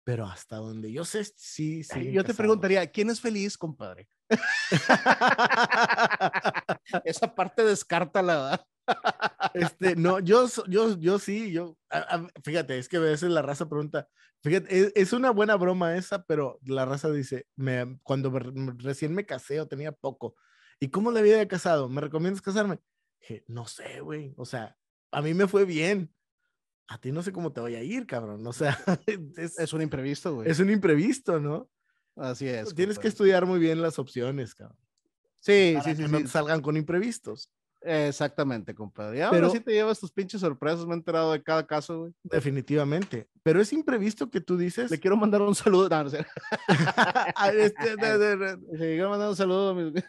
pero 0.03 0.25
hasta 0.25 0.57
donde 0.57 0.91
yo 0.91 1.03
sé, 1.05 1.23
sí, 1.25 1.83
sí. 1.83 2.11
Yo 2.11 2.23
te 2.23 2.33
preguntaría, 2.33 2.89
¿quién 2.91 3.09
es 3.09 3.19
feliz, 3.19 3.57
compadre? 3.57 4.07
Esa 7.03 7.33
parte 7.35 7.63
descártala, 7.63 8.35
¿verdad? 8.35 8.67
Este, 9.53 9.95
no, 9.95 10.19
yo, 10.19 10.47
yo, 10.67 10.97
yo 10.97 11.19
sí, 11.19 11.51
yo, 11.51 11.77
a- 11.89 12.15
a- 12.15 12.27
fíjate, 12.43 12.77
es 12.77 12.87
que 12.89 12.97
a 12.97 13.01
veces 13.01 13.29
la 13.29 13.41
raza 13.41 13.67
pregunta, 13.67 14.07
fíjate, 14.43 14.79
es, 14.79 14.91
es 14.95 15.13
una 15.13 15.31
buena 15.31 15.55
broma 15.55 15.95
esa, 15.95 16.23
pero 16.25 16.59
la 16.63 16.85
raza 16.85 17.09
dice, 17.11 17.47
me, 17.55 17.99
cuando 18.03 18.31
me- 18.31 18.73
recién 18.77 19.13
me 19.13 19.25
casé 19.25 19.59
o 19.59 19.67
tenía 19.67 19.91
poco, 19.91 20.35
¿y 20.81 20.89
cómo 20.89 21.11
le 21.11 21.19
había 21.21 21.47
casado? 21.47 21.87
¿Me 21.87 22.01
recomiendas 22.01 22.41
casarme? 22.41 22.79
Dije, 23.21 23.45
no 23.47 23.65
sé, 23.67 24.01
güey, 24.01 24.33
o 24.35 24.45
sea, 24.45 24.75
a 25.11 25.21
mí 25.21 25.33
me 25.33 25.47
fue 25.47 25.63
bien, 25.63 26.13
a 26.87 26.97
ti 26.99 27.11
no 27.13 27.23
sé 27.23 27.31
cómo 27.31 27.53
te 27.53 27.61
voy 27.61 27.75
a 27.75 27.83
ir, 27.83 28.05
cabrón, 28.07 28.45
o 28.45 28.51
sea, 28.51 28.77
es, 29.37 29.57
Es 29.59 29.71
un 29.73 29.81
imprevisto, 29.81 30.35
güey. 30.35 30.49
es 30.49 30.59
un 30.59 30.69
imprevisto, 30.69 31.39
¿no? 31.39 31.69
Así 32.17 32.47
es. 32.49 32.75
Tienes 32.75 32.99
que 32.99 33.07
estudiar 33.07 33.45
muy 33.45 33.59
bien 33.59 33.81
las 33.81 33.97
opciones, 33.99 34.53
cabrón. 34.55 34.77
Sí, 35.39 35.71
para 35.77 35.83
sí, 35.85 35.89
que 36.01 36.05
sí, 36.07 36.11
no 36.11 36.17
sí. 36.17 36.23
te 36.25 36.29
salgan 36.29 36.61
con 36.61 36.75
imprevistos. 36.75 37.49
Exactamente, 37.83 38.75
compadre. 38.75 39.17
Y 39.17 39.21
ahora 39.21 39.37
Pero- 39.37 39.49
sí 39.49 39.59
te 39.59 39.71
llevas 39.71 39.99
tus 39.99 40.11
pinches 40.11 40.41
sorpresas, 40.41 40.85
me 40.85 40.93
he 40.93 40.97
enterado 40.97 41.31
de 41.31 41.41
cada 41.41 41.65
caso, 41.65 41.99
güey. 42.01 42.13
Definitivamente. 42.23 43.27
Pero 43.41 43.59
es 43.61 43.73
imprevisto 43.73 44.29
que 44.29 44.39
tú 44.41 44.55
dices. 44.57 44.91
Le 44.91 44.99
quiero 44.99 45.17
mandar 45.17 45.41
un 45.41 45.55
saludo. 45.55 45.89
No, 45.89 46.03
no 46.03 46.09
sé. 46.09 46.25
"Ah, 47.35 47.51
este, 47.55 47.95
de- 47.95 48.17
de- 48.19 48.37
de- 48.37 48.57
Le 48.71 48.77
quiero 48.95 49.09
mandar 49.09 49.29
un 49.29 49.35
saludo 49.35 49.69
a 49.69 49.73
mis... 49.73 50.03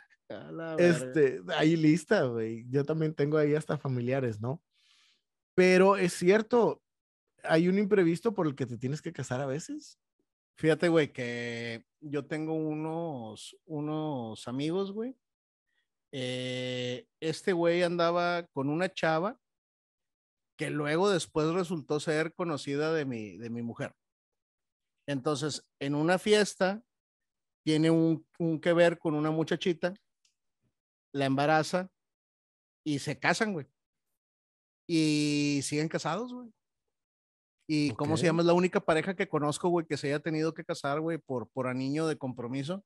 este, 0.79 1.41
ahí 1.57 1.77
lista, 1.77 2.25
güey. 2.25 2.65
Yo 2.69 2.85
también 2.85 3.15
tengo 3.15 3.39
ahí 3.39 3.55
hasta 3.55 3.79
familiares, 3.79 4.41
¿no? 4.41 4.63
Pero 5.55 5.97
es 5.97 6.13
cierto, 6.13 6.83
hay 7.43 7.69
un 7.69 7.79
imprevisto 7.79 8.33
por 8.35 8.47
el 8.47 8.55
que 8.55 8.67
te 8.67 8.79
tienes 8.79 9.03
que 9.03 9.13
casar 9.13 9.41
a 9.41 9.47
veces. 9.47 9.99
Fíjate, 10.57 10.89
güey, 10.89 11.13
que 11.13 11.85
yo 12.01 12.27
tengo 12.27 12.55
unos, 12.55 13.57
unos 13.65 14.47
amigos, 14.49 14.93
güey. 14.93 15.17
Eh, 16.13 17.07
este 17.21 17.53
güey 17.53 17.83
andaba 17.83 18.47
con 18.49 18.69
una 18.69 18.93
chava 18.93 19.39
que 20.57 20.71
luego 20.71 21.11
después 21.11 21.49
resultó 21.49 21.99
ser 22.01 22.35
conocida 22.35 22.93
de 22.93 23.05
mi, 23.05 23.37
de 23.37 23.51
mi 23.51 23.63
mujer. 23.63 23.95
Entonces, 25.07 25.67
en 25.81 25.95
una 25.95 26.19
fiesta, 26.19 26.83
tiene 27.65 27.91
un, 27.91 28.27
un 28.39 28.61
que 28.61 28.73
ver 28.73 28.99
con 28.99 29.15
una 29.15 29.31
muchachita, 29.31 29.95
la 31.13 31.27
embaraza 31.27 31.91
y 32.85 32.99
se 32.99 33.19
casan, 33.19 33.53
güey. 33.53 33.67
Y 34.89 35.61
siguen 35.63 35.89
casados, 35.89 36.33
güey. 36.33 36.53
Y 37.69 37.93
cómo 37.95 38.17
se 38.17 38.27
llama, 38.27 38.43
es 38.43 38.47
la 38.47 38.53
única 38.55 38.81
pareja 38.81 39.15
que 39.15 39.29
conozco, 39.29 39.69
güey, 39.69 39.87
que 39.87 39.97
se 39.97 40.09
haya 40.09 40.21
tenido 40.21 40.53
que 40.53 40.65
casar, 40.65 41.01
güey, 41.01 41.19
por, 41.19 41.49
por 41.51 41.69
anillo 41.69 42.07
de 42.07 42.19
compromiso. 42.19 42.85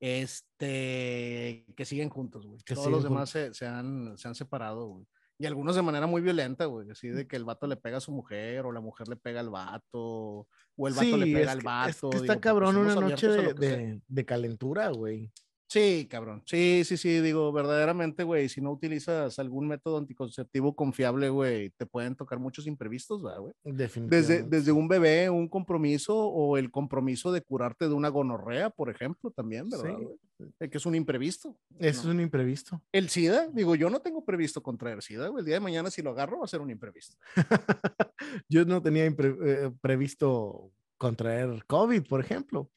Este, 0.00 1.64
que 1.76 1.84
siguen 1.84 2.08
juntos, 2.10 2.46
güey. 2.46 2.60
Que 2.64 2.74
Todos 2.74 2.90
los 2.90 3.02
demás 3.02 3.30
se, 3.30 3.52
se 3.54 3.66
han, 3.66 4.16
se 4.16 4.28
han 4.28 4.34
separado, 4.34 4.86
güey. 4.86 5.06
Y 5.40 5.46
algunos 5.46 5.76
de 5.76 5.82
manera 5.82 6.06
muy 6.06 6.20
violenta, 6.20 6.66
güey. 6.66 6.90
Así 6.90 7.08
de 7.08 7.26
que 7.28 7.36
el 7.36 7.44
vato 7.44 7.66
le 7.66 7.76
pega 7.76 7.98
a 7.98 8.00
su 8.00 8.10
mujer 8.12 8.66
o 8.66 8.72
la 8.72 8.80
mujer 8.80 9.08
le 9.08 9.16
pega 9.16 9.40
al 9.40 9.50
vato 9.50 10.46
o 10.76 10.88
el 10.88 10.94
vato 10.94 11.16
le 11.16 11.26
pega 11.32 11.52
al 11.52 11.60
vato. 11.60 11.88
es 11.90 12.00
que 12.00 12.16
está 12.18 12.32
digo, 12.34 12.40
cabrón 12.40 12.76
una 12.76 12.94
noche 12.94 13.28
de- 13.28 14.00
de 14.06 14.24
calentura, 14.24 14.88
güey. 14.90 15.32
Sí, 15.70 16.08
cabrón. 16.10 16.42
Sí, 16.46 16.82
sí, 16.86 16.96
sí, 16.96 17.20
digo, 17.20 17.52
verdaderamente, 17.52 18.24
güey, 18.24 18.48
si 18.48 18.62
no 18.62 18.72
utilizas 18.72 19.38
algún 19.38 19.68
método 19.68 19.98
anticonceptivo 19.98 20.74
confiable, 20.74 21.28
güey, 21.28 21.68
te 21.76 21.84
pueden 21.84 22.16
tocar 22.16 22.38
muchos 22.38 22.66
imprevistos, 22.66 23.22
¿verdad, 23.22 23.40
güey? 23.40 23.52
Desde, 23.64 23.76
Definitivamente. 23.78 24.56
desde 24.56 24.72
un 24.72 24.88
bebé, 24.88 25.28
un 25.28 25.46
compromiso 25.46 26.16
o 26.16 26.56
el 26.56 26.70
compromiso 26.70 27.32
de 27.32 27.42
curarte 27.42 27.86
de 27.86 27.92
una 27.94 28.08
gonorrea, 28.08 28.70
por 28.70 28.88
ejemplo, 28.88 29.30
también, 29.30 29.68
¿verdad? 29.68 29.94
Sí. 29.98 30.04
güey? 30.04 30.16
Eh, 30.60 30.70
Que 30.70 30.78
es 30.78 30.86
un 30.86 30.94
imprevisto. 30.94 31.54
Eso 31.78 32.00
es 32.00 32.04
¿no? 32.06 32.12
un 32.12 32.20
imprevisto. 32.22 32.82
El 32.90 33.10
SIDA, 33.10 33.48
digo, 33.48 33.74
yo 33.74 33.90
no 33.90 34.00
tengo 34.00 34.24
previsto 34.24 34.62
contraer 34.62 35.02
SIDA, 35.02 35.28
güey. 35.28 35.40
El 35.40 35.44
día 35.46 35.56
de 35.56 35.60
mañana, 35.60 35.90
si 35.90 36.00
lo 36.00 36.10
agarro, 36.12 36.38
va 36.38 36.44
a 36.46 36.48
ser 36.48 36.60
un 36.62 36.70
imprevisto. 36.70 37.16
Yo 38.48 38.64
no 38.64 38.80
tenía 38.82 39.06
impre- 39.06 39.36
eh, 39.44 39.70
previsto 39.80 40.72
contraer 40.96 41.64
COVID, 41.66 42.06
por 42.08 42.20
ejemplo. 42.20 42.70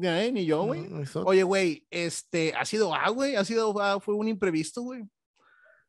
Eh, 0.00 0.30
ni 0.32 0.44
yo, 0.46 0.64
güey. 0.64 0.86
No, 0.88 1.02
Oye, 1.24 1.42
güey, 1.42 1.86
este, 1.90 2.54
ha 2.54 2.64
sido 2.64 2.94
A, 2.94 3.08
güey, 3.10 3.34
ha 3.36 3.44
sido 3.44 3.78
A, 3.80 4.00
fue 4.00 4.14
un 4.14 4.28
imprevisto, 4.28 4.82
güey. 4.82 5.04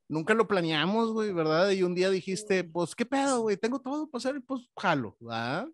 Nunca 0.08 0.34
lo 0.34 0.48
planeamos, 0.48 1.12
güey, 1.12 1.32
¿verdad? 1.32 1.70
Y 1.70 1.84
un 1.84 1.94
día 1.94 2.10
dijiste, 2.10 2.64
pues, 2.64 2.96
¿qué 2.96 3.06
pedo, 3.06 3.42
güey? 3.42 3.58
Tengo 3.58 3.80
todo 3.80 4.10
para 4.10 4.18
hacer, 4.20 4.42
pues, 4.46 4.62
jalo, 4.78 5.16
¿verdad? 5.20 5.68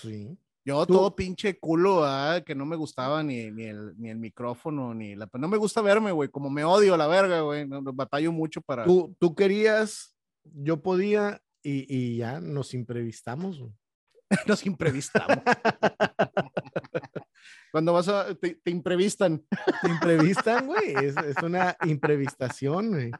sí. 0.00 0.36
Yo 0.64 0.86
Tú- 0.86 0.94
todo 0.94 1.16
pinche 1.16 1.58
culo, 1.58 2.02
¿verdad? 2.02 2.44
Que 2.44 2.54
no 2.54 2.64
me 2.64 2.76
gustaba 2.76 3.24
ni, 3.24 3.50
ni, 3.50 3.64
el, 3.64 3.94
ni 3.98 4.10
el 4.10 4.18
micrófono, 4.18 4.94
ni 4.94 5.16
la... 5.16 5.28
No 5.34 5.48
me 5.48 5.56
gusta 5.56 5.80
verme, 5.80 6.12
güey, 6.12 6.28
como 6.28 6.50
me 6.50 6.62
odio 6.62 6.96
la 6.96 7.08
verga, 7.08 7.40
güey. 7.40 7.66
No, 7.66 7.82
batallo 7.82 8.30
mucho 8.30 8.60
para... 8.60 8.84
Tú, 8.84 9.12
tú 9.18 9.34
querías, 9.34 10.14
yo 10.44 10.80
podía 10.80 11.42
y, 11.64 11.84
y 11.92 12.16
ya 12.18 12.38
nos 12.40 12.74
imprevistamos. 12.74 13.58
güey. 13.58 13.72
Nos 14.46 14.64
imprevistamos. 14.64 15.38
Cuando 17.70 17.92
vas 17.92 18.08
a... 18.08 18.34
Te, 18.34 18.54
te 18.56 18.70
imprevistan. 18.70 19.44
Te 19.82 19.88
imprevistan, 19.88 20.66
güey. 20.66 20.94
Es, 20.94 21.16
es 21.16 21.36
una 21.42 21.76
imprevistación, 21.84 22.88
güey. 22.90 23.10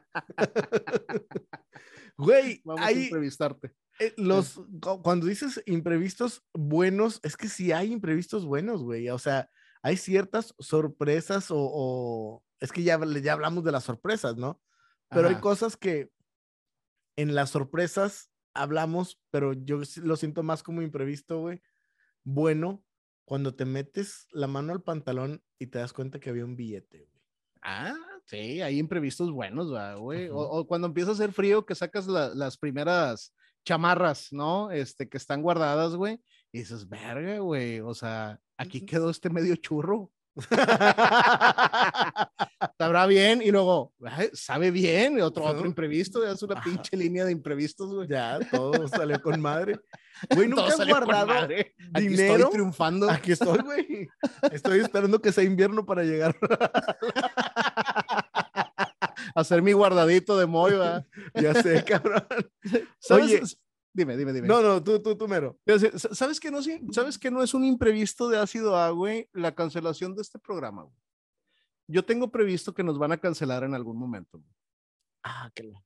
Güey, 2.17 2.61
Vamos 2.63 2.81
a 2.81 2.85
hay 2.87 3.05
imprevistarte. 3.05 3.73
eh, 3.99 4.13
los, 4.17 4.61
cu- 4.81 5.01
cuando 5.01 5.25
dices 5.25 5.61
imprevistos 5.65 6.43
buenos, 6.53 7.19
es 7.23 7.35
que 7.35 7.47
sí 7.47 7.71
hay 7.71 7.91
imprevistos 7.91 8.45
buenos, 8.45 8.83
güey. 8.83 9.09
O 9.09 9.17
sea, 9.19 9.49
hay 9.81 9.97
ciertas 9.97 10.53
sorpresas 10.59 11.49
o, 11.51 11.57
o- 11.59 12.43
es 12.59 12.71
que 12.71 12.83
ya, 12.83 12.99
ya 13.21 13.33
hablamos 13.33 13.63
de 13.63 13.71
las 13.71 13.83
sorpresas, 13.85 14.37
¿no? 14.37 14.61
Pero 15.09 15.27
hay 15.27 15.33
Ajá. 15.33 15.41
cosas 15.41 15.75
que 15.77 16.09
en 17.15 17.35
las 17.35 17.49
sorpresas 17.49 18.29
hablamos, 18.53 19.19
pero 19.31 19.53
yo 19.53 19.81
lo 20.03 20.15
siento 20.15 20.43
más 20.43 20.63
como 20.63 20.81
imprevisto, 20.81 21.39
güey. 21.39 21.61
Bueno, 22.23 22.83
cuando 23.25 23.55
te 23.55 23.65
metes 23.65 24.27
la 24.31 24.47
mano 24.47 24.73
al 24.73 24.83
pantalón 24.83 25.43
y 25.59 25.67
te 25.67 25.79
das 25.79 25.93
cuenta 25.93 26.19
que 26.19 26.29
había 26.29 26.45
un 26.45 26.55
billete, 26.55 26.99
güey. 26.99 27.23
Ah, 27.61 27.95
sí, 28.25 28.61
hay 28.61 28.79
imprevistos 28.79 29.31
buenos, 29.31 29.71
¿verdad, 29.71 29.97
güey. 29.97 30.29
O, 30.31 30.67
cuando 30.67 30.87
empieza 30.87 31.11
a 31.11 31.13
hacer 31.13 31.31
frío, 31.31 31.65
que 31.65 31.75
sacas 31.75 32.07
la- 32.07 32.33
las 32.35 32.57
primeras 32.57 33.33
chamarras, 33.65 34.33
¿no? 34.33 34.71
Este, 34.71 35.07
que 35.09 35.17
están 35.17 35.41
guardadas, 35.41 35.95
güey. 35.95 36.21
Y 36.51 36.59
dices, 36.59 36.87
verga, 36.89 37.39
güey. 37.39 37.79
O 37.79 37.93
sea, 37.93 38.39
aquí 38.57 38.85
quedó 38.85 39.09
este 39.09 39.29
medio 39.29 39.55
churro. 39.55 40.11
Sabrá 42.77 43.05
bien. 43.05 43.41
Y 43.41 43.51
luego, 43.51 43.93
"Ay, 44.05 44.29
sabe 44.33 44.71
bien. 44.71 45.21
Otro, 45.21 45.45
otro 45.45 45.65
imprevisto. 45.65 46.25
Es 46.25 46.41
una 46.43 46.61
pinche 46.61 46.97
línea 46.97 47.23
de 47.25 47.31
imprevistos, 47.31 47.93
güey. 47.93 48.07
ya, 48.07 48.39
todo 48.51 48.87
salió 48.87 49.21
con 49.21 49.39
madre. 49.39 49.79
Güey, 50.33 50.47
nunca 50.49 50.65
has 50.67 50.87
guardado 50.87 51.27
madre. 51.27 51.75
Aquí 51.93 52.07
dinero. 52.07 52.35
estoy 52.35 52.51
triunfando. 52.51 53.09
Aquí 53.09 53.31
estoy, 53.33 53.59
güey. 53.59 54.07
Estoy 54.51 54.79
esperando 54.79 55.21
que 55.21 55.31
sea 55.31 55.43
invierno 55.43 55.85
para 55.85 56.03
llegar. 56.03 56.35
a 56.41 56.71
hacer 59.35 59.61
mi 59.61 59.73
guardadito 59.73 60.37
de 60.37 60.45
¿verdad? 60.45 61.05
ya 61.35 61.53
sé, 61.61 61.83
cabrón. 61.83 62.25
¿Sabes? 62.99 63.25
Oye. 63.25 63.41
Dime, 63.93 64.17
dime, 64.17 64.33
dime. 64.33 64.47
No, 64.47 64.61
no, 64.61 64.83
tú, 64.83 64.99
tú, 65.01 65.15
tú, 65.15 65.27
mero. 65.27 65.59
¿Sabes 66.13 66.39
que 66.39 66.49
no, 66.49 66.59
¿Sabes 66.91 67.19
que 67.19 67.29
no 67.29 67.43
es 67.43 67.53
un 67.53 67.63
imprevisto 67.63 68.27
de 68.27 68.39
ácido 68.39 68.75
A, 68.75 68.89
güey? 68.89 69.29
La 69.33 69.53
cancelación 69.53 70.15
de 70.15 70.23
este 70.23 70.39
programa, 70.39 70.83
güey. 70.83 70.95
Yo 71.87 72.03
tengo 72.03 72.31
previsto 72.31 72.73
que 72.73 72.83
nos 72.83 72.97
van 72.97 73.11
a 73.11 73.17
cancelar 73.17 73.63
en 73.63 73.75
algún 73.75 73.97
momento. 73.97 74.39
güey. 74.39 74.51
Ah, 75.23 75.51
que 75.53 75.63
la- 75.63 75.83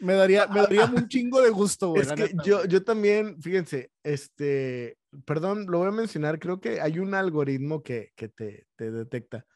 Me 0.00 0.14
daría, 0.14 0.46
me 0.46 0.60
daría 0.62 0.84
un 1.06 1.08
chingo 1.08 1.40
de 1.42 1.50
gusto, 1.50 1.90
güey. 1.90 2.02
Es 2.02 2.12
que 2.12 2.22
neta, 2.28 2.42
yo, 2.44 2.56
güey. 2.58 2.68
yo 2.68 2.82
también, 2.82 3.40
fíjense, 3.42 3.92
este, 4.02 4.96
perdón, 5.26 5.66
lo 5.68 5.78
voy 5.78 5.88
a 5.88 5.92
mencionar, 5.92 6.38
creo 6.38 6.60
que 6.60 6.80
hay 6.80 6.98
un 6.98 7.14
algoritmo 7.14 7.82
que, 7.82 8.12
que 8.16 8.28
te, 8.28 8.66
te 8.76 8.90
detecta, 8.90 9.46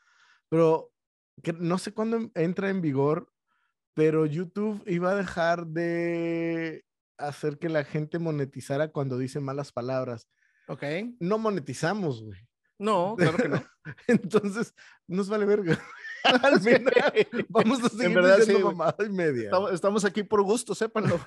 pero 0.51 0.93
que 1.43 1.53
no 1.55 1.79
sé 1.79 1.93
cuándo 1.93 2.31
entra 2.35 2.69
en 2.71 2.81
vigor, 2.81 3.33
pero 3.95 4.27
YouTube 4.27 4.83
iba 4.87 5.11
a 5.13 5.17
dejar 5.17 5.67
de 5.67 6.85
hacer 7.19 7.59
que 7.59 7.69
la 7.69 7.85
gente 7.85 8.19
monetizara 8.19 8.89
cuando 8.93 9.19
dice 9.19 9.41
malas 9.41 9.73
palabras. 9.73 10.29
Ok. 10.69 10.83
No 11.21 11.39
monetizamos, 11.39 12.23
güey. 12.23 12.39
No, 12.81 13.17
claro 13.17 13.37
que 13.37 13.49
no. 13.49 13.63
Entonces, 14.07 14.73
nos 15.09 15.29
vale 15.29 15.45
verga. 15.47 15.79
Al 16.25 16.61
final, 16.61 16.93
vamos 17.49 17.83
a 17.83 17.89
seguir 17.89 18.15
verdad, 18.15 18.39
sí, 18.41 18.53
mamada 18.55 19.05
y 19.05 19.09
media. 19.11 19.45
Estamos, 19.45 19.73
estamos 19.73 20.05
aquí 20.05 20.23
por 20.23 20.43
gusto, 20.43 20.75
sépanlo. 20.75 21.19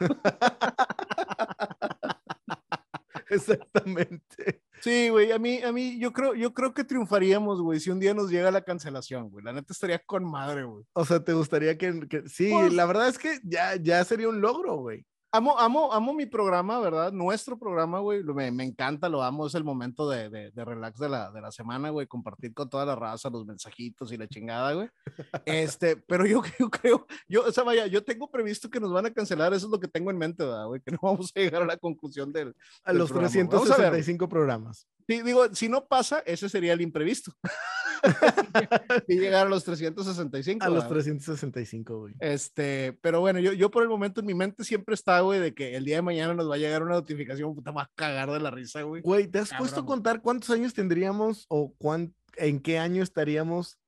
Exactamente. 3.30 4.62
Sí, 4.82 5.10
güey, 5.10 5.32
a 5.32 5.40
mí, 5.40 5.62
a 5.62 5.72
mí, 5.72 6.00
yo 6.00 6.12
creo, 6.12 6.34
yo 6.34 6.54
creo 6.54 6.74
que 6.74 6.84
triunfaríamos, 6.84 7.62
güey, 7.62 7.80
si 7.80 7.90
un 7.92 8.00
día 8.00 8.14
nos 8.14 8.30
llega 8.30 8.52
la 8.52 8.64
cancelación, 8.64 9.30
güey. 9.30 9.44
La 9.46 9.54
neta 9.54 9.74
estaría 9.74 10.00
con 10.00 10.24
madre, 10.30 10.64
güey. 10.64 10.86
O 10.94 11.06
sea, 11.06 11.24
¿te 11.24 11.34
gustaría 11.34 11.78
que, 11.78 12.08
que- 12.10 12.28
sí, 12.28 12.50
Pues- 12.52 12.74
la 12.74 12.86
verdad 12.86 13.08
es 13.08 13.18
que 13.20 13.40
ya, 13.44 13.76
ya 13.76 14.04
sería 14.04 14.28
un 14.30 14.42
logro, 14.42 14.76
güey. 14.78 15.06
Amo, 15.34 15.58
amo, 15.58 15.94
amo 15.94 16.14
mi 16.14 16.26
programa, 16.26 16.78
¿verdad? 16.82 17.14
Nuestro 17.14 17.58
programa, 17.58 18.00
güey. 18.00 18.22
Me, 18.22 18.52
me 18.52 18.66
encanta, 18.66 19.08
lo 19.08 19.24
amo. 19.24 19.48
Es 19.48 19.56
el 19.56 19.64
momento 19.64 20.10
de, 20.10 20.30
de, 20.30 20.52
de 20.52 20.66
relax 20.66 21.00
de 21.00 21.08
la, 21.08 21.32
de 21.32 21.40
la 21.40 21.54
semana, 21.54 21.90
güey. 21.90 22.06
Compartir 22.06 22.54
con 22.54 22.70
toda 22.70 22.86
la 22.86 22.98
raza 22.98 23.30
los 23.30 23.46
mensajitos 23.46 24.12
y 24.12 24.18
la 24.18 24.28
chingada, 24.28 24.74
güey. 24.74 24.90
Este, 25.46 25.96
pero 25.96 26.26
yo, 26.26 26.42
yo 26.60 26.70
creo, 26.70 27.08
yo, 27.30 27.46
o 27.46 27.52
sea, 27.54 27.64
vaya, 27.64 27.88
yo 27.88 28.04
tengo 28.04 28.30
previsto 28.30 28.70
que 28.70 28.82
nos 28.82 28.92
van 28.92 29.06
a 29.06 29.14
cancelar. 29.14 29.54
Eso 29.54 29.68
es 29.68 29.72
lo 29.72 29.80
que 29.80 29.88
tengo 29.88 30.12
en 30.12 30.18
mente, 30.18 30.44
¿verdad, 30.44 30.68
güey? 30.68 30.82
Que 30.82 30.92
no 30.92 31.00
vamos 31.02 31.32
a 31.34 31.40
llegar 31.40 31.62
a 31.62 31.66
la 31.66 31.78
conclusión 31.78 32.34
del. 32.34 32.54
A 32.84 32.92
del 32.92 33.00
los 33.00 33.10
programa. 33.10 33.34
Vamos 33.34 33.72
a 33.72 33.78
ver. 33.78 33.92
365 33.92 34.28
programas. 34.28 34.86
Sí, 35.12 35.22
digo, 35.24 35.54
si 35.54 35.68
no 35.68 35.88
pasa, 35.88 36.20
ese 36.26 36.48
sería 36.48 36.72
el 36.72 36.80
imprevisto. 36.80 37.34
y 39.10 39.20
llegar 39.20 39.46
a 39.46 39.50
los 39.50 39.66
365. 39.66 40.64
A 40.64 40.70
los 40.70 40.84
¿verdad? 40.84 40.90
365, 40.90 42.00
güey. 42.00 42.14
Este, 42.22 42.98
pero 43.02 43.20
bueno, 43.20 43.40
yo, 43.40 43.52
yo 43.52 43.70
por 43.70 43.84
el 43.84 43.90
momento 43.90 44.22
en 44.22 44.28
mi 44.28 44.34
mente 44.34 44.64
siempre 44.64 44.96
está, 44.96 45.20
güey, 45.20 45.42
de 45.42 45.54
que 45.54 45.76
el 45.76 45.84
día 45.84 45.98
de 45.98 46.02
mañana 46.02 46.34
nos 46.34 46.50
va 46.50 46.56
a 46.56 46.60
llegar 46.60 46.82
una 46.82 46.94
notificación, 46.94 47.54
puta, 47.54 47.72
a 47.72 47.92
cagar 47.94 48.32
de 48.32 48.40
la 48.40 48.52
risa, 48.52 48.84
güey. 48.84 49.02
Güey, 49.02 49.28
¿te 49.28 49.40
has 49.40 49.54
puesto 49.54 49.82
a 49.82 49.86
contar 49.86 50.22
cuántos 50.22 50.50
años 50.50 50.74
tendríamos 50.74 51.46
o 51.50 51.74
cuán, 51.78 52.16
en 52.38 52.62
qué 52.62 52.80
año 52.80 53.04
estaríamos 53.04 53.80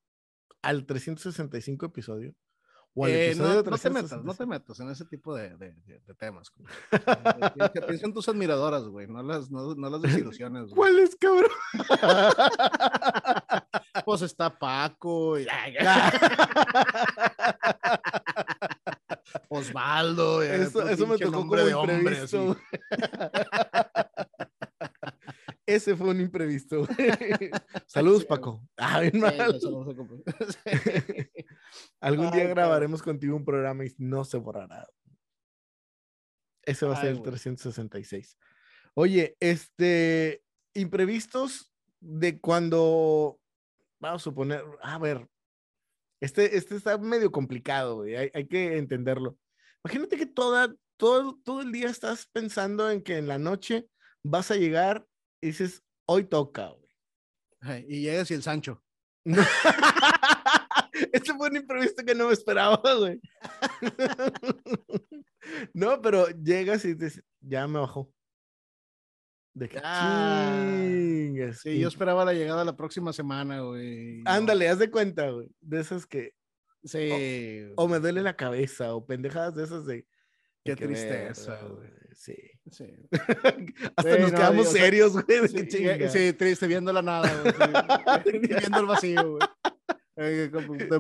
al 0.62 0.86
365 0.86 1.86
episodio? 1.86 2.36
O 2.96 3.06
al 3.06 3.12
Eh, 3.12 3.34
no, 3.36 3.46
no 3.46 3.64
te 3.64 3.72
metas, 3.90 4.24
no 4.24 4.34
365. 4.34 4.36
te 4.36 4.46
metas 4.46 4.80
en 4.80 4.90
ese 4.92 5.06
tipo 5.06 5.34
de, 5.36 5.50
de, 5.58 5.74
de- 5.86 6.00
de 6.06 6.14
temas. 6.14 6.52
Eh, 6.92 7.00
Piensa, 7.56 7.88
piensa 7.88 8.06
en 8.06 8.14
tus 8.14 8.30
admiradoras, 8.30 8.84
güey, 8.84 9.08
no 9.08 9.24
las, 9.24 9.50
no, 9.50 9.74
no 9.76 9.90
las 9.90 10.00
desilusiones. 10.02 10.66
güey. 10.70 10.76
¿Cuál 10.76 11.00
es, 11.00 11.16
cabrón? 11.16 11.50
Pues 14.06 14.22
está 14.24 14.50
Paco, 14.58 15.38
y, 15.40 15.46
Osvaldo. 19.50 20.40
ay, 20.42 20.48
Eso, 20.62 20.88
eso 20.88 21.08
me 21.08 21.18
tocó 21.18 21.40
como 21.48 21.56
de 21.56 21.72
imprevisto. 21.72 22.56
Ese 25.66 25.96
fue 25.96 26.10
un 26.10 26.20
imprevisto. 26.22 26.86
Saludos, 27.86 28.22
Sí, 28.24 28.28
Paco. 28.28 28.62
Ah, 28.78 29.00
bien 29.00 29.14
Sí, 29.14 29.20
mal. 29.20 29.60
Sí. 29.62 29.68
Algún 32.04 32.26
Ay, 32.26 32.32
día 32.34 32.48
grabaremos 32.50 33.02
contigo 33.02 33.34
un 33.34 33.46
programa 33.46 33.86
y 33.86 33.96
no 33.98 34.26
se 34.26 34.38
borrará. 34.38 34.86
Ese 36.64 36.86
va 36.86 36.98
a 36.98 37.00
ser 37.00 37.12
el 37.12 37.20
güey. 37.20 37.32
366. 37.32 38.38
Oye, 38.94 39.38
este, 39.40 40.44
imprevistos 40.74 41.72
de 42.02 42.42
cuando, 42.42 43.40
vamos 44.02 44.22
a 44.22 44.24
suponer, 44.24 44.66
a 44.82 44.98
ver, 44.98 45.30
este, 46.20 46.58
este 46.58 46.76
está 46.76 46.98
medio 46.98 47.32
complicado, 47.32 47.96
güey, 47.96 48.18
hay, 48.18 48.32
hay 48.34 48.48
que 48.48 48.78
entenderlo. 48.78 49.38
Imagínate 49.86 50.18
que 50.18 50.26
toda, 50.26 50.76
todo, 50.98 51.40
todo 51.46 51.62
el 51.62 51.72
día 51.72 51.88
estás 51.88 52.28
pensando 52.34 52.92
en 52.92 53.02
que 53.02 53.18
en 53.18 53.30
la 53.30 53.40
noche 53.40 53.88
vas 54.24 54.52
a 54.52 54.58
llegar 54.58 55.08
y 55.40 55.48
dices, 55.48 55.86
hoy 56.06 56.26
toca, 56.26 56.68
güey. 56.68 57.86
Y 57.88 58.02
llegas 58.02 58.30
y 58.30 58.34
el 58.34 58.44
Sancho. 58.44 58.84
Fue 61.44 61.50
un 61.50 61.58
imprevisto 61.58 62.06
que 62.06 62.16
no 62.16 62.28
me 62.28 62.34
esperaba, 62.34 62.82
güey. 62.98 63.20
No, 65.74 66.02
pero 66.02 66.28
llegas 66.30 66.86
y 66.86 66.94
dices, 66.94 67.22
ya 67.42 67.68
me 67.68 67.80
bajó. 67.80 68.10
De 69.54 69.68
que 69.68 69.82
Ah, 69.84 70.56
chingas. 70.66 71.60
Sí, 71.60 71.80
yo 71.80 71.90
esperaba 71.90 72.24
la 72.24 72.32
llegada 72.32 72.64
la 72.64 72.78
próxima 72.78 73.12
semana, 73.12 73.60
güey. 73.60 74.22
Ándale, 74.24 74.70
haz 74.70 74.80
de 74.80 74.90
cuenta, 74.90 75.30
güey. 75.32 75.50
De 75.60 75.82
esas 75.82 76.06
que 76.06 76.32
Sí. 76.86 77.68
o 77.76 77.90
me 77.90 78.00
duele 78.00 78.22
la 78.22 78.38
cabeza 78.38 78.96
o 78.96 79.06
pendejadas 79.06 79.54
de 79.56 79.64
esas 79.66 79.86
de 79.86 80.08
Qué 80.64 80.78
que 80.78 80.86
tristeza, 80.86 81.56
verga, 81.56 81.68
güey. 81.68 81.90
Sí. 82.14 82.36
Sí. 82.72 82.86
Hasta 83.98 84.16
Sí, 84.16 84.22
nos 84.22 84.32
no, 84.32 84.38
quedamos 84.38 84.70
serios, 84.70 85.12
güey. 85.12 85.48
Sí, 85.50 86.10
sí, 86.10 86.34
triste, 86.34 86.68
viendo 86.68 86.94
la 86.94 87.02
nada, 87.02 87.30
güey. 87.42 88.40
viendo 88.48 88.80
el 88.80 88.86
vacío, 88.86 89.32
güey. 89.32 89.42
Eh, 90.16 90.52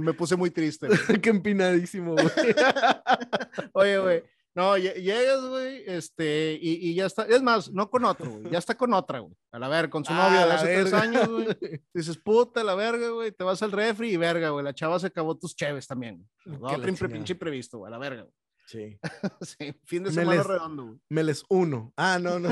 me 0.02 0.14
puse 0.14 0.36
muy 0.36 0.50
triste. 0.52 0.88
güey. 0.88 0.98
Qué 1.22 1.30
empinadísimo, 1.30 2.14
güey. 2.14 2.28
Oye, 3.74 3.98
güey. 4.00 4.24
No, 4.56 4.78
lle- 4.78 4.94
llegas, 5.02 5.42
güey, 5.48 5.84
este, 5.88 6.60
y, 6.62 6.74
y 6.90 6.94
ya 6.94 7.08
está. 7.08 7.24
Es 7.24 7.42
más, 7.42 7.72
no 7.72 7.90
con 7.90 8.06
otro, 8.06 8.30
güey. 8.30 8.52
Ya 8.52 8.60
está 8.60 8.76
con 8.76 8.94
otra, 8.94 9.18
güey. 9.20 9.34
A 9.52 9.58
la 9.58 9.68
ver, 9.68 9.90
con 9.90 10.06
su 10.06 10.14
Ah, 10.14 10.28
novia 10.30 10.46
de 10.46 10.52
hace 10.54 10.66
tres 10.66 10.84
verga. 10.92 11.02
años, 11.02 11.28
güey. 11.28 11.48
Dices, 11.94 12.18
puta, 12.18 12.64
la 12.64 12.76
verga, 12.76 13.10
güey. 13.10 13.32
Te 13.32 13.44
vas 13.44 13.64
al 13.64 13.72
refri 13.72 14.12
y 14.12 14.18
verga, 14.18 14.50
güey. 14.50 14.64
La 14.64 14.76
chava 14.76 15.00
se 15.00 15.08
acabó 15.08 15.36
tus 15.38 15.56
cheves 15.56 15.88
también. 15.88 16.28
Otro 16.46 16.60
impre- 16.78 16.94
chingada. 16.96 17.14
pinche 17.14 17.34
imprevisto, 17.34 17.80
güey. 17.80 17.88
A 17.88 17.92
la 17.92 17.98
verga, 17.98 18.22
güey. 18.24 18.34
Sí. 18.68 18.98
Sí, 19.42 19.74
fin 19.86 20.04
de 20.04 20.10
Me 20.12 20.16
semana 20.16 20.38
les- 20.38 20.46
redondo, 20.48 20.86
güey. 20.86 21.00
Me 21.10 21.24
les 21.24 21.44
uno. 21.50 21.92
Ah, 21.98 22.20
no, 22.22 22.38
no. 22.40 22.50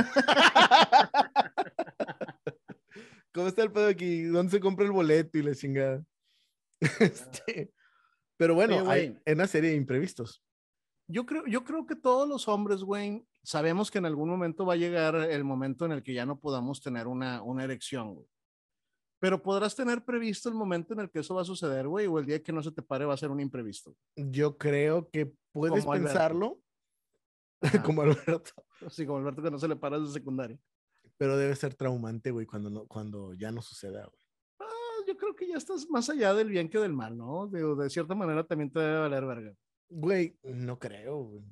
¿Cómo 3.34 3.48
está 3.48 3.64
el 3.64 3.72
pedo 3.72 3.88
aquí? 3.88 4.24
¿Dónde 4.24 4.52
se 4.52 4.60
compra 4.60 4.86
el 4.86 4.92
boleto 4.92 5.38
y 5.38 5.44
la 5.44 5.56
chingada? 5.56 6.04
Este, 7.00 7.74
Pero 8.38 8.56
bueno, 8.56 8.78
Oye, 8.90 9.20
hay 9.26 9.34
una 9.34 9.48
serie 9.48 9.70
de 9.72 9.76
imprevistos. 9.76 10.44
Yo 11.08 11.26
creo, 11.26 11.46
yo 11.46 11.64
creo 11.64 11.86
que 11.86 11.96
todos 11.96 12.28
los 12.28 12.48
hombres, 12.48 12.84
güey, 12.84 13.26
sabemos 13.44 13.92
que 13.92 13.98
en 14.00 14.06
algún 14.06 14.30
momento 14.30 14.66
va 14.66 14.74
a 14.74 14.78
llegar 14.78 15.16
el 15.16 15.44
momento 15.44 15.86
en 15.86 15.92
el 15.92 16.04
que 16.04 16.14
ya 16.14 16.26
no 16.26 16.40
podamos 16.40 16.82
tener 16.82 17.08
una, 17.08 17.42
una 17.44 17.64
erección, 17.64 18.16
güey. 18.16 18.28
Pero 19.20 19.44
podrás 19.44 19.76
tener 19.76 20.04
previsto 20.04 20.50
el 20.50 20.56
momento 20.56 20.94
en 20.94 21.02
el 21.02 21.12
que 21.12 21.20
eso 21.20 21.36
va 21.36 21.42
a 21.44 21.46
suceder, 21.46 21.88
güey, 21.88 22.08
o 22.08 22.18
el 22.18 22.26
día 22.26 22.42
que 22.42 22.52
no 22.54 22.64
se 22.64 22.72
te 22.72 22.82
pare 22.82 23.06
va 23.06 23.14
a 23.14 23.18
ser 23.18 23.30
un 23.30 23.40
imprevisto. 23.40 23.96
Yo 24.16 24.58
creo 24.58 25.10
que 25.12 25.32
puedes 25.52 25.84
Como 25.84 25.94
Alberto. 25.94 26.14
pensarlo 26.14 26.62
Ajá. 27.62 27.72
como 27.84 28.02
Alberto, 28.02 28.52
Así 28.86 29.06
como 29.06 29.20
Alberto 29.20 29.44
que 29.44 29.52
no 29.52 29.60
se 29.60 29.68
le 29.68 29.76
para 29.76 30.00
desde 30.00 30.14
secundaria. 30.14 30.58
pero 31.18 31.38
debe 31.38 31.56
ser 31.56 31.76
traumante, 31.76 32.32
güey, 32.32 32.48
cuando, 32.48 32.70
no, 32.72 32.88
cuando 32.88 33.34
ya 33.36 33.52
no 33.52 33.62
suceda, 33.62 34.06
güey. 34.08 34.21
Yo 35.12 35.18
creo 35.18 35.36
que 35.36 35.48
ya 35.48 35.58
estás 35.58 35.90
más 35.90 36.10
allá 36.10 36.34
del 36.34 36.48
bien 36.50 36.70
que 36.70 36.78
del 36.80 36.94
mal, 36.94 37.18
¿no? 37.18 37.48
De 37.48 37.90
cierta 37.90 38.16
manera 38.16 38.46
también 38.46 38.72
te 38.72 38.80
debe 38.80 39.00
valer 39.00 39.26
verga. 39.26 39.54
Güey, 39.90 40.38
no 40.44 40.80
creo, 40.80 41.18
güey. 41.18 41.44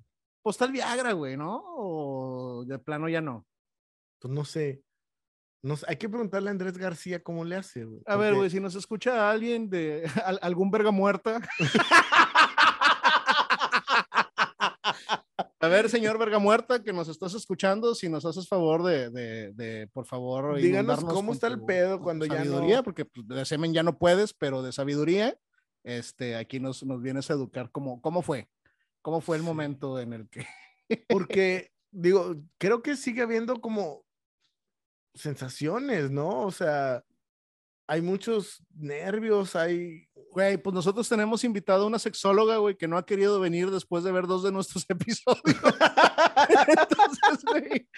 Pues 0.41 0.61
el 0.61 0.71
Viagra, 0.71 1.11
güey, 1.11 1.35
¿no? 1.35 1.61
O 1.75 2.63
de 2.65 2.79
plano 2.79 3.09
ya 3.09 3.19
no. 3.19 3.45
Pues 4.21 4.33
no 4.33 4.45
sé. 4.45 4.81
No 5.61 5.75
sé, 5.75 5.85
Hay 5.89 5.97
que 5.97 6.07
preguntarle 6.07 6.47
a 6.47 6.51
Andrés 6.51 6.77
García 6.77 7.21
cómo 7.21 7.43
le 7.43 7.57
hace, 7.57 7.83
güey. 7.83 8.01
A 8.05 8.15
ver, 8.15 8.33
güey, 8.33 8.49
si 8.49 8.61
nos 8.61 8.75
escucha 8.75 9.29
alguien 9.29 9.69
de 9.69 10.03
al- 10.25 10.39
algún 10.41 10.71
verga 10.71 10.91
muerta. 10.91 11.41
A 15.61 15.67
ver, 15.67 15.89
señor 15.89 16.17
verga 16.17 16.39
muerta, 16.39 16.81
que 16.83 16.93
nos 16.93 17.09
estás 17.09 17.33
escuchando, 17.33 17.93
si 17.93 18.07
nos 18.07 18.25
haces 18.25 18.47
favor 18.47 18.83
de, 18.83 19.09
de, 19.09 19.51
de, 19.53 19.87
por 19.87 20.05
favor, 20.05 20.57
Díganos 20.57 21.03
cómo 21.03 21.33
está 21.33 21.47
el 21.47 21.61
pedo 21.65 21.99
cuando 21.99 22.25
ya 22.25 22.39
no- 22.39 22.45
sabiduría, 22.45 22.81
porque 22.83 23.03
pues, 23.05 23.27
de 23.27 23.45
semen 23.45 23.73
ya 23.73 23.83
no 23.83 23.97
puedes, 23.97 24.33
pero 24.33 24.61
de 24.61 24.71
sabiduría, 24.71 25.37
este, 25.83 26.37
aquí 26.37 26.59
nos, 26.61 26.83
nos 26.83 27.01
vienes 27.01 27.29
a 27.29 27.33
educar 27.33 27.71
cómo, 27.71 28.01
cómo 28.01 28.21
fue, 28.21 28.49
cómo 29.01 29.19
fue 29.19 29.35
el 29.37 29.43
momento 29.43 29.99
en 29.99 30.13
el 30.13 30.29
que... 30.29 30.45
Porque, 31.09 31.71
digo, 31.91 32.35
creo 32.57 32.81
que 32.81 32.95
sigue 32.95 33.21
habiendo 33.21 33.59
como 33.59 34.05
sensaciones, 35.13 36.09
¿no? 36.09 36.41
O 36.45 36.51
sea, 36.51 37.03
hay 37.87 38.01
muchos 38.01 38.63
nervios, 38.75 39.55
hay... 39.55 40.08
Güey, 40.31 40.57
pues 40.57 40.73
nosotros 40.75 41.09
tenemos 41.09 41.43
invitado 41.43 41.83
a 41.83 41.87
una 41.87 41.97
sexóloga, 41.97 42.57
güey, 42.57 42.75
que 42.75 42.87
no 42.87 42.97
ha 42.97 43.05
querido 43.05 43.39
venir 43.39 43.71
después 43.71 44.03
de 44.03 44.11
ver 44.11 44.27
dos 44.27 44.43
de 44.43 44.51
nuestros 44.51 44.85
episodios. 44.89 45.57
Entonces, 46.67 47.45
güey, 47.45 47.89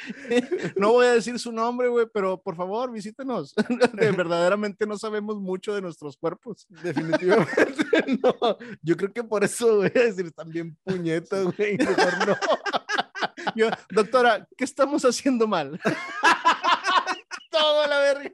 no 0.77 0.93
voy 0.93 1.07
a 1.07 1.13
decir 1.13 1.38
su 1.39 1.51
nombre, 1.51 1.89
güey, 1.89 2.07
pero 2.13 2.41
por 2.41 2.55
favor, 2.55 2.91
visítenos. 2.91 3.53
De, 3.93 4.11
verdaderamente 4.11 4.88
no 4.88 4.97
sabemos 4.97 5.39
mucho 5.39 5.73
de 5.73 5.82
nuestros 5.82 6.15
cuerpos. 6.17 6.65
Definitivamente 6.69 7.86
no. 8.23 8.57
Yo 8.82 8.95
creo 8.95 9.11
que 9.11 9.23
por 9.23 9.43
eso 9.43 9.77
voy 9.77 9.91
a 9.93 9.99
decir, 9.99 10.25
están 10.25 10.49
bien 10.49 10.77
puñetas, 10.84 11.43
güey. 11.57 11.77
Mejor 11.77 12.27
no. 12.27 12.36
Yo, 13.55 13.69
doctora, 13.89 14.47
¿qué 14.57 14.63
estamos 14.63 15.03
haciendo 15.03 15.47
mal? 15.47 15.79
Todo 17.49 17.88
la 17.88 17.99
verga. 17.99 18.32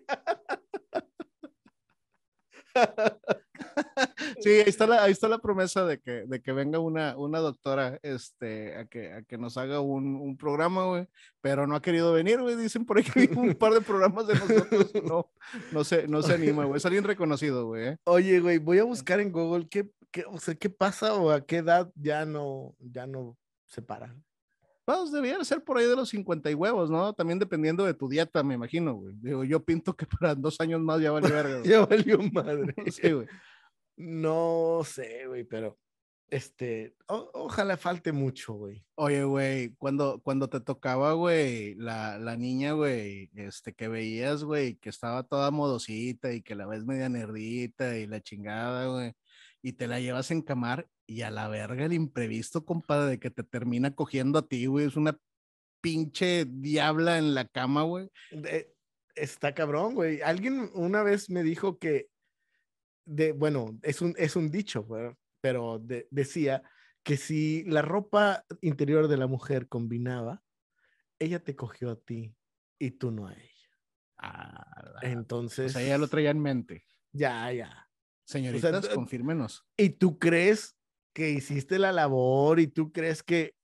Sí, 4.41 4.49
ahí 4.49 4.63
está 4.67 4.87
la, 4.87 5.03
ahí 5.03 5.11
está 5.11 5.27
la 5.27 5.39
promesa 5.39 5.85
de 5.85 5.99
que, 5.99 6.25
de 6.25 6.41
que 6.41 6.51
venga 6.51 6.79
una, 6.79 7.17
una 7.17 7.39
doctora 7.39 7.99
este, 8.03 8.75
a, 8.75 8.85
que, 8.85 9.13
a 9.13 9.21
que 9.23 9.37
nos 9.37 9.57
haga 9.57 9.79
un, 9.79 10.15
un 10.15 10.37
programa, 10.37 10.85
güey, 10.85 11.07
pero 11.41 11.65
no 11.67 11.75
ha 11.75 11.81
querido 11.81 12.13
venir, 12.13 12.41
güey. 12.41 12.55
Dicen 12.55 12.85
por 12.85 12.97
ahí 12.97 13.03
que 13.03 13.29
un 13.35 13.55
par 13.55 13.73
de 13.73 13.81
programas 13.81 14.27
de 14.27 14.35
nosotros. 14.35 14.91
No, 15.03 15.29
no, 15.71 15.83
se, 15.83 16.07
no 16.07 16.21
se 16.21 16.33
anima, 16.33 16.65
güey. 16.65 16.77
Es 16.77 16.85
alguien 16.85 17.03
reconocido, 17.03 17.67
güey. 17.67 17.87
¿eh? 17.87 17.97
Oye, 18.05 18.39
güey, 18.39 18.57
voy 18.57 18.79
a 18.79 18.83
buscar 18.83 19.19
en 19.19 19.31
Google 19.31 19.67
qué, 19.69 19.89
qué, 20.11 20.25
o 20.27 20.39
sea, 20.39 20.55
qué 20.55 20.69
pasa 20.69 21.13
o 21.15 21.31
a 21.31 21.45
qué 21.45 21.57
edad 21.57 21.91
ya 21.95 22.25
no, 22.25 22.75
ya 22.79 23.07
no 23.07 23.37
se 23.65 23.81
paran. 23.81 24.23
Pues 24.87 25.11
debería 25.11 25.43
ser 25.43 25.61
por 25.65 25.77
ahí 25.77 25.85
de 25.85 25.97
los 25.97 26.07
50 26.07 26.49
y 26.49 26.53
huevos, 26.53 26.89
¿no? 26.89 27.11
También 27.11 27.37
dependiendo 27.37 27.83
de 27.83 27.93
tu 27.93 28.07
dieta, 28.07 28.41
me 28.41 28.53
imagino, 28.53 28.95
güey. 28.95 29.15
Digo, 29.17 29.43
yo 29.43 29.61
pinto 29.61 29.93
que 29.93 30.05
para 30.05 30.33
dos 30.33 30.61
años 30.61 30.79
más 30.79 31.01
ya 31.01 31.11
vale 31.11 31.27
verga. 31.29 31.61
Ya 31.65 31.85
valió 31.85 32.19
madre. 32.31 32.73
Sí, 32.91 33.11
güey. 33.11 33.27
No 33.97 34.81
sé, 34.85 35.25
güey, 35.27 35.43
pero 35.43 35.77
este, 36.29 36.95
o- 37.07 37.31
ojalá 37.33 37.77
falte 37.77 38.11
mucho, 38.11 38.53
güey. 38.53 38.85
Oye, 38.95 39.23
güey, 39.23 39.75
cuando, 39.77 40.21
cuando 40.21 40.49
te 40.49 40.59
tocaba, 40.59 41.13
güey, 41.13 41.73
la, 41.75 42.19
la 42.19 42.35
niña, 42.37 42.73
güey, 42.73 43.29
este, 43.33 43.73
que 43.73 43.87
veías, 43.87 44.43
güey, 44.43 44.75
que 44.75 44.89
estaba 44.89 45.23
toda 45.23 45.51
modosita 45.51 46.31
y 46.33 46.41
que 46.41 46.55
la 46.55 46.67
ves 46.67 46.85
media 46.85 47.09
nerdita 47.09 47.97
y 47.97 48.05
la 48.07 48.21
chingada, 48.21 48.87
güey, 48.87 49.13
y 49.61 49.73
te 49.73 49.87
la 49.87 49.99
llevas 49.99 50.29
en 50.31 50.41
camar 50.41 50.87
y 51.07 51.21
a 51.21 51.31
la 51.31 51.47
verga 51.47 51.85
el 51.85 51.93
imprevisto, 51.93 52.65
compadre, 52.65 53.11
de 53.11 53.19
que 53.19 53.31
te 53.31 53.43
termina 53.43 53.95
cogiendo 53.95 54.39
a 54.39 54.47
ti, 54.47 54.65
güey, 54.67 54.85
es 54.85 54.95
una 54.95 55.17
pinche 55.81 56.45
diabla 56.45 57.17
en 57.17 57.33
la 57.33 57.47
cama, 57.47 57.83
güey. 57.83 58.09
Está 59.15 59.55
cabrón, 59.55 59.95
güey. 59.95 60.21
Alguien 60.21 60.69
una 60.73 61.01
vez 61.01 61.29
me 61.29 61.41
dijo 61.41 61.79
que, 61.79 62.09
de, 63.07 63.31
bueno, 63.31 63.77
es 63.81 64.01
un, 64.01 64.13
es 64.17 64.35
un 64.35 64.51
dicho, 64.51 64.85
pero 65.41 65.79
de- 65.79 66.07
decía 66.11 66.61
que 67.03 67.17
si 67.17 67.63
la 67.63 67.81
ropa 67.81 68.43
interior 68.61 69.07
de 69.07 69.17
la 69.17 69.27
mujer 69.27 69.67
combinaba, 69.67 70.43
ella 71.19 71.43
te 71.43 71.55
cogió 71.55 71.89
a 71.91 71.95
ti 71.99 72.35
y 72.77 72.91
tú 72.91 73.11
no 73.11 73.27
a 73.27 73.33
ella. 73.33 73.69
Ah, 74.17 74.91
la- 75.01 75.09
Entonces, 75.11 75.75
o 75.75 75.79
sea, 75.79 75.87
ya 75.87 75.97
lo 75.97 76.07
traía 76.07 76.31
en 76.31 76.41
mente. 76.41 76.85
ya, 77.11 77.51
ya. 77.51 77.83
Señoritas, 78.25 78.81
d- 78.81 78.93
confírmenos. 78.93 79.65
Y 79.77 79.91
tú 79.91 80.19
crees 80.19 80.77
que 81.13 81.29
hiciste 81.29 81.79
la 81.79 81.93
labor 81.93 82.59
y 82.59 82.67
tú 82.67 82.91
crees 82.91 83.23
que... 83.23 83.55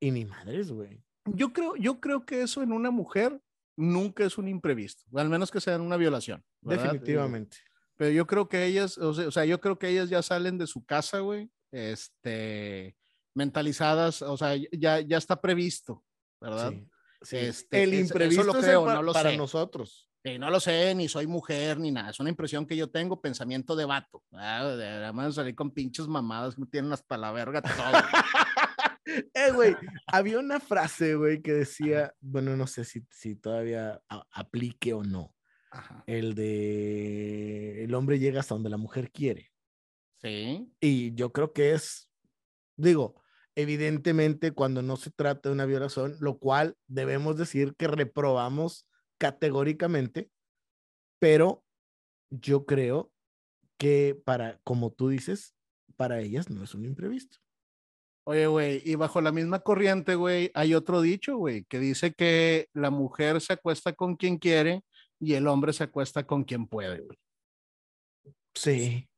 Y 0.00 0.10
ni 0.12 0.24
madres, 0.24 0.72
güey. 0.72 1.04
Yo 1.26 1.52
creo, 1.52 1.76
yo 1.76 2.00
creo 2.00 2.24
que 2.24 2.40
eso 2.40 2.62
en 2.62 2.72
una 2.72 2.90
mujer 2.90 3.38
nunca 3.76 4.24
es 4.24 4.38
un 4.38 4.48
imprevisto, 4.48 5.04
o 5.12 5.18
al 5.18 5.28
menos 5.28 5.50
que 5.50 5.60
sea 5.60 5.74
en 5.74 5.82
una 5.82 5.98
violación. 5.98 6.42
¿verdad? 6.62 6.84
Definitivamente. 6.84 7.58
Pero 7.98 8.10
yo 8.12 8.26
creo 8.26 8.48
que 8.48 8.64
ellas, 8.64 8.96
o 8.96 9.12
sea, 9.12 9.28
o 9.28 9.30
sea, 9.30 9.44
yo 9.44 9.60
creo 9.60 9.78
que 9.78 9.88
ellas 9.88 10.08
ya 10.08 10.22
salen 10.22 10.56
de 10.56 10.66
su 10.66 10.82
casa, 10.86 11.18
güey, 11.18 11.50
este, 11.70 12.96
mentalizadas, 13.34 14.22
o 14.22 14.36
sea, 14.36 14.54
ya, 14.72 15.00
ya 15.00 15.18
está 15.18 15.40
previsto, 15.40 16.02
¿verdad? 16.40 16.70
Sí, 16.72 16.86
sí. 17.22 17.36
Este, 17.36 17.82
el 17.82 17.92
eso 17.94 18.00
imprevisto 18.02 18.44
lo 18.44 18.52
creo, 18.54 18.84
pa- 18.86 18.94
no 18.94 19.02
lo 19.02 19.12
para 19.12 19.30
sé. 19.30 19.36
nosotros. 19.36 20.08
Sí, 20.24 20.38
no 20.38 20.50
lo 20.50 20.58
sé, 20.60 20.94
ni 20.94 21.08
soy 21.08 21.26
mujer, 21.26 21.78
ni 21.78 21.90
nada. 21.92 22.10
Es 22.10 22.18
una 22.20 22.30
impresión 22.30 22.66
que 22.66 22.76
yo 22.76 22.88
tengo, 22.90 23.20
pensamiento 23.20 23.76
de 23.76 23.84
vato. 23.84 24.22
Además, 24.32 25.34
salir 25.36 25.54
con 25.54 25.70
pinches 25.70 26.08
mamadas 26.08 26.54
que 26.56 26.60
me 26.62 26.66
tienen 26.66 26.92
hasta 26.92 27.16
la 27.16 27.32
verga 27.32 27.62
todo. 27.62 27.72
Eh, 29.32 29.52
güey, 29.54 29.74
había 30.06 30.38
una 30.38 30.60
frase, 30.60 31.14
güey, 31.14 31.40
que 31.40 31.54
decía, 31.54 32.12
bueno, 32.20 32.56
no 32.58 32.66
sé 32.66 32.84
si, 32.84 33.06
si 33.10 33.36
todavía 33.36 34.02
aplique 34.30 34.92
o 34.92 35.02
no, 35.02 35.34
Ajá. 35.70 36.02
el 36.06 36.34
de 36.34 37.84
el 37.84 37.94
hombre 37.94 38.18
llega 38.18 38.40
hasta 38.40 38.54
donde 38.54 38.70
la 38.70 38.76
mujer 38.76 39.10
quiere. 39.10 39.50
Sí, 40.20 40.72
Y 40.80 41.14
yo 41.14 41.32
creo 41.32 41.52
que 41.52 41.72
es, 41.72 42.10
digo, 42.76 43.22
evidentemente 43.54 44.52
cuando 44.52 44.82
no 44.82 44.96
se 44.96 45.10
trata 45.10 45.48
de 45.48 45.52
una 45.54 45.66
violación, 45.66 46.16
lo 46.20 46.38
cual 46.38 46.76
debemos 46.86 47.36
decir 47.36 47.74
que 47.76 47.86
reprobamos 47.86 48.86
categóricamente, 49.18 50.30
pero 51.20 51.64
yo 52.30 52.66
creo 52.66 53.12
que 53.78 54.20
para, 54.24 54.60
como 54.64 54.92
tú 54.92 55.08
dices, 55.08 55.54
para 55.96 56.20
ellas 56.20 56.50
no 56.50 56.64
es 56.64 56.74
un 56.74 56.84
imprevisto. 56.84 57.38
Oye, 58.24 58.46
güey, 58.46 58.82
y 58.84 58.94
bajo 58.96 59.20
la 59.22 59.32
misma 59.32 59.60
corriente, 59.60 60.14
güey, 60.14 60.50
hay 60.54 60.74
otro 60.74 61.00
dicho, 61.00 61.36
güey, 61.38 61.64
que 61.64 61.78
dice 61.78 62.12
que 62.12 62.68
la 62.74 62.90
mujer 62.90 63.40
se 63.40 63.54
acuesta 63.54 63.94
con 63.94 64.16
quien 64.16 64.36
quiere 64.36 64.82
y 65.20 65.34
el 65.34 65.46
hombre 65.46 65.72
se 65.72 65.84
acuesta 65.84 66.26
con 66.26 66.44
quien 66.44 66.66
puede, 66.66 67.00
güey. 67.00 67.18
Sí. 68.54 69.08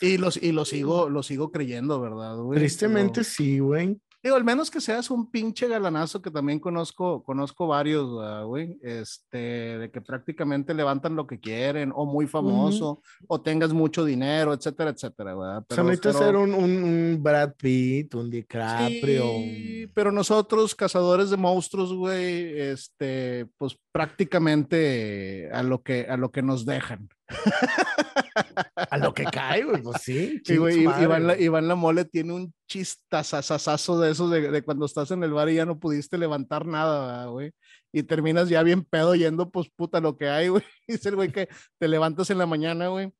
Y, 0.00 0.16
los, 0.18 0.36
y 0.36 0.52
lo, 0.52 0.64
sigo, 0.64 1.08
lo 1.08 1.22
sigo 1.22 1.50
creyendo, 1.50 2.00
¿verdad, 2.00 2.36
güey? 2.36 2.58
Tristemente 2.58 3.24
sí, 3.24 3.58
güey. 3.58 4.00
Digo, 4.22 4.34
al 4.34 4.42
menos 4.42 4.70
que 4.70 4.80
seas 4.80 5.10
un 5.10 5.30
pinche 5.30 5.68
galanazo, 5.68 6.20
que 6.20 6.30
también 6.30 6.58
conozco, 6.58 7.22
conozco 7.22 7.68
varios, 7.68 8.08
güey, 8.46 8.76
este, 8.82 9.78
de 9.78 9.90
que 9.92 10.00
prácticamente 10.00 10.74
levantan 10.74 11.14
lo 11.14 11.26
que 11.26 11.38
quieren, 11.38 11.92
o 11.94 12.04
muy 12.04 12.26
famoso, 12.26 13.00
o 13.28 13.40
tengas 13.40 13.72
mucho 13.72 14.04
dinero, 14.04 14.52
etcétera, 14.52 14.90
etcétera, 14.90 15.34
güey. 15.34 15.48
O 15.48 15.64
sea, 15.70 15.84
necesitas 15.84 16.18
ser 16.18 16.36
un, 16.36 16.52
un, 16.52 16.82
un 16.82 17.22
Brad 17.22 17.54
Pitt, 17.56 18.14
un 18.16 18.28
DiCaprio. 18.28 19.22
Sí, 19.22 19.90
pero 19.94 20.10
nosotros, 20.10 20.74
cazadores 20.74 21.30
de 21.30 21.36
monstruos, 21.36 21.94
güey, 21.94 22.58
este, 22.58 23.46
pues 23.56 23.78
prácticamente 23.92 25.48
a 25.52 25.62
lo 25.62 25.82
que, 25.82 26.06
a 26.08 26.16
lo 26.16 26.32
que 26.32 26.42
nos 26.42 26.66
dejan. 26.66 27.08
A 28.90 28.98
lo 28.98 29.12
que 29.12 29.24
cae, 29.24 29.64
güey, 29.64 29.82
pues 29.82 30.02
sí. 30.02 30.36
Y, 30.36 30.42
chingue 30.42 30.60
güey, 30.60 30.82
Iván, 30.82 31.26
la, 31.26 31.34
güey. 31.34 31.44
Iván 31.44 31.68
La 31.68 31.74
Mole 31.74 32.04
tiene 32.04 32.32
un 32.32 32.54
chistazazazazo 32.68 34.00
de 34.00 34.10
esos 34.10 34.30
de, 34.30 34.50
de 34.50 34.62
cuando 34.62 34.86
estás 34.86 35.10
en 35.10 35.22
el 35.22 35.32
bar 35.32 35.48
y 35.48 35.56
ya 35.56 35.66
no 35.66 35.78
pudiste 35.78 36.16
levantar 36.18 36.66
nada, 36.66 37.06
¿verdad, 37.06 37.30
güey. 37.30 37.52
Y 37.92 38.02
terminas 38.02 38.48
ya 38.48 38.62
bien 38.62 38.84
pedo 38.84 39.14
yendo, 39.14 39.50
pues 39.50 39.68
puta, 39.74 40.00
lo 40.00 40.16
que 40.16 40.28
hay, 40.28 40.48
güey. 40.48 40.62
Dice 40.88 41.08
el 41.10 41.16
güey 41.16 41.30
que 41.32 41.48
te 41.78 41.88
levantas 41.88 42.30
en 42.30 42.38
la 42.38 42.46
mañana, 42.46 42.88
güey. 42.88 43.12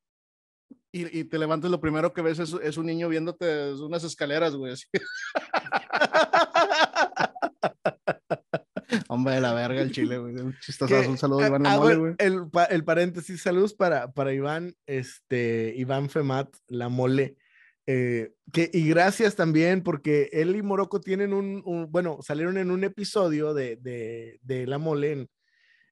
Y, 0.91 1.19
y 1.19 1.23
te 1.23 1.37
levantas, 1.37 1.69
lo 1.69 1.79
primero 1.79 2.13
que 2.13 2.21
ves 2.21 2.39
es, 2.39 2.53
es 2.63 2.77
un 2.77 2.87
niño 2.87 3.09
viéndote 3.09 3.45
desde 3.45 3.83
unas 3.83 4.03
escaleras, 4.03 4.55
güey. 4.55 4.73
así. 4.73 4.85
Hombre 9.07 9.35
de 9.35 9.41
la 9.41 9.53
verga 9.53 9.81
el 9.81 9.91
chile, 9.91 10.17
güey. 10.17 10.35
Un 10.35 10.55
un 11.07 11.17
saludo 11.17 11.39
a 11.39 11.47
Iván 11.47 11.63
La 11.63 11.73
hago 11.73 11.83
Mole, 11.83 11.93
el- 11.93 11.99
güey. 11.99 12.15
el, 12.19 12.49
pa- 12.49 12.65
el 12.65 12.83
paréntesis, 12.83 13.41
saludos 13.41 13.73
para, 13.73 14.11
para 14.13 14.33
Iván, 14.33 14.75
este, 14.85 15.73
Iván 15.77 16.09
Femat, 16.09 16.49
la 16.67 16.89
mole. 16.89 17.35
eh, 17.87 18.33
que, 18.53 18.69
y 18.73 18.87
gracias 18.89 19.35
también 19.35 19.81
porque 19.83 20.29
él 20.31 20.55
y 20.55 20.61
Morocco 20.61 21.01
tienen 21.01 21.33
un, 21.33 21.61
un- 21.65 21.91
bueno, 21.91 22.19
salieron 22.21 22.57
en 22.57 22.71
un 22.71 22.83
episodio 22.83 23.53
de, 23.53 23.77
de, 23.77 24.39
de 24.43 24.67
La 24.67 24.77
Mole 24.77 25.11
en, 25.11 25.29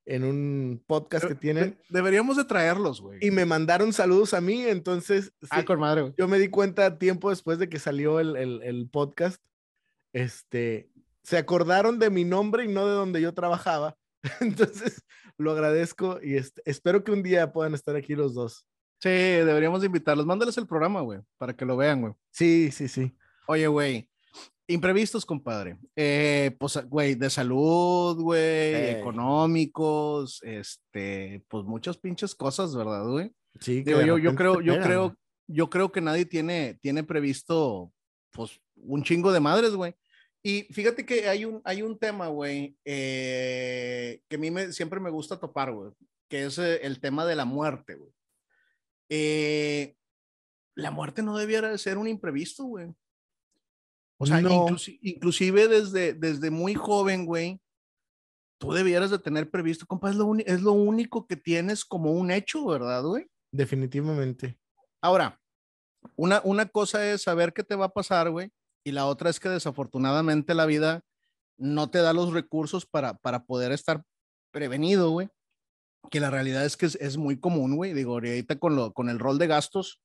en 0.06 0.24
un 0.24 0.84
podcast 0.88 1.26
que 1.26 1.36
tienen 1.36 1.72
De- 1.72 1.78
deberíamos 1.90 2.38
de 2.38 2.46
traerlos, 2.46 3.02
güey. 3.02 3.18
y 3.22 3.32
me 3.32 3.46
mandaron 3.46 3.94
saludos 3.94 4.34
a 4.36 4.42
mí, 4.42 4.62
entonces 4.64 5.32
Ah, 5.50 5.60
sí, 5.60 5.66
con 5.66 5.80
madre, 5.80 6.02
güey. 6.04 6.14
yo 6.18 6.28
me 6.28 6.38
di 6.40 6.50
cuenta 6.50 6.98
tiempo 7.00 7.30
después 7.32 7.58
de 7.60 7.68
que 7.68 7.80
salió 7.80 8.20
el, 8.20 8.36
el, 8.38 8.62
el 8.64 8.88
podcast, 8.90 9.42
este, 10.14 10.90
se 11.28 11.38
acordaron 11.38 12.00
de 12.00 12.10
mi 12.10 12.24
nombre 12.24 12.64
y 12.64 12.70
no 12.70 12.88
de 12.88 12.94
donde 12.94 13.22
yo 13.22 13.34
trabajaba. 13.34 13.98
Entonces, 14.40 15.04
lo 15.38 15.52
agradezco 15.52 16.20
y 16.24 16.38
espero 16.64 17.04
que 17.04 17.12
un 17.12 17.22
día 17.22 17.52
puedan 17.52 17.74
estar 17.74 17.98
aquí 17.98 18.16
los 18.16 18.34
dos. 18.34 18.66
Sí, 19.02 19.10
deberíamos 19.10 19.82
de 19.82 19.88
invitarlos. 19.88 20.26
Mándales 20.26 20.58
el 20.58 20.68
programa, 20.68 21.02
güey, 21.02 21.20
para 21.38 21.54
que 21.54 21.66
lo 21.66 21.76
vean, 21.76 22.00
güey. 22.00 22.14
Sí, 22.32 22.72
sí, 22.72 22.88
sí. 22.88 23.14
Oye, 23.46 23.68
güey, 23.68 24.10
imprevistos, 24.68 25.26
compadre. 25.26 25.78
Eh, 25.98 26.56
pues, 26.58 26.80
güey, 26.88 27.16
de 27.16 27.30
salud, 27.30 28.16
güey, 28.22 28.92
económicos, 28.92 30.42
este, 30.44 31.44
pues 31.50 31.66
muchas 31.66 31.98
pinches 31.98 32.36
cosas, 32.36 32.74
¿verdad, 32.74 33.06
güey? 33.06 33.34
Sí, 33.60 33.84
Digo, 33.84 34.02
yo, 34.02 34.18
yo 34.18 34.34
creo, 34.34 34.62
yo 34.62 34.80
creo, 34.80 35.18
yo 35.48 35.70
creo 35.70 35.92
que 35.92 36.00
nadie 36.00 36.26
tiene, 36.26 36.80
tiene 36.82 37.04
previsto, 37.04 37.92
pues, 38.32 38.62
un 38.78 39.04
chingo 39.04 39.34
de 39.34 39.42
madres, 39.42 39.76
güey. 39.76 39.94
Y 40.48 40.64
fíjate 40.72 41.06
que 41.06 41.28
hay 41.28 41.44
un, 41.44 41.62
hay 41.66 41.82
un 41.82 42.00
tema, 42.00 42.28
güey, 42.28 42.78
eh, 42.86 44.22
que 44.30 44.38
a 44.38 44.40
mí 44.40 44.50
me, 44.50 44.72
siempre 44.72 45.02
me 45.02 45.10
gusta 45.10 45.38
topar, 45.38 45.74
güey, 45.74 45.92
que 46.30 46.46
es 46.46 46.58
eh, 46.58 46.80
el 46.84 47.02
tema 47.02 47.26
de 47.26 47.36
la 47.36 47.44
muerte, 47.44 47.96
güey. 47.96 48.14
Eh, 49.10 49.98
la 50.74 50.90
muerte 50.92 51.22
no 51.22 51.38
debiera 51.38 51.70
de 51.70 51.78
ser 51.78 51.98
un 51.98 52.08
imprevisto, 52.08 52.64
güey. 52.64 52.88
O 54.20 54.26
sea, 54.26 54.40
No. 54.40 54.68
inclusi- 54.68 55.00
inclusive 55.02 55.68
desde, 55.68 56.14
desde 56.14 56.50
muy 56.50 56.76
joven, 56.76 57.26
güey, 57.26 57.60
tú 58.58 58.72
debieras 58.72 59.12
de 59.12 59.20
tener 59.20 59.50
previsto, 59.52 59.86
compa, 59.86 60.10
es 60.12 60.16
lo, 60.16 60.34
es 60.38 60.62
lo 60.62 60.72
único 60.72 61.28
que 61.28 61.36
tienes 61.36 61.84
como 61.84 62.14
un 62.14 62.32
hecho, 62.32 62.66
¿verdad, 62.66 63.04
güey? 63.04 63.28
Definitivamente. 63.52 64.58
Ahora, 65.02 65.42
una, 66.16 66.40
una 66.46 66.68
cosa 66.68 67.06
es 67.12 67.24
saber 67.24 67.52
qué 67.52 67.64
te 67.64 67.76
va 67.76 67.88
a 67.88 67.94
pasar, 67.94 68.30
güey, 68.30 68.50
y 68.88 68.94
la 68.94 69.06
otra 69.06 69.30
es 69.30 69.42
que 69.42 69.50
desafortunadamente 69.50 70.54
la 70.54 70.66
vida 70.66 71.02
no 71.58 71.90
te 71.90 72.00
da 72.00 72.14
los 72.14 72.32
recursos 72.32 72.86
para, 72.86 73.16
para 73.16 73.44
poder 73.44 73.74
estar 73.74 74.02
prevenido, 74.52 75.10
güey. 75.10 75.28
Que 76.10 76.22
la 76.22 76.30
realidad 76.30 76.64
es 76.64 76.78
que 76.78 76.86
es, 76.86 76.96
es 76.96 77.18
muy 77.18 77.38
común, 77.38 77.76
güey. 77.76 77.94
Digo, 77.94 78.14
ahorita 78.14 78.58
con, 78.60 78.78
lo, 78.78 78.94
con 78.94 79.10
el 79.10 79.20
rol 79.20 79.40
de 79.40 79.48
gastos 79.48 80.02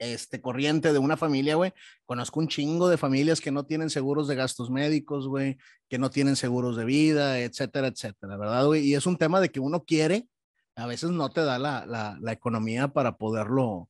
este, 0.00 0.40
corriente 0.40 0.92
de 0.92 0.98
una 0.98 1.16
familia, 1.16 1.54
güey, 1.54 1.72
conozco 2.06 2.40
un 2.40 2.48
chingo 2.48 2.88
de 2.88 2.96
familias 2.96 3.40
que 3.40 3.52
no 3.52 3.66
tienen 3.66 3.88
seguros 3.88 4.26
de 4.26 4.34
gastos 4.34 4.68
médicos, 4.68 5.28
güey, 5.28 5.56
que 5.88 5.98
no 5.98 6.10
tienen 6.10 6.34
seguros 6.34 6.76
de 6.76 6.86
vida, 6.86 7.38
etcétera, 7.38 7.86
etcétera, 7.86 8.36
¿verdad, 8.36 8.66
güey? 8.66 8.84
Y 8.84 8.96
es 8.96 9.06
un 9.06 9.16
tema 9.16 9.40
de 9.40 9.50
que 9.50 9.60
uno 9.60 9.84
quiere, 9.84 10.28
a 10.74 10.86
veces 10.86 11.10
no 11.10 11.30
te 11.30 11.44
da 11.44 11.60
la, 11.60 11.86
la, 11.86 12.18
la 12.20 12.32
economía 12.32 12.88
para 12.88 13.16
poderlo, 13.16 13.88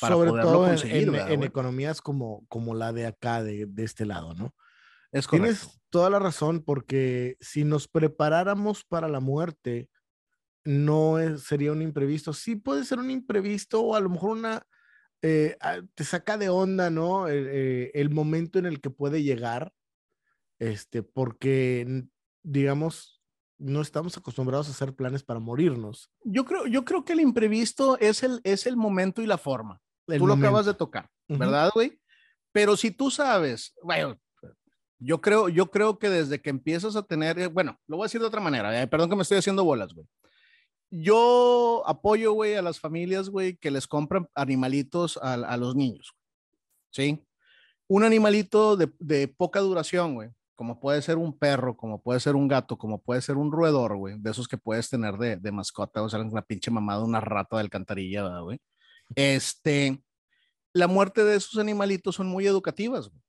para 0.00 0.14
Sobre 0.14 0.30
poderlo 0.30 0.50
todo 0.52 0.64
en- 0.66 0.70
conseguir, 0.70 1.06
en, 1.08 1.12
¿verdad, 1.12 1.32
en 1.32 1.36
güey? 1.38 1.48
economías 1.48 2.02
como, 2.02 2.44
como 2.48 2.74
la 2.74 2.92
de 2.92 3.06
acá, 3.06 3.42
de, 3.42 3.66
de 3.66 3.84
este 3.84 4.06
lado, 4.06 4.34
¿no? 4.34 4.54
Es 5.12 5.26
correcto. 5.26 5.46
Tienes 5.66 5.80
toda 5.90 6.10
la 6.10 6.18
razón, 6.18 6.62
porque 6.64 7.36
si 7.40 7.64
nos 7.64 7.88
preparáramos 7.88 8.84
para 8.84 9.08
la 9.08 9.20
muerte, 9.20 9.88
no 10.64 11.18
es- 11.18 11.42
sería 11.44 11.72
un 11.72 11.82
imprevisto. 11.82 12.32
Sí 12.32 12.56
puede 12.56 12.84
ser 12.84 12.98
un 12.98 13.10
imprevisto 13.10 13.82
o 13.82 13.94
a 13.96 14.00
lo 14.00 14.10
mejor 14.10 14.30
una, 14.36 14.62
eh, 15.22 15.56
ah, 15.60 15.80
te 15.94 16.04
saca 16.04 16.38
de 16.38 16.48
onda, 16.50 16.90
¿no? 16.90 17.28
El, 17.28 17.48
eh, 17.50 17.90
el 17.94 18.10
momento 18.10 18.58
en 18.58 18.66
el 18.66 18.80
que 18.80 18.90
puede 18.90 19.22
llegar, 19.22 19.72
este, 20.58 21.02
porque, 21.02 22.04
digamos, 22.42 23.17
no 23.58 23.80
estamos 23.80 24.16
acostumbrados 24.16 24.68
a 24.68 24.70
hacer 24.70 24.94
planes 24.94 25.22
para 25.22 25.40
morirnos. 25.40 26.10
Yo 26.22 26.44
creo, 26.44 26.66
yo 26.66 26.84
creo 26.84 27.04
que 27.04 27.12
el 27.12 27.20
imprevisto 27.20 27.98
es 27.98 28.22
el, 28.22 28.40
es 28.44 28.66
el 28.66 28.76
momento 28.76 29.20
y 29.22 29.26
la 29.26 29.38
forma. 29.38 29.80
El 30.06 30.18
tú 30.18 30.26
lo 30.26 30.34
acabas 30.34 30.64
momento. 30.64 30.72
de 30.72 30.78
tocar. 30.78 31.10
¿verdad, 31.28 31.70
güey? 31.74 32.00
Pero 32.52 32.76
si 32.76 32.90
tú 32.90 33.10
sabes, 33.10 33.74
bueno, 33.82 34.18
yo 34.98 35.20
creo, 35.20 35.48
yo 35.48 35.70
creo 35.70 35.98
que 35.98 36.08
desde 36.08 36.40
que 36.40 36.50
empiezas 36.50 36.96
a 36.96 37.02
tener, 37.02 37.38
eh, 37.38 37.46
bueno, 37.48 37.78
lo 37.86 37.98
voy 37.98 38.04
a 38.04 38.06
decir 38.06 38.20
de 38.20 38.26
otra 38.26 38.40
manera, 38.40 38.80
eh, 38.80 38.86
perdón 38.86 39.10
que 39.10 39.16
me 39.16 39.22
estoy 39.22 39.38
haciendo 39.38 39.64
bolas, 39.64 39.92
güey. 39.92 40.06
Yo 40.90 41.82
apoyo, 41.86 42.32
güey, 42.32 42.54
a 42.54 42.62
las 42.62 42.80
familias, 42.80 43.28
güey, 43.28 43.56
que 43.56 43.70
les 43.70 43.86
compran 43.86 44.26
animalitos 44.34 45.18
a, 45.18 45.34
a 45.34 45.56
los 45.58 45.76
niños, 45.76 46.14
¿sí? 46.90 47.22
Un 47.86 48.04
animalito 48.04 48.76
de, 48.76 48.90
de 48.98 49.28
poca 49.28 49.60
duración, 49.60 50.14
güey, 50.14 50.30
como 50.58 50.80
puede 50.80 51.00
ser 51.02 51.18
un 51.18 51.38
perro, 51.38 51.76
como 51.76 52.02
puede 52.02 52.18
ser 52.18 52.34
un 52.34 52.48
gato, 52.48 52.76
como 52.76 53.00
puede 53.00 53.22
ser 53.22 53.36
un 53.36 53.52
roedor, 53.52 53.96
güey, 53.96 54.16
de 54.18 54.32
esos 54.32 54.48
que 54.48 54.58
puedes 54.58 54.90
tener 54.90 55.16
de, 55.16 55.36
de 55.36 55.52
mascota, 55.52 56.02
o 56.02 56.08
sea, 56.08 56.20
una 56.20 56.42
pinche 56.42 56.68
mamada, 56.72 57.04
una 57.04 57.20
rata 57.20 57.54
de 57.54 57.62
alcantarilla, 57.62 58.24
¿verdad, 58.24 58.42
güey. 58.42 58.58
Este, 59.14 60.02
la 60.72 60.88
muerte 60.88 61.22
de 61.22 61.36
esos 61.36 61.60
animalitos 61.60 62.16
son 62.16 62.26
muy 62.26 62.44
educativas, 62.48 63.08
güey, 63.08 63.22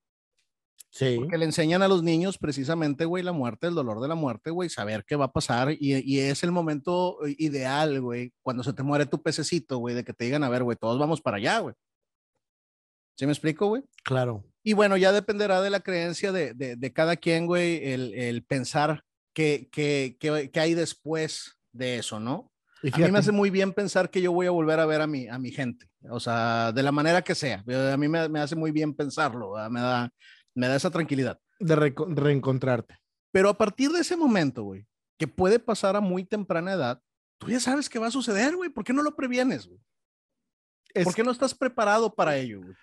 Sí. 0.89 1.17
porque 1.19 1.37
le 1.37 1.45
enseñan 1.45 1.83
a 1.83 1.87
los 1.87 2.01
niños 2.01 2.39
precisamente, 2.39 3.05
güey, 3.05 3.21
la 3.23 3.31
muerte, 3.31 3.67
el 3.67 3.75
dolor 3.75 4.01
de 4.01 4.07
la 4.07 4.15
muerte, 4.15 4.49
güey, 4.49 4.67
saber 4.67 5.05
qué 5.05 5.15
va 5.15 5.25
a 5.25 5.31
pasar 5.31 5.71
y, 5.71 5.77
y 6.03 6.19
es 6.21 6.41
el 6.43 6.51
momento 6.51 7.19
ideal, 7.37 8.01
güey, 8.01 8.33
cuando 8.41 8.63
se 8.63 8.73
te 8.73 8.81
muere 8.81 9.05
tu 9.05 9.21
pececito, 9.21 9.77
güey, 9.77 9.93
de 9.93 10.03
que 10.03 10.13
te 10.15 10.25
digan, 10.25 10.43
a 10.43 10.49
ver, 10.49 10.63
güey, 10.63 10.75
todos 10.77 10.97
vamos 10.97 11.21
para 11.21 11.37
allá, 11.37 11.59
güey. 11.59 11.75
¿Sí 13.15 13.27
me 13.27 13.33
explico, 13.33 13.67
güey? 13.67 13.83
Claro. 14.03 14.43
Y 14.63 14.73
bueno, 14.73 14.97
ya 14.97 15.11
dependerá 15.11 15.61
de 15.61 15.69
la 15.69 15.79
creencia 15.79 16.31
de, 16.31 16.53
de, 16.53 16.75
de 16.75 16.93
cada 16.93 17.15
quien, 17.15 17.45
güey, 17.45 17.91
el, 17.91 18.13
el 18.13 18.43
pensar 18.43 19.03
que, 19.33 19.69
que, 19.71 20.17
que 20.19 20.59
hay 20.59 20.73
después 20.73 21.57
de 21.71 21.97
eso, 21.97 22.19
¿no? 22.19 22.51
Y 22.81 22.93
A 22.93 23.05
mí 23.05 23.11
me 23.11 23.19
hace 23.19 23.31
muy 23.31 23.49
bien 23.49 23.73
pensar 23.73 24.09
que 24.09 24.21
yo 24.21 24.31
voy 24.31 24.47
a 24.47 24.51
volver 24.51 24.79
a 24.79 24.85
ver 24.85 25.01
a 25.01 25.07
mi, 25.07 25.27
a 25.27 25.37
mi 25.37 25.51
gente, 25.51 25.89
o 26.09 26.19
sea, 26.19 26.71
de 26.71 26.83
la 26.83 26.91
manera 26.91 27.21
que 27.21 27.35
sea. 27.35 27.63
A 27.93 27.97
mí 27.97 28.07
me, 28.07 28.29
me 28.29 28.39
hace 28.39 28.55
muy 28.55 28.71
bien 28.71 28.93
pensarlo, 28.93 29.53
¿verdad? 29.53 29.69
me 29.69 29.81
da, 29.81 30.09
me 30.55 30.67
da 30.67 30.75
esa 30.75 30.89
tranquilidad. 30.89 31.39
de 31.59 31.75
reencontrarte. 31.75 32.97
Pero 33.31 33.49
a 33.49 33.57
partir 33.57 33.91
de 33.91 33.99
ese 33.99 34.15
momento, 34.15 34.63
güey, 34.63 34.87
que 35.17 35.27
puede 35.27 35.59
pasar 35.59 35.95
a 35.95 36.01
muy 36.01 36.23
temprana 36.23 36.73
edad, 36.73 37.01
tú 37.37 37.49
ya 37.49 37.59
sabes 37.59 37.89
qué 37.89 37.99
va 37.99 38.07
a 38.07 38.11
suceder, 38.11 38.55
güey. 38.55 38.69
¿Por 38.69 38.83
qué 38.83 38.93
no 38.93 39.03
lo 39.03 39.15
previenes, 39.15 39.67
güey? 39.67 39.79
Es 40.93 41.03
¿Por 41.03 41.13
qué 41.13 41.23
no 41.23 41.31
estás 41.31 41.53
preparado 41.53 42.13
para 42.15 42.37
ello, 42.37 42.61
güey? 42.61 42.73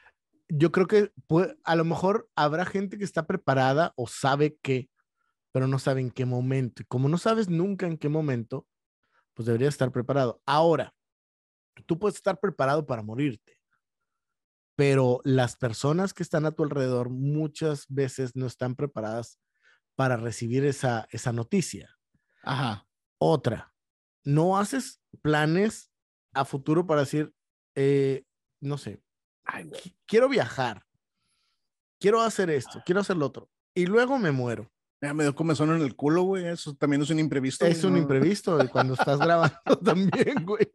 Yo 0.48 0.72
creo 0.72 0.86
que 0.86 1.12
puede- 1.26 1.56
a 1.64 1.76
lo 1.76 1.84
mejor 1.84 2.28
habrá 2.36 2.64
gente 2.66 2.98
que 2.98 3.04
está 3.04 3.26
preparada 3.26 3.92
o 3.96 4.06
sabe 4.06 4.56
que, 4.62 4.90
pero 5.52 5.68
no 5.68 5.78
sabe 5.78 6.00
en 6.02 6.10
qué 6.10 6.26
momento. 6.26 6.82
Y 6.82 6.86
como 6.86 7.08
no 7.08 7.18
sabes 7.18 7.48
nunca 7.48 7.86
en 7.86 7.98
qué 7.98 8.08
momento, 8.08 8.66
pues 9.34 9.46
deberías 9.46 9.74
estar 9.74 9.92
preparado. 9.92 10.42
Ahora, 10.46 10.94
tú 11.86 11.98
puedes 11.98 12.16
estar 12.16 12.40
preparado 12.40 12.86
para 12.86 13.02
morirte. 13.02 13.58
pero 14.76 15.20
las 15.24 15.56
personas 15.56 16.12
que 16.12 16.22
están 16.22 16.44
a 16.44 16.52
tu 16.52 16.62
alrededor 16.62 17.08
muchas 17.08 17.86
veces 17.88 18.36
no 18.36 18.46
están 18.46 18.76
preparadas 18.76 19.38
para 19.94 20.16
recibir 20.18 20.64
esa, 20.66 21.08
esa 21.10 21.32
noticia. 21.32 21.96
Ajá. 22.42 22.86
Otra, 23.18 23.74
no 24.22 24.58
haces 24.58 25.00
planes 25.22 25.90
a 26.34 26.44
futuro 26.44 26.86
para 26.86 27.00
decir, 27.00 27.32
eh, 27.74 28.24
no 28.60 28.76
sé, 28.76 29.02
quiero 30.06 30.28
viajar, 30.28 30.84
quiero 32.00 32.20
hacer 32.22 32.50
esto, 32.50 32.82
quiero 32.84 33.00
hacer 33.00 33.16
lo 33.16 33.26
otro, 33.26 33.50
y 33.74 33.86
luego 33.86 34.18
me 34.18 34.32
muero. 34.32 34.70
Ya 35.02 35.12
me 35.12 35.24
dio 35.24 35.34
comezón 35.34 35.70
en 35.76 35.82
el 35.82 35.94
culo, 35.94 36.22
güey. 36.22 36.46
Eso 36.46 36.74
también 36.74 37.02
es 37.02 37.10
un 37.10 37.18
imprevisto. 37.18 37.66
Es 37.66 37.84
un 37.84 37.98
imprevisto 37.98 38.62
y 38.64 38.68
cuando 38.68 38.94
estás 38.94 39.18
grabando 39.18 39.54
también, 39.84 40.44
güey. 40.44 40.66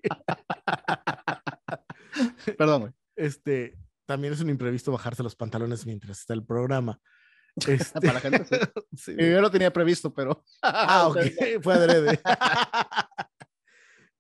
Perdón, 2.58 2.82
güey. 2.82 2.94
Este, 3.16 3.78
también 4.06 4.34
es 4.34 4.42
un 4.42 4.50
imprevisto 4.50 4.92
bajarse 4.92 5.24
los 5.24 5.36
pantalones 5.36 5.86
mientras 5.86 6.20
está 6.20 6.34
el 6.34 6.46
programa. 6.46 7.00
Este... 7.68 8.00
Para 8.00 8.14
la 8.14 8.20
gente, 8.22 8.46
sí. 8.96 9.14
Yo 9.18 9.42
lo 9.42 9.52
tenía 9.52 9.74
previsto, 9.74 10.14
pero. 10.14 10.42
ah, 10.62 11.10
ok. 11.10 11.18
Fue 11.62 11.74
adrede. 11.74 12.22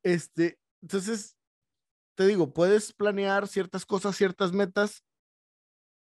este, 0.03 0.59
entonces, 0.81 1.37
te 2.15 2.27
digo, 2.27 2.53
puedes 2.53 2.93
planear 2.93 3.47
ciertas 3.47 3.85
cosas, 3.85 4.15
ciertas 4.15 4.53
metas, 4.53 5.03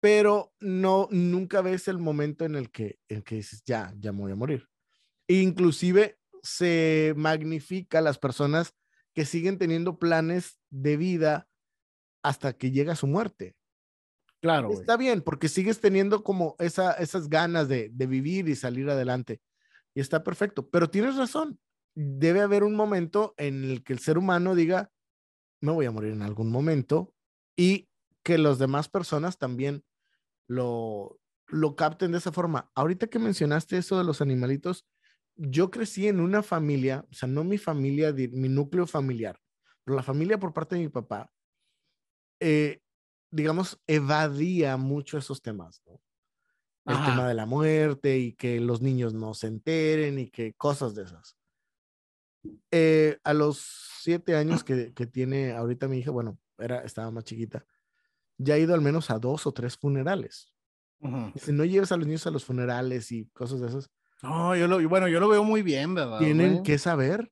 pero 0.01 0.53
no, 0.61 1.09
nunca 1.11 1.63
ves 1.63 1.89
el 1.89 1.99
momento 1.99 2.45
en 2.45 2.57
el 2.57 2.71
que, 2.71 2.99
en 3.09 3.23
que 3.23 3.37
dices, 3.37 3.63
ya, 3.65 3.95
ya 3.99 4.13
me 4.13 4.21
voy 4.21 4.33
a 4.33 4.37
morir. 4.37 4.69
Inclusive 5.29 6.19
se 6.43 7.15
magnifica 7.17 8.03
las 8.03 8.19
personas 8.19 8.75
que 9.15 9.25
siguen 9.25 9.59
teniendo 9.59 9.99
planes 9.99 10.61
de 10.71 10.97
vida 10.97 11.49
hasta 12.23 12.53
que 12.53 12.71
llega 12.71 12.97
su 12.97 13.07
muerte. 13.07 13.57
Claro. 14.43 14.71
Está 14.73 14.99
bien, 14.99 15.23
porque 15.23 15.49
sigues 15.49 15.81
teniendo 15.81 16.23
como 16.23 16.55
esa, 16.59 16.93
esas 16.93 17.31
ganas 17.31 17.69
de, 17.69 17.89
de 17.91 18.07
vivir 18.07 18.47
y 18.49 18.57
salir 18.57 18.91
adelante. 18.91 19.41
Y 19.95 20.01
está 20.01 20.23
perfecto. 20.23 20.69
Pero 20.69 20.91
tienes 20.91 21.17
razón. 21.17 21.59
Debe 21.95 22.43
haber 22.43 22.63
un 22.63 22.75
momento 22.75 23.35
en 23.39 23.65
el 23.65 23.83
que 23.83 23.95
el 23.95 24.01
ser 24.01 24.19
humano 24.19 24.55
diga, 24.55 24.91
me 25.65 25.73
voy 25.73 25.87
a 25.87 25.91
morir 25.91 26.13
en 26.13 26.23
algún 26.23 26.51
momento 26.51 27.15
y 27.57 27.89
que 28.23 28.39
las 28.39 28.59
demás 28.59 28.89
personas 28.89 29.39
también 29.39 29.85
lo, 30.47 31.19
lo 31.47 31.77
capten 31.77 32.13
de 32.13 32.19
esa 32.19 32.33
forma. 32.33 32.71
Ahorita 32.75 33.07
que 33.07 33.19
mencionaste 33.19 33.79
eso 33.79 33.99
de 33.99 34.05
los 34.05 34.21
animalitos, 34.21 34.87
yo 35.37 35.71
crecí 35.71 36.07
en 36.07 36.21
una 36.21 36.43
familia, 36.43 37.07
o 37.11 37.15
sea, 37.15 37.29
no 37.29 37.45
mi 37.45 37.59
familia, 37.59 38.13
mi 38.13 38.49
núcleo 38.49 38.87
familiar, 38.87 39.41
pero 39.85 39.97
la 39.97 40.03
familia 40.03 40.39
por 40.39 40.53
parte 40.53 40.77
de 40.77 40.83
mi 40.83 40.89
papá, 40.89 41.33
eh, 42.41 42.81
digamos, 43.31 43.81
evadía 43.87 44.77
mucho 44.77 45.19
esos 45.19 45.43
temas, 45.43 45.83
¿no? 45.87 46.01
El 46.87 47.03
tema 47.07 47.27
de 47.27 47.35
la 47.35 47.47
muerte 47.47 48.19
y 48.19 48.35
que 48.35 48.61
los 48.61 48.83
niños 48.83 49.15
no 49.15 49.33
se 49.33 49.47
enteren 49.47 50.19
y 50.19 50.29
que 50.29 50.53
cosas 50.53 50.95
de 50.95 51.05
esas. 51.05 51.35
Eh, 52.71 53.19
a 53.25 53.33
los 53.33 53.59
siete 54.01 54.37
años 54.37 54.65
que, 54.65 54.93
que, 54.93 55.07
tiene 55.07 55.53
ahorita 55.53 55.89
mi 55.89 55.99
hija, 55.99 56.11
bueno, 56.11 56.39
era, 56.59 56.81
estaba 56.81 57.11
más 57.11 57.25
chiquita, 57.25 57.65
ya 58.39 58.55
ha 58.55 58.59
ido 58.59 58.75
al 58.75 58.81
menos 58.81 59.11
a 59.11 59.19
dos 59.19 59.47
o 59.47 59.53
tres 59.53 59.77
funerales. 59.77 60.53
Si 61.37 61.53
no 61.53 61.65
llevas 61.65 61.93
a 61.93 61.99
los 61.99 62.07
niños 62.07 62.27
a 62.27 62.31
los 62.31 62.45
funerales 62.45 63.13
y 63.13 63.27
cosas 63.27 63.61
de 63.61 63.69
esas. 63.69 63.91
No, 64.23 64.57
yo 64.57 64.67
lo, 64.67 64.89
bueno, 64.89 65.07
yo 65.07 65.21
lo 65.21 65.29
veo 65.29 65.45
muy 65.45 65.61
bien, 65.61 65.95
¿verdad? 65.95 66.19
Tienen 66.19 66.63
que 66.63 66.79
saber. 66.79 67.31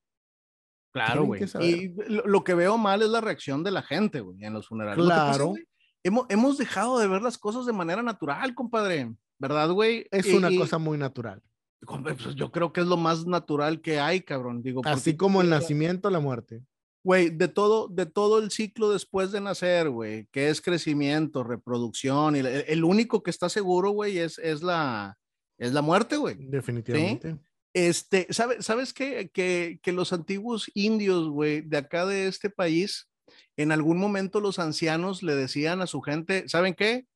Claro, 0.91 1.23
güey. 1.23 1.43
Y 1.61 1.91
lo, 2.07 2.43
que 2.43 2.53
veo 2.53 2.77
mal 2.77 3.01
es 3.01 3.09
la 3.09 3.19
reacción 3.19 3.63
de 3.63 3.71
la 3.71 3.81
gente, 3.81 4.19
güey, 4.19 4.43
en 4.43 4.53
los 4.53 4.67
funerales. 4.67 5.03
Claro. 5.03 5.55
hemos, 6.03 6.27
hemos 6.29 6.59
dejado 6.59 6.99
de 6.99 7.07
ver 7.07 7.23
las 7.23 7.39
cosas 7.39 7.65
de 7.65 7.73
manera 7.73 8.03
natural, 8.03 8.53
compadre. 8.53 9.11
¿Verdad, 9.39 9.71
güey? 9.71 10.07
Es 10.11 10.27
una 10.27 10.55
cosa 10.55 10.77
muy 10.77 10.99
natural. 10.99 11.41
Pues 11.85 12.35
yo 12.35 12.51
creo 12.51 12.71
que 12.71 12.81
es 12.81 12.87
lo 12.87 12.97
más 12.97 13.25
natural 13.25 13.81
que 13.81 13.99
hay, 13.99 14.21
cabrón. 14.21 14.61
Digo, 14.61 14.81
Así 14.85 15.15
como 15.15 15.41
el 15.41 15.49
nacimiento, 15.49 16.09
la 16.09 16.19
muerte. 16.19 16.61
Güey, 17.03 17.29
de 17.29 17.49
todo, 17.49 17.87
de 17.89 18.05
todo 18.05 18.39
el 18.39 18.49
ciclo 18.51 18.89
después 18.91 19.31
de 19.31 19.41
nacer, 19.41 19.89
güey, 19.89 20.27
que 20.27 20.49
es 20.49 20.61
crecimiento, 20.61 21.43
reproducción, 21.43 22.37
y 22.37 22.39
el, 22.39 22.83
único 22.85 23.23
que 23.23 23.29
está 23.29 23.49
seguro, 23.49 23.89
güey, 23.91 24.19
es, 24.19 24.39
es, 24.39 24.63
la, 24.63 25.17
es 25.57 25.73
la 25.73 25.81
muerte, 25.81 26.15
güey. 26.15 26.37
Definitivamente. 26.39 27.37
Este, 27.73 28.27
¿sabes, 28.29 28.65
sabes 28.65 28.93
que, 28.93 29.31
que, 29.31 29.79
que 29.83 29.91
los 29.91 30.13
antiguos 30.13 30.71
indios, 30.75 31.27
güey, 31.27 31.61
de 31.61 31.77
acá 31.77 32.05
de 32.05 32.27
este 32.27 32.49
país, 32.49 33.09
en 33.57 33.73
algún 33.73 33.97
momento 33.97 34.39
los 34.39 34.59
ancianos 34.59 35.23
le 35.23 35.35
decían 35.35 35.81
a 35.81 35.87
su 35.87 36.01
gente, 36.01 36.47
¿saben 36.47 36.73
qué? 36.73 37.07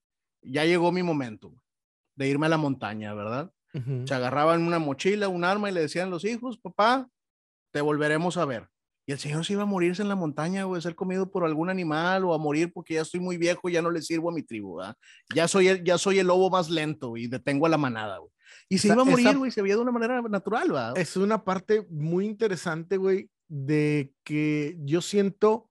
Ya 0.42 0.66
llegó 0.66 0.92
mi 0.92 1.04
momento 1.04 1.54
de 2.16 2.28
irme 2.28 2.48
a 2.48 2.50
la 2.50 2.58
montaña, 2.58 3.14
¿verdad? 3.14 3.54
Se 4.06 4.14
agarraban 4.14 4.64
una 4.64 4.80
mochila, 4.80 5.28
un 5.28 5.44
arma 5.44 5.70
y 5.70 5.74
le 5.74 5.82
decían 5.82 6.10
los 6.10 6.26
hijos, 6.26 6.58
papá, 6.58 7.08
te 7.72 7.82
volveremos 7.82 8.38
a 8.38 8.46
ver. 8.46 8.70
Y 9.06 9.14
el 9.14 9.20
señor 9.20 9.46
se 9.46 9.54
iba 9.54 9.64
a 9.64 9.68
morirse 9.68 10.02
en 10.02 10.10
la 10.10 10.16
montaña, 10.16 10.68
o 10.68 10.76
a 10.76 10.82
ser 10.82 10.94
comido 10.94 11.32
por 11.32 11.46
algún 11.46 11.70
animal 11.70 12.26
o 12.26 12.34
a 12.34 12.38
morir 12.38 12.74
porque 12.74 12.96
ya 12.96 13.02
estoy 13.02 13.22
muy 13.22 13.38
viejo 13.38 13.70
y 13.70 13.74
ya 13.74 13.82
no 13.82 13.90
le 13.90 14.02
sirvo 14.02 14.30
a 14.30 14.34
mi 14.34 14.44
tribu, 14.44 14.76
¿verdad? 14.76 14.96
Ya 15.34 15.48
soy 15.48 15.70
el, 15.70 15.84
ya 15.84 15.98
soy 15.98 16.20
el 16.20 16.28
lobo 16.28 16.50
más 16.50 16.70
lento 16.70 17.16
y 17.16 17.28
detengo 17.28 17.66
a 17.66 17.70
la 17.70 17.78
manada, 17.78 18.18
güey. 18.18 18.32
Y 18.68 18.78
se 18.80 18.90
iba 18.90 19.02
a 19.02 19.06
morir, 19.06 19.38
güey, 19.38 19.50
se 19.52 19.62
veía 19.62 19.76
de 19.76 19.82
una 19.82 19.92
manera 19.92 20.22
natural, 20.22 20.68
¿verdad? 20.70 20.98
Es 20.98 21.16
una 21.16 21.44
parte 21.44 21.86
muy 21.90 22.26
interesante, 22.26 22.98
güey, 22.98 23.30
de 23.48 24.14
que 24.26 24.76
yo 24.80 25.02
siento 25.02 25.70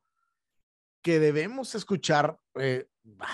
que 1.02 1.20
debemos 1.20 1.74
escuchar, 1.74 2.38
eh, 2.54 2.86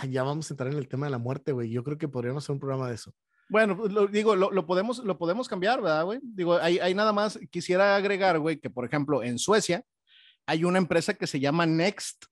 ya 0.08 0.24
vamos 0.24 0.50
a 0.50 0.54
entrar 0.54 0.72
en 0.72 0.78
el 0.78 0.88
tema 0.88 1.06
de 1.06 1.12
la 1.12 1.18
muerte, 1.18 1.52
güey. 1.52 1.70
Yo 1.70 1.84
creo 1.84 1.96
que 1.96 2.08
podríamos 2.08 2.44
hacer 2.44 2.54
un 2.54 2.60
programa 2.60 2.88
de 2.88 2.96
eso. 2.96 3.14
Bueno, 3.52 3.76
pues, 3.76 3.92
lo, 3.92 4.06
digo, 4.06 4.34
lo, 4.34 4.50
lo, 4.50 4.64
podemos, 4.64 5.00
lo 5.00 5.18
podemos 5.18 5.46
cambiar, 5.46 5.82
¿verdad, 5.82 6.06
güey? 6.06 6.20
Digo, 6.22 6.56
hay, 6.56 6.78
hay 6.78 6.94
nada 6.94 7.12
más, 7.12 7.38
quisiera 7.50 7.96
agregar, 7.96 8.38
güey, 8.38 8.58
que 8.58 8.70
por 8.70 8.86
ejemplo 8.86 9.22
en 9.22 9.38
Suecia, 9.38 9.84
hay 10.46 10.64
una 10.64 10.78
empresa 10.78 11.12
que 11.12 11.26
se 11.26 11.38
llama 11.38 11.66
Next, 11.66 12.24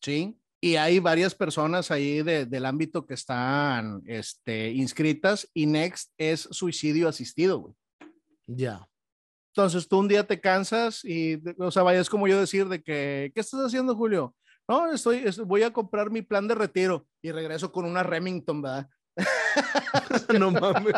¿sí? 0.00 0.40
Y 0.60 0.76
hay 0.76 1.00
varias 1.00 1.34
personas 1.34 1.90
ahí 1.90 2.22
del 2.22 2.64
ámbito 2.64 3.06
que 3.06 3.14
están 3.14 4.00
este, 4.06 4.70
inscritas 4.70 5.50
y 5.52 5.66
Next 5.66 6.12
es 6.16 6.42
suicidio 6.42 7.08
asistido, 7.08 7.58
güey. 7.58 7.74
Ya. 8.46 8.88
Entonces 9.52 9.88
tú 9.88 9.98
un 9.98 10.06
día 10.06 10.24
te 10.24 10.40
cansas 10.40 11.04
y, 11.04 11.42
o 11.58 11.72
sea, 11.72 11.82
vayas 11.82 12.08
como 12.08 12.28
yo 12.28 12.38
decir 12.38 12.68
de 12.68 12.80
que, 12.84 13.32
¿qué 13.34 13.40
estás 13.40 13.66
haciendo, 13.66 13.96
Julio? 13.96 14.36
No, 14.68 14.92
estoy, 14.92 15.24
voy 15.44 15.64
a 15.64 15.72
comprar 15.72 16.08
mi 16.08 16.22
plan 16.22 16.46
de 16.46 16.54
retiro 16.54 17.08
y 17.20 17.32
regreso 17.32 17.72
con 17.72 17.84
una 17.84 18.04
Remington, 18.04 18.62
¿verdad? 18.62 18.88
no 20.38 20.50
mames. 20.50 20.94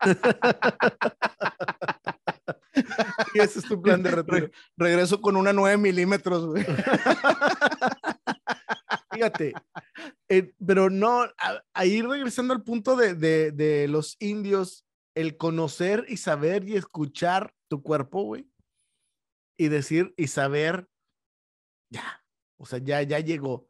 y 3.34 3.40
ese 3.40 3.60
es 3.60 3.64
tu 3.64 3.80
plan 3.80 4.02
de 4.02 4.10
retiro. 4.10 4.50
regreso 4.76 5.20
con 5.20 5.36
una 5.36 5.52
9 5.52 5.76
milímetros, 5.76 6.46
güey. 6.46 6.64
Fíjate, 9.10 9.54
eh, 10.28 10.52
pero 10.64 10.90
no, 10.90 11.26
ahí 11.72 12.02
regresando 12.02 12.52
al 12.52 12.62
punto 12.62 12.96
de, 12.96 13.14
de, 13.14 13.50
de, 13.50 13.88
los 13.88 14.16
indios, 14.20 14.84
el 15.14 15.38
conocer 15.38 16.04
y 16.08 16.18
saber 16.18 16.68
y 16.68 16.76
escuchar 16.76 17.54
tu 17.68 17.82
cuerpo, 17.82 18.24
güey, 18.24 18.46
y 19.56 19.68
decir 19.68 20.12
y 20.18 20.26
saber, 20.26 20.86
ya, 21.88 22.22
o 22.58 22.66
sea, 22.66 22.78
ya, 22.78 23.00
ya 23.02 23.20
llegó, 23.20 23.66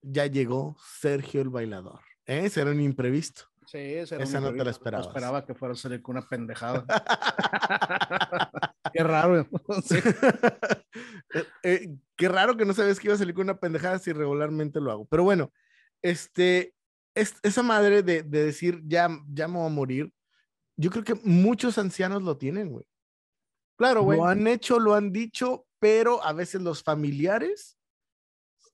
ya 0.00 0.26
llegó 0.26 0.76
Sergio 0.80 1.42
el 1.42 1.50
bailador. 1.50 2.00
Ese 2.26 2.60
era 2.60 2.70
un 2.70 2.80
imprevisto. 2.80 3.44
Sí, 3.66 3.78
esa 3.78 4.40
no 4.40 4.52
te 4.52 4.64
la 4.64 4.70
esperaba. 4.70 5.02
esperaba 5.02 5.46
que 5.46 5.54
fuera 5.54 5.72
a 5.72 5.76
salir 5.76 6.02
con 6.02 6.16
una 6.16 6.28
pendejada. 6.28 6.84
qué 8.92 9.02
raro. 9.02 9.46
Eh, 11.34 11.44
eh, 11.62 11.88
qué 12.14 12.28
raro 12.28 12.58
que 12.58 12.66
no 12.66 12.74
sabes 12.74 13.00
que 13.00 13.06
iba 13.06 13.14
a 13.14 13.18
salir 13.18 13.34
con 13.34 13.44
una 13.44 13.58
pendejada 13.58 13.98
si 13.98 14.12
regularmente 14.12 14.78
lo 14.78 14.90
hago. 14.90 15.06
Pero 15.06 15.24
bueno, 15.24 15.50
este, 16.02 16.74
es, 17.14 17.36
esa 17.42 17.62
madre 17.62 18.02
de, 18.02 18.22
de, 18.22 18.44
decir 18.44 18.82
ya, 18.84 19.08
ya 19.32 19.48
me 19.48 19.56
voy 19.56 19.66
a 19.66 19.70
morir, 19.70 20.12
yo 20.76 20.90
creo 20.90 21.02
que 21.02 21.14
muchos 21.24 21.78
ancianos 21.78 22.22
lo 22.22 22.36
tienen, 22.36 22.68
güey. 22.68 22.84
Claro, 23.76 24.02
güey. 24.02 24.18
Lo 24.18 24.26
han 24.26 24.46
hecho, 24.46 24.78
lo 24.78 24.94
han 24.94 25.10
dicho, 25.10 25.64
pero 25.78 26.22
a 26.22 26.34
veces 26.34 26.60
los 26.60 26.82
familiares, 26.82 27.78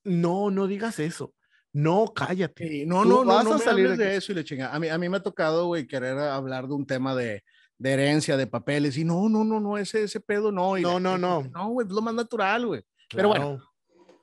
no, 0.02 0.50
no 0.50 0.66
digas 0.66 0.98
eso. 0.98 1.32
No, 1.72 2.12
cállate. 2.14 2.84
no, 2.86 3.04
no, 3.04 3.24
no, 3.24 3.42
no, 3.42 3.54
a 3.54 3.58
salir 3.58 3.96
de 3.96 4.16
eso 4.16 4.32
y 4.32 4.34
le 4.34 4.44
chinga. 4.44 4.74
A 4.74 4.78
mí, 4.78 4.88
a 4.88 4.98
mí 4.98 5.08
me 5.08 5.18
ha 5.18 5.22
tocado, 5.22 5.66
güey, 5.66 5.86
querer 5.86 6.18
hablar 6.18 6.66
de 6.66 6.74
un 6.74 6.86
tema 6.86 7.14
de, 7.14 7.44
de, 7.78 7.92
herencia, 7.92 8.36
de 8.36 8.46
papeles, 8.46 8.96
y 8.96 9.04
no, 9.04 9.28
no, 9.28 9.44
no, 9.44 9.60
no, 9.60 9.78
ese, 9.78 10.04
ese 10.04 10.20
pedo 10.20 10.50
no. 10.50 10.78
Y 10.78 10.82
no, 10.82 10.98
no, 10.98 11.18
no. 11.18 11.42
No, 11.42 11.68
güey, 11.68 11.86
es 11.86 11.92
lo 11.92 12.00
más 12.00 12.14
natural, 12.14 12.66
güey. 12.66 12.82
Pero 13.10 13.28
bueno, 13.28 13.62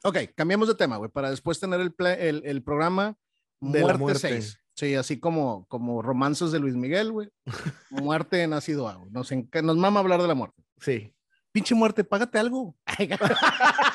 ok, 0.03 0.17
cambiamos 0.35 0.67
de 0.67 0.75
tema, 0.75 0.97
güey, 0.97 1.09
para 1.09 1.29
después 1.29 1.59
tener 1.59 1.81
el, 1.81 1.93
el, 2.19 2.41
el 2.45 2.63
programa 2.63 3.17
de 3.59 3.81
Muerte, 3.81 3.99
muerte 3.99 4.19
6. 4.19 4.59
Sí, 4.75 4.93
así 4.95 5.19
como, 5.19 5.65
como 5.69 6.01
romances 6.01 6.51
de 6.51 6.59
Luis 6.59 6.75
Miguel, 6.75 7.11
güey. 7.11 7.29
muerte 7.89 8.45
nacido 8.47 8.89
algo. 8.89 9.07
Nos, 9.09 9.31
nos 9.31 9.77
mama 9.77 10.01
hablar 10.01 10.21
de 10.21 10.27
la 10.27 10.35
muerte. 10.35 10.61
Sí. 10.79 11.13
Pinche 11.51 11.73
muerte, 11.73 12.03
págate 12.03 12.37
algo. 12.37 12.75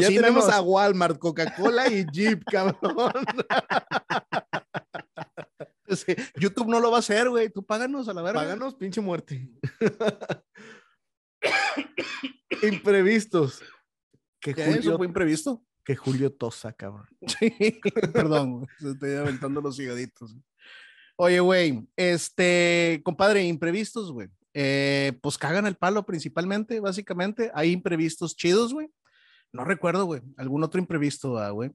ya 0.00 0.08
tenemos 0.08 0.48
a 0.48 0.60
Walmart, 0.60 1.18
Coca-Cola 1.18 1.88
y 1.88 2.04
Jeep, 2.12 2.44
cabrón. 2.44 3.12
YouTube 6.36 6.68
no 6.68 6.80
lo 6.80 6.90
va 6.90 6.96
a 6.96 7.00
hacer, 7.00 7.28
güey. 7.28 7.48
Tú 7.50 7.64
páganos 7.64 8.08
a 8.08 8.14
la 8.14 8.22
verga. 8.22 8.40
Páganos, 8.40 8.74
pinche 8.74 9.00
muerte. 9.00 9.48
Imprevistos. 12.62 13.62
Que 14.40 14.54
Julio, 14.54 14.96
fue 14.96 15.06
imprevisto? 15.06 15.62
Que 15.84 15.96
Julio 15.96 16.32
tosa, 16.32 16.72
cabrón. 16.72 17.06
Sí, 17.26 17.50
perdón, 18.12 18.66
estoy 18.80 19.14
aventando 19.14 19.60
los 19.60 19.78
higaditos. 19.78 20.36
Oye, 21.16 21.40
güey, 21.40 21.88
este, 21.96 23.00
compadre, 23.04 23.44
imprevistos, 23.44 24.12
güey. 24.12 24.28
Eh, 24.58 25.12
pues 25.20 25.36
cagan 25.36 25.66
el 25.66 25.76
palo 25.76 26.06
principalmente, 26.06 26.80
básicamente. 26.80 27.50
Hay 27.52 27.72
imprevistos 27.72 28.34
chidos, 28.34 28.72
güey. 28.72 28.90
No 29.52 29.64
recuerdo, 29.64 30.06
güey. 30.06 30.22
¿Algún 30.38 30.64
otro 30.64 30.80
imprevisto, 30.80 31.36
ah, 31.36 31.50
güey? 31.50 31.72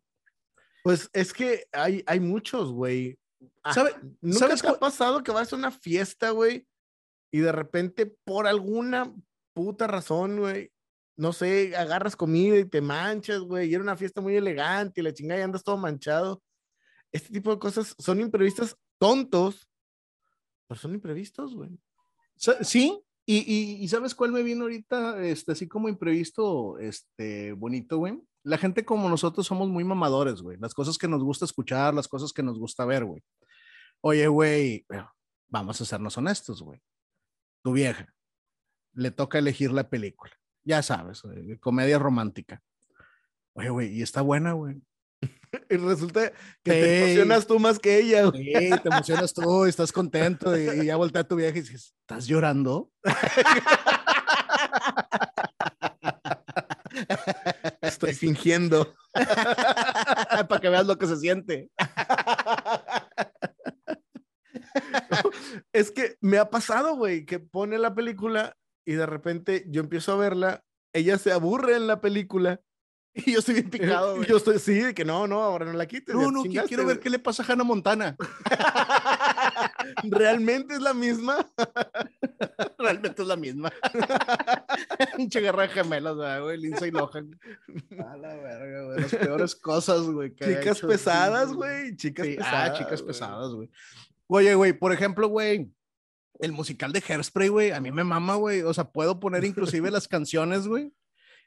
Pues 0.84 1.08
es 1.14 1.32
que 1.32 1.68
hay, 1.72 2.04
hay 2.08 2.20
muchos, 2.20 2.72
güey. 2.72 3.20
Ah, 3.62 3.76
¿Sabe, 3.76 3.92
¿Nunca 4.20 4.40
¿Sabes 4.40 4.64
qué 4.64 4.70
ha 4.70 4.80
pasado 4.80 5.22
que 5.22 5.32
vas 5.32 5.54
a 5.54 5.58
una 5.58 5.70
fiesta, 5.70 6.32
güey? 6.32 6.66
Y 7.32 7.42
de 7.42 7.52
repente, 7.52 8.08
por 8.24 8.48
alguna 8.48 9.14
puta 9.54 9.86
razón, 9.86 10.40
güey, 10.40 10.72
no 11.16 11.34
sé, 11.34 11.76
agarras 11.76 12.16
comida 12.16 12.58
y 12.58 12.66
te 12.66 12.82
manchas, 12.82 13.42
güey, 13.42 13.70
y 13.70 13.76
era 13.76 13.84
una 13.84 13.96
fiesta 13.96 14.22
muy 14.22 14.36
elegante 14.36 15.02
y 15.02 15.04
la 15.04 15.14
chingada 15.14 15.40
y 15.40 15.44
andas 15.44 15.64
todo 15.64 15.78
manchado. 15.78 16.42
Este 17.12 17.32
tipo 17.32 17.52
de 17.52 17.60
cosas 17.60 17.94
son 18.00 18.22
imprevistas 18.22 18.76
tontos, 18.98 19.70
pero 20.68 20.82
son 20.82 20.96
imprevistos, 20.96 21.54
güey. 21.54 21.78
Sí, 22.42 23.00
y, 23.26 23.84
y, 23.84 23.88
¿sabes 23.88 24.16
cuál 24.16 24.32
me 24.32 24.42
vino 24.42 24.64
ahorita, 24.64 25.24
este, 25.24 25.52
así 25.52 25.68
como 25.68 25.89
imprevisto, 25.89 26.80
este, 26.80 27.52
bonito, 27.54 27.98
güey? 27.98 28.20
La 28.44 28.58
gente 28.58 28.84
como 28.84 29.08
nosotros 29.08 29.46
somos 29.46 29.70
muy 29.70 29.84
mamadores, 29.84 30.42
güey. 30.42 30.58
Las 30.60 30.74
cosas 30.74 30.98
que 30.98 31.08
nos 31.08 31.24
gusta 31.24 31.46
escuchar, 31.46 31.94
las 31.94 32.08
cosas 32.08 32.34
que 32.34 32.42
nos 32.42 32.58
gusta 32.58 32.84
ver, 32.86 33.06
güey. 33.06 33.24
Oye, 34.02 34.28
güey, 34.28 34.88
vamos 35.50 35.80
a 35.80 35.86
sernos 35.86 36.18
honestos, 36.18 36.64
güey. 36.64 36.82
Tu 37.64 37.74
vieja, 37.74 38.12
le 38.94 39.12
toca 39.12 39.38
elegir 39.38 39.72
la 39.72 39.88
película. 39.88 40.34
Ya 40.64 40.82
sabes, 40.82 41.22
comedia 41.60 42.00
romántica. 42.00 42.64
Oye, 43.54 43.70
güey, 43.70 44.00
y 44.00 44.02
está 44.02 44.22
buena, 44.22 44.54
güey. 44.54 44.82
Y 45.70 45.78
resulta 45.78 46.32
que 46.64 46.72
te 46.72 47.04
emocionas 47.04 47.47
tú 47.47 47.60
más 47.60 47.80
que 47.80 47.99
ella. 47.99 48.26
Güey. 48.26 48.45
Sí, 48.45 48.70
te 48.82 48.89
emocionas 48.89 49.34
tú, 49.34 49.66
estás 49.66 49.91
contento 49.91 50.58
y, 50.58 50.86
ya 50.86 50.95
voltea 50.95 51.22
a 51.22 51.28
tu 51.28 51.36
vieja 51.36 51.58
y 51.58 51.62
dices, 51.62 51.93
¿estás 52.02 52.28
llorando? 52.28 52.91
Estoy 57.82 58.14
fingiendo. 58.14 58.93
Para 59.14 60.60
que 60.62 60.70
veas 60.70 60.86
lo 60.86 60.97
que 60.97 61.08
se 61.08 61.18
siente. 61.18 61.70
es 65.74 65.91
que 65.91 66.16
me 66.22 66.38
ha 66.38 66.49
pasado, 66.49 66.95
güey, 66.95 67.26
que 67.26 67.39
pone 67.39 67.78
la 67.78 67.93
película 67.93 68.56
y 68.86 68.93
de 68.93 69.06
repente 69.06 69.66
yo 69.68 69.82
empiezo 69.82 70.14
a 70.14 70.18
verla, 70.18 70.64
ella 70.93 71.18
se 71.18 71.32
aburre 71.32 71.76
en 71.76 71.88
la 71.88 72.02
película. 72.02 72.62
Y 73.26 73.34
yo 73.34 73.39
estoy 73.39 73.55
bien 73.55 73.70
picado, 73.70 74.16
güey. 74.16 74.28
Yo 74.28 74.38
estoy, 74.38 74.59
sí, 74.59 74.93
que 74.93 75.03
no, 75.03 75.28
no, 75.28 75.41
ahora 75.41 75.66
no 75.66 75.74
la 75.74 75.86
quites. 75.86 76.16
No, 76.16 76.32
no, 76.32 76.43
quiero 76.43 76.86
ver 76.86 76.99
qué 76.99 77.09
le 77.09 77.20
pasa 77.20 77.43
a 77.43 77.51
Hannah 77.51 77.64
Montana. 77.64 78.16
¿Realmente 80.03 80.76
es 80.76 80.82
la 80.82 80.93
misma? 80.93 81.45
Realmente 82.78 83.22
es 83.22 83.28
la 83.28 83.36
misma. 83.36 83.72
Pinche 85.16 85.41
guerra 85.41 85.64
de 85.64 85.70
gemelas, 85.70 86.16
güey, 86.41 86.57
Lindsay 86.57 86.91
Lohan. 86.91 87.39
A 87.99 88.18
la 88.18 88.36
verga, 88.36 88.84
güey. 88.86 89.01
Las 89.01 89.16
peores 89.16 89.55
cosas, 89.55 90.01
güey. 90.03 90.34
Chicas 90.36 90.80
pesadas, 90.80 91.53
güey. 91.53 91.95
Chicas 91.95 92.28
ah, 92.28 92.36
pesadas. 92.38 92.70
Ah, 92.70 92.78
chicas 92.78 93.01
pesadas, 93.01 93.51
güey. 93.51 93.70
Oye, 94.28 94.55
güey, 94.55 94.74
por 94.74 94.93
ejemplo, 94.93 95.28
güey, 95.28 95.70
el 96.39 96.53
musical 96.53 96.93
de 96.93 97.03
Hairspray, 97.05 97.49
güey, 97.49 97.72
a 97.72 97.82
mí 97.82 97.91
me 97.91 98.03
mama, 98.03 98.36
güey. 98.36 98.62
O 98.62 98.74
sea, 98.74 98.86
puedo 98.86 99.20
poner 99.20 99.43
inclusive 99.43 99.91
las 99.91 100.07
canciones, 100.07 100.68
güey. 100.68 100.93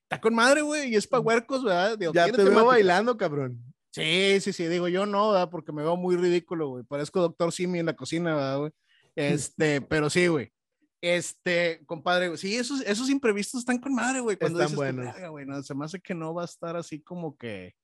Está 0.04 0.20
con 0.20 0.34
madre, 0.34 0.62
güey, 0.62 0.90
y 0.90 0.96
es 0.96 1.06
pa' 1.06 1.20
huercos, 1.20 1.64
¿verdad? 1.64 1.98
ya 2.12 2.30
te 2.30 2.44
veo 2.44 2.66
bailando, 2.66 3.16
cabrón. 3.16 3.62
Sí, 3.90 4.38
sí, 4.40 4.52
sí, 4.52 4.66
digo 4.66 4.88
yo 4.88 5.06
no, 5.06 5.30
¿verdad? 5.30 5.50
Porque 5.50 5.72
me 5.72 5.82
veo 5.82 5.96
muy 5.96 6.16
ridículo, 6.16 6.68
güey. 6.68 6.84
Parezco 6.84 7.20
doctor 7.20 7.52
Simi 7.52 7.78
en 7.78 7.86
la 7.86 7.96
cocina, 7.96 8.34
¿verdad, 8.34 8.58
güey? 8.58 8.72
Este, 9.14 9.80
pero 9.88 10.10
sí, 10.10 10.26
güey. 10.26 10.52
Este, 11.00 11.84
compadre, 11.86 12.36
sí, 12.36 12.56
esos, 12.56 12.80
esos 12.80 13.08
imprevistos 13.10 13.60
están 13.60 13.78
con 13.78 13.94
madre, 13.94 14.20
güey. 14.20 14.36
Cuando 14.36 14.60
están 14.60 14.76
buenos. 14.76 15.14
güey, 15.30 15.46
no, 15.46 15.62
se 15.62 15.74
me 15.74 15.84
hace 15.84 16.00
que 16.00 16.14
no 16.14 16.34
va 16.34 16.42
a 16.42 16.46
estar 16.46 16.76
así 16.76 17.00
como 17.00 17.36
que, 17.36 17.74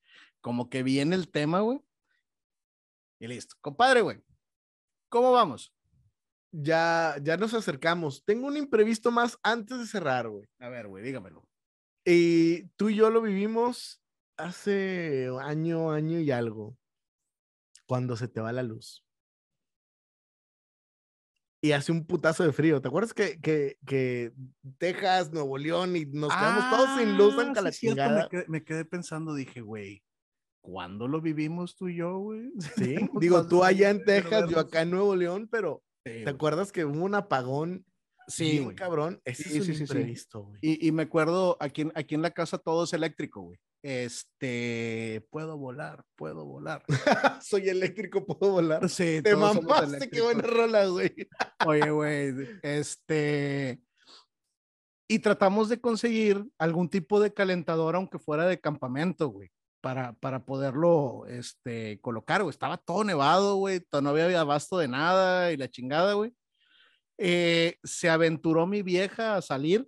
como 0.41 0.68
que 0.68 0.83
viene 0.83 1.14
el 1.16 1.31
tema, 1.31 1.61
güey. 1.61 1.81
Y 3.21 3.29
listo. 3.29 3.55
Compadre, 3.61 4.01
güey, 4.01 4.23
¿cómo 5.09 5.33
vamos? 5.33 5.73
ya, 6.53 7.16
ya 7.23 7.37
nos 7.37 7.55
acercamos. 7.55 8.25
Tengo 8.25 8.47
un 8.47 8.57
imprevisto 8.57 9.11
más 9.11 9.39
antes 9.43 9.79
de 9.79 9.87
cerrar, 9.87 10.29
güey. 10.29 10.49
A 10.59 10.68
ver, 10.68 10.89
güey, 10.89 11.05
dígamelo. 11.05 11.47
Y 12.05 12.65
tú 12.77 12.89
y 12.89 12.97
yo 12.97 13.11
lo 13.11 13.21
vivimos 13.23 14.03
hace 14.37 15.31
año, 15.43 15.91
año 15.91 16.19
y 16.19 16.31
algo, 16.31 16.77
cuando 17.87 18.17
se 18.17 18.29
te 18.29 18.41
va 18.41 18.53
la 18.53 18.63
luz. 18.63 19.05
Y 21.63 21.73
hace 21.73 21.93
un 21.93 22.07
putazo 22.07 22.43
de 22.43 22.53
frío. 22.53 22.81
¿Te 22.81 22.89
acuerdas 22.89 23.13
que, 23.13 23.39
que, 23.39 23.77
que 23.87 24.33
Texas, 24.79 25.31
Nuevo 25.31 25.59
León 25.59 25.95
y 25.95 26.07
nos 26.07 26.35
quedamos 26.35 26.71
todos 26.71 26.99
sin 26.99 27.19
luz 27.19 27.35
en 27.35 27.57
ah, 27.59 27.71
sí, 27.71 27.89
me, 27.89 28.29
quedé, 28.31 28.45
me 28.49 28.65
quedé 28.65 28.85
pensando, 28.87 29.35
dije, 29.35 29.61
güey, 29.61 30.03
¿cuándo 30.63 31.07
lo 31.07 31.21
vivimos 31.21 31.77
tú 31.77 31.89
y 31.89 31.97
yo, 31.97 32.17
güey? 32.19 32.51
Sí, 32.77 32.97
digo, 33.21 33.47
tú 33.47 33.63
allá 33.63 33.91
en 33.91 34.03
Texas, 34.05 34.49
yo 34.49 34.59
acá 34.59 34.83
en 34.83 34.91
Nuevo 34.91 35.15
León, 35.15 35.49
pero 35.51 35.85
¿Te 36.03 36.29
acuerdas 36.29 36.73
que 36.73 36.85
hubo 36.85 37.05
un 37.05 37.15
apagón? 37.15 37.85
Sí, 38.31 38.61
un 38.61 38.74
cabrón. 38.74 39.20
Ese 39.24 39.45
sí, 39.45 39.59
es 39.59 39.89
sí, 39.89 40.26
Y, 40.61 40.89
y, 40.89 40.93
me 40.93 41.03
acuerdo, 41.03 41.57
aquí, 41.61 41.89
aquí 41.95 42.14
en 42.14 42.22
la 42.22 42.31
casa 42.31 42.59
todo 42.59 42.85
es 42.85 42.93
eléctrico, 42.93 43.43
güey. 43.43 43.59
Este, 43.83 45.26
puedo 45.31 45.57
volar, 45.57 46.05
puedo 46.16 46.45
volar. 46.45 46.85
Soy 47.43 47.68
eléctrico, 47.68 48.24
puedo 48.24 48.53
volar. 48.53 48.89
Sí, 48.89 49.20
te 49.22 49.35
mamaste, 49.35 50.11
qué 50.11 50.20
buena 50.20 50.43
rola, 50.43 50.87
güey. 50.87 51.14
Oye, 51.66 51.91
güey, 51.91 52.35
este. 52.62 53.81
Y 55.09 55.18
tratamos 55.18 55.68
de 55.68 55.81
conseguir 55.81 56.45
algún 56.59 56.89
tipo 56.89 57.20
de 57.20 57.35
calentador, 57.35 57.97
aunque 57.97 58.18
fuera 58.18 58.47
de 58.47 58.61
campamento, 58.61 59.28
güey 59.28 59.51
para, 59.81 60.12
para 60.14 60.45
poderlo 60.45 61.26
este, 61.26 62.01
colocar, 62.01 62.43
güey. 62.43 62.51
Estaba 62.51 62.76
todo 62.76 63.05
nevado, 63.05 63.57
güey. 63.57 63.83
No 64.03 64.11
había 64.11 64.41
abasto 64.41 64.78
de 64.78 64.89
nada 64.89 65.53
y 65.53 65.57
la 65.57 65.68
chingada, 65.68 66.14
güey. 66.14 66.35
Eh, 67.23 67.79
se 67.85 68.09
aventuró 68.09 68.66
mi 68.66 68.81
vieja 68.81 69.37
a 69.37 69.43
salir. 69.43 69.87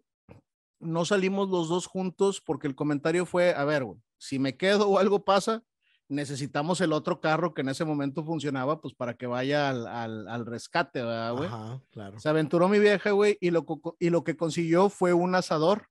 No 0.79 1.07
salimos 1.07 1.49
los 1.49 1.69
dos 1.69 1.87
juntos 1.87 2.43
porque 2.45 2.67
el 2.67 2.75
comentario 2.75 3.25
fue, 3.25 3.55
a 3.55 3.65
ver, 3.65 3.85
güey, 3.85 4.01
si 4.19 4.39
me 4.39 4.57
quedo 4.57 4.87
o 4.89 4.99
algo 4.99 5.25
pasa, 5.25 5.63
necesitamos 6.09 6.83
el 6.83 6.93
otro 6.93 7.21
carro 7.21 7.55
que 7.55 7.63
en 7.63 7.71
ese 7.71 7.87
momento 7.87 8.23
funcionaba, 8.23 8.83
pues 8.83 8.93
para 8.93 9.15
que 9.15 9.27
vaya 9.27 9.71
al, 9.71 9.87
al, 9.87 10.29
al 10.29 10.45
rescate, 10.45 11.01
¿verdad, 11.01 11.35
güey? 11.35 11.47
Ajá, 11.47 11.81
claro. 11.91 12.21
Se 12.21 12.29
aventuró 12.29 12.69
mi 12.69 12.79
vieja, 12.79 13.13
güey, 13.13 13.39
y 13.41 13.51
lo, 13.51 13.65
y 13.99 14.11
lo 14.11 14.25
que 14.25 14.37
consiguió 14.37 14.91
fue 14.91 15.15
un 15.15 15.35
asador. 15.35 15.89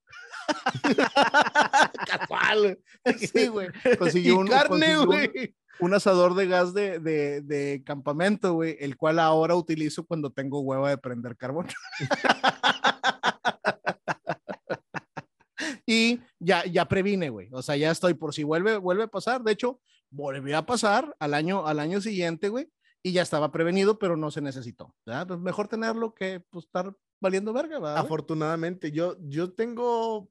Casual. 2.07 2.79
Sí, 3.17 3.47
güey. 3.47 3.69
Consiguió, 3.97 4.37
un, 4.37 4.47
carne, 4.47 4.97
güey. 5.05 5.55
Un, 5.79 5.93
asador 5.93 6.35
de 6.35 6.47
gas 6.47 6.73
de, 6.73 6.99
de, 6.99 7.41
de 7.41 7.83
campamento, 7.85 8.53
güey, 8.53 8.77
el 8.79 8.97
cual 8.97 9.19
ahora 9.19 9.55
utilizo 9.55 10.05
cuando 10.05 10.31
tengo 10.31 10.61
hueva 10.61 10.89
de 10.89 10.97
prender 10.97 11.37
carbón. 11.37 11.67
y 15.85 16.19
ya, 16.39 16.65
ya 16.65 16.87
previne, 16.87 17.29
güey. 17.29 17.49
O 17.51 17.61
sea, 17.61 17.75
ya 17.75 17.91
estoy 17.91 18.13
por 18.13 18.33
si 18.33 18.43
vuelve, 18.43 18.77
vuelve 18.77 19.03
a 19.03 19.07
pasar. 19.07 19.41
De 19.41 19.51
hecho, 19.51 19.79
volvió 20.09 20.57
a 20.57 20.65
pasar 20.65 21.15
al 21.19 21.33
año, 21.33 21.65
al 21.65 21.79
año 21.79 22.01
siguiente, 22.01 22.49
güey, 22.49 22.69
y 23.01 23.13
ya 23.13 23.21
estaba 23.21 23.51
prevenido, 23.51 23.97
pero 23.97 24.17
no 24.17 24.29
se 24.29 24.41
necesitó. 24.41 24.93
Pues 25.03 25.39
mejor 25.39 25.67
tenerlo 25.67 26.13
que 26.13 26.41
pues, 26.49 26.65
estar 26.65 26.93
valiendo 27.21 27.53
verga, 27.53 27.79
¿verdad? 27.79 27.97
Afortunadamente, 27.97 28.91
yo, 28.91 29.15
yo 29.21 29.53
tengo 29.53 30.29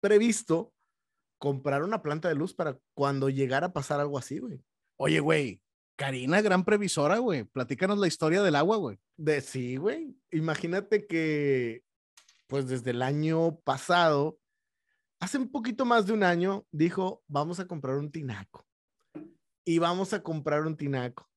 previsto 0.00 0.72
comprar 1.38 1.84
una 1.84 2.02
planta 2.02 2.28
de 2.28 2.34
luz 2.34 2.54
para 2.54 2.78
cuando 2.94 3.28
llegara 3.28 3.68
a 3.68 3.72
pasar 3.72 4.00
algo 4.00 4.18
así, 4.18 4.38
güey. 4.38 4.64
Oye, 4.96 5.20
güey, 5.20 5.62
Karina, 5.96 6.40
gran 6.40 6.64
previsora, 6.64 7.18
güey. 7.18 7.44
Platícanos 7.44 7.98
la 7.98 8.08
historia 8.08 8.42
del 8.42 8.56
agua, 8.56 8.76
güey. 8.76 8.98
De 9.16 9.40
sí, 9.40 9.76
güey. 9.76 10.16
Imagínate 10.30 11.06
que, 11.06 11.84
pues 12.46 12.66
desde 12.66 12.90
el 12.90 13.02
año 13.02 13.56
pasado, 13.60 14.38
hace 15.20 15.38
un 15.38 15.50
poquito 15.50 15.84
más 15.84 16.06
de 16.06 16.12
un 16.12 16.22
año, 16.22 16.66
dijo, 16.72 17.22
vamos 17.28 17.60
a 17.60 17.66
comprar 17.66 17.96
un 17.96 18.10
tinaco. 18.10 18.66
Y 19.64 19.78
vamos 19.78 20.12
a 20.12 20.22
comprar 20.22 20.66
un 20.66 20.76
tinaco. 20.76 21.28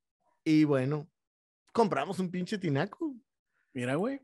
Y 0.43 0.63
bueno, 0.63 1.07
compramos 1.73 2.19
un 2.19 2.31
pinche 2.31 2.57
tinaco. 2.57 3.15
Mira, 3.73 3.95
güey. 3.95 4.19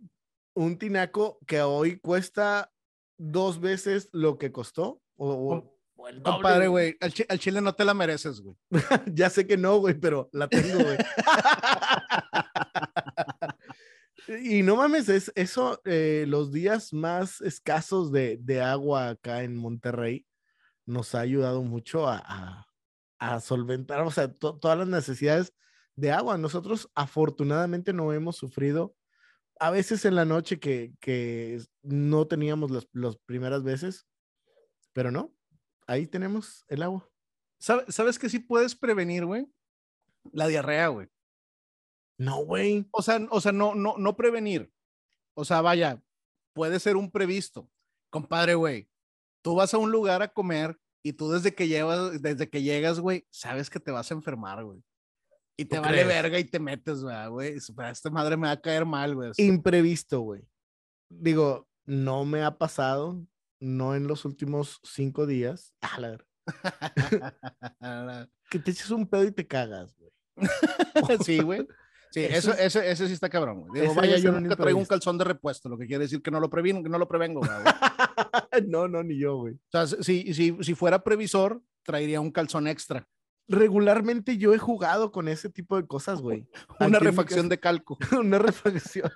Un 0.53 0.77
tinaco 0.77 1.39
que 1.47 1.61
hoy 1.61 1.99
cuesta 1.99 2.71
dos 3.17 3.59
veces 3.59 4.09
lo 4.11 4.37
que 4.37 4.51
costó. 4.51 5.01
O, 5.17 5.63
el 6.09 6.21
Compadre, 6.23 6.67
güey, 6.67 6.97
al, 6.99 7.13
chi- 7.13 7.25
al 7.29 7.37
chile 7.39 7.61
no 7.61 7.73
te 7.75 7.85
la 7.85 7.93
mereces, 7.93 8.41
güey. 8.41 8.55
ya 9.13 9.29
sé 9.29 9.45
que 9.45 9.55
no, 9.57 9.77
güey, 9.77 9.93
pero 9.93 10.29
la 10.33 10.47
tengo, 10.47 10.83
güey. 10.83 10.97
y 14.43 14.63
no 14.63 14.75
mames, 14.77 15.09
es 15.09 15.31
eso, 15.35 15.81
eh, 15.85 16.25
los 16.27 16.51
días 16.51 16.93
más 16.93 17.41
escasos 17.41 18.11
de, 18.11 18.37
de 18.41 18.61
agua 18.61 19.09
acá 19.09 19.43
en 19.43 19.55
Monterrey 19.55 20.25
nos 20.85 21.15
ha 21.15 21.19
ayudado 21.21 21.61
mucho 21.63 22.07
a, 22.07 22.17
a- 22.25 22.67
a 23.19 23.39
solventar, 23.39 24.01
o 24.01 24.09
sea, 24.11 24.33
to- 24.33 24.57
todas 24.57 24.77
las 24.79 24.87
necesidades 24.87 25.53
de 25.95 26.11
agua. 26.11 26.37
Nosotros 26.39 26.89
afortunadamente 26.95 27.93
no 27.93 28.11
hemos 28.13 28.37
sufrido, 28.37 28.95
a 29.61 29.69
veces 29.69 30.05
en 30.05 30.15
la 30.15 30.25
noche 30.25 30.59
que, 30.59 30.93
que 30.99 31.61
no 31.83 32.25
teníamos 32.27 32.71
las, 32.71 32.87
las 32.93 33.15
primeras 33.17 33.63
veces, 33.63 34.07
pero 34.91 35.11
no, 35.11 35.33
ahí 35.85 36.07
tenemos 36.07 36.65
el 36.67 36.81
agua. 36.81 37.07
¿Sabe- 37.59 37.85
¿Sabes 37.89 38.17
qué 38.17 38.27
sí 38.27 38.39
puedes 38.39 38.75
prevenir, 38.75 39.23
güey? 39.23 39.47
La 40.31 40.47
diarrea, 40.47 40.87
güey. 40.87 41.09
No, 42.17 42.43
güey. 42.43 42.87
O 42.91 43.03
sea, 43.03 43.19
o 43.29 43.39
sea, 43.39 43.51
no, 43.51 43.75
no, 43.75 43.95
no 43.97 44.15
prevenir. 44.15 44.71
O 45.35 45.45
sea, 45.45 45.61
vaya, 45.61 46.01
puede 46.53 46.79
ser 46.79 46.95
un 46.97 47.11
previsto. 47.11 47.69
Compadre, 48.09 48.55
güey, 48.55 48.89
tú 49.43 49.55
vas 49.55 49.73
a 49.73 49.77
un 49.77 49.91
lugar 49.91 50.23
a 50.23 50.27
comer 50.33 50.77
y 51.03 51.13
tú 51.13 51.29
desde 51.31 51.53
que 51.53 51.67
llevas, 51.67 52.19
desde 52.21 52.49
que 52.49 52.63
llegas, 52.63 52.99
güey, 52.99 53.27
sabes 53.29 53.69
que 53.69 53.79
te 53.79 53.91
vas 53.91 54.09
a 54.11 54.15
enfermar, 54.15 54.63
güey. 54.63 54.83
Y 55.61 55.65
te 55.65 55.75
¿Tú 55.75 55.81
vale 55.83 55.93
crees? 56.01 56.07
verga 56.07 56.39
y 56.39 56.43
te 56.45 56.59
metes, 56.59 57.03
güey, 57.03 57.55
Esta 57.91 58.09
madre 58.09 58.35
me 58.35 58.47
va 58.47 58.53
a 58.53 58.61
caer 58.61 58.83
mal, 58.85 59.13
güey. 59.13 59.31
imprevisto, 59.37 60.21
güey. 60.21 60.41
Digo, 61.09 61.67
no 61.85 62.25
me 62.25 62.41
ha 62.43 62.57
pasado, 62.57 63.23
no 63.59 63.95
en 63.95 64.07
los 64.07 64.25
últimos 64.25 64.79
cinco 64.83 65.27
días. 65.27 65.75
Ah, 65.81 65.99
la 65.99 66.09
ver- 66.09 66.25
que 68.49 68.59
te 68.59 68.71
eches 68.71 68.89
un 68.89 69.07
pedo 69.07 69.23
y 69.25 69.31
te 69.31 69.45
cagas, 69.45 69.95
güey. 69.97 70.11
sí, 71.25 71.39
güey. 71.41 71.67
Sí, 72.11 72.21
Eso 72.25 72.51
eso, 72.51 72.59
ese, 72.79 72.91
ese 72.91 73.07
sí 73.07 73.13
está 73.13 73.29
cabrón, 73.29 73.61
güey. 73.67 73.81
Digo, 73.81 73.93
vaya, 73.93 74.17
yo 74.17 74.31
nunca 74.31 74.55
traigo 74.55 74.79
un 74.79 74.85
calzón 74.85 75.17
de 75.17 75.23
repuesto, 75.25 75.69
lo 75.69 75.77
que 75.77 75.85
quiere 75.87 76.05
decir 76.05 76.21
que 76.23 76.31
no 76.31 76.39
lo 76.39 76.49
previno, 76.49 76.81
que 76.83 76.89
no 76.89 76.97
lo 76.97 77.07
prevengo, 77.07 77.39
güey. 77.41 77.51
O 77.51 77.53
no, 78.67 78.87
no, 78.87 79.03
ni 79.03 79.17
yo, 79.19 79.37
güey. 79.37 79.59
sea, 79.69 79.85
si, 79.85 80.33
si, 80.33 80.57
si 80.61 80.73
fuera 80.75 81.03
previsor, 81.03 81.61
traería 81.83 82.19
un 82.19 82.31
calzón 82.31 82.67
extra, 82.67 83.07
Regularmente 83.51 84.37
yo 84.37 84.53
he 84.53 84.57
jugado 84.57 85.11
con 85.11 85.27
ese 85.27 85.49
tipo 85.49 85.75
de 85.75 85.85
cosas, 85.85 86.21
güey. 86.21 86.47
una 86.79 86.97
Aquí 86.97 87.05
refacción 87.05 87.49
de 87.49 87.59
calco, 87.59 87.97
Una 88.19 88.39
refacción. 88.39 89.11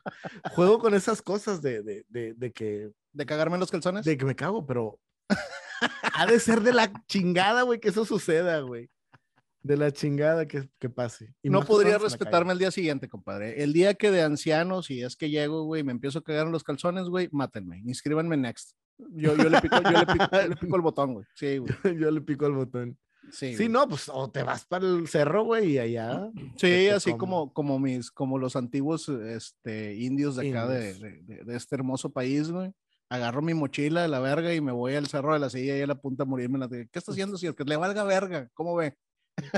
Juego 0.51 0.79
con 0.79 0.93
esas 0.93 1.21
cosas 1.21 1.61
de, 1.61 1.81
de, 1.81 2.05
de, 2.09 2.33
de 2.33 2.51
que, 2.51 2.91
de 3.13 3.25
cagarme 3.25 3.55
en 3.55 3.61
los 3.61 3.71
calzones. 3.71 4.05
de 4.05 4.17
que 4.17 4.25
me 4.25 4.36
cago, 4.36 4.65
pero 4.65 4.99
ha 6.13 6.25
de 6.25 6.39
ser 6.39 6.61
de 6.61 6.73
la 6.73 6.91
chingada, 7.07 7.63
güey, 7.63 7.79
que 7.79 7.89
eso 7.89 8.05
suceda, 8.05 8.59
güey. 8.59 8.89
De 9.63 9.77
la 9.77 9.91
chingada 9.91 10.45
que, 10.45 10.69
que 10.79 10.89
pase. 10.89 11.33
Y 11.41 11.49
no 11.49 11.63
podría 11.63 11.97
respetarme 11.97 12.53
el 12.53 12.59
día 12.59 12.69
siguiente, 12.69 13.09
compadre. 13.09 13.63
El 13.63 13.73
día 13.73 13.95
que 13.95 14.11
de 14.11 14.21
ancianos, 14.21 14.91
y 14.91 15.01
es 15.01 15.15
que 15.15 15.31
llego, 15.31 15.63
güey, 15.63 15.81
me 15.81 15.91
empiezo 15.91 16.19
a 16.19 16.23
cagar 16.23 16.45
en 16.45 16.51
los 16.51 16.63
calzones, 16.63 17.05
güey, 17.05 17.29
mátenme, 17.31 17.81
inscríbanme 17.83 18.38
Next. 18.38 18.75
Yo, 18.97 19.36
yo, 19.36 19.49
le 19.49 19.59
pico, 19.61 19.77
yo, 19.81 19.91
le 19.91 20.05
pico, 20.05 20.25
yo 20.31 20.47
le 20.47 20.55
pico 20.55 20.75
el 20.75 20.81
botón, 20.81 21.13
güey. 21.13 21.25
Sí, 21.33 21.57
güey. 21.57 21.73
Yo 21.99 22.11
le 22.11 22.21
pico 22.21 22.45
el 22.45 22.53
botón. 22.53 22.97
Sí, 23.36 23.55
Sí, 23.55 23.67
no, 23.69 23.88
pues 23.88 24.09
o 24.13 24.29
te 24.29 24.43
vas 24.43 24.65
para 24.65 24.86
el 24.86 25.07
cerro, 25.07 25.43
güey, 25.43 25.73
y 25.73 25.79
allá. 25.79 26.29
Sí, 26.57 26.88
así 26.89 27.13
como. 27.17 27.51
como, 27.53 27.79
mis, 27.79 28.09
como 28.11 28.38
los 28.38 28.55
antiguos 28.55 29.09
este, 29.09 29.95
indios 29.95 30.36
de 30.38 30.49
acá 30.49 30.67
de, 30.67 30.91
Indios. 30.93 31.01
de- 31.27 31.36
de- 31.36 31.43
de 31.43 31.55
este 31.57 31.75
hermoso 31.75 32.09
país, 32.11 32.49
güey. 32.49 32.71
Agarro 33.09 33.41
mi 33.41 33.53
mochila 33.53 34.01
de 34.01 34.07
la 34.07 34.19
verga 34.19 34.53
y 34.53 34.61
me 34.61 34.71
voy 34.71 34.95
al 34.95 35.07
cerro 35.07 35.33
de 35.33 35.39
la 35.39 35.49
silla 35.49 35.77
y 35.77 35.81
a 35.81 35.88
la 35.88 35.95
punta 35.95 36.23
a 36.23 36.25
morirme. 36.25 36.57
La 36.57 36.67
¿Qué 36.69 36.88
está 36.93 37.11
haciendo, 37.11 37.38
señor? 37.38 37.55
Que 37.55 37.63
le 37.63 37.75
valga 37.75 38.03
verga. 38.03 38.49
¿Cómo 38.53 38.75
ve? 38.75 38.95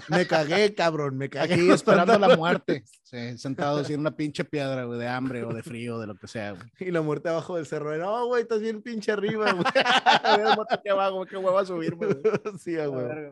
Me 0.10 0.26
cagué, 0.26 0.74
cabrón, 0.74 1.18
me 1.18 1.30
cagué. 1.30 1.54
Aquí 1.54 1.70
esperando 1.70 2.18
la 2.18 2.36
muerte. 2.38 2.84
Sí, 3.04 3.38
sentado 3.38 3.78
así 3.78 3.94
en 3.94 4.00
una 4.02 4.16
pinche 4.16 4.44
piedra, 4.44 4.84
güey, 4.86 4.98
de 5.00 5.08
hambre 5.08 5.44
o 5.44 5.54
de 5.54 5.62
frío, 5.62 6.00
de 6.00 6.08
lo 6.08 6.16
que 6.16 6.28
sea, 6.28 6.54
güey. 6.54 6.64
Y 6.80 6.90
la 6.92 7.02
muerte 7.02 7.30
abajo 7.30 7.56
del 7.56 7.68
cerro. 7.68 7.96
No, 7.96 8.26
güey, 8.26 8.42
estás 8.42 8.60
bien 8.60 8.82
pinche 8.82 9.12
arriba, 9.12 9.54
güey. 9.54 9.64
A 10.24 10.36
ver, 10.38 10.58
mate 10.58 10.74
aquí 10.74 10.90
abajo, 10.90 11.26
qué 11.28 11.38
hueva 11.38 11.64
subirme, 11.64 12.08
güey. 12.08 12.18
sí, 12.60 12.76
güey. 12.76 13.32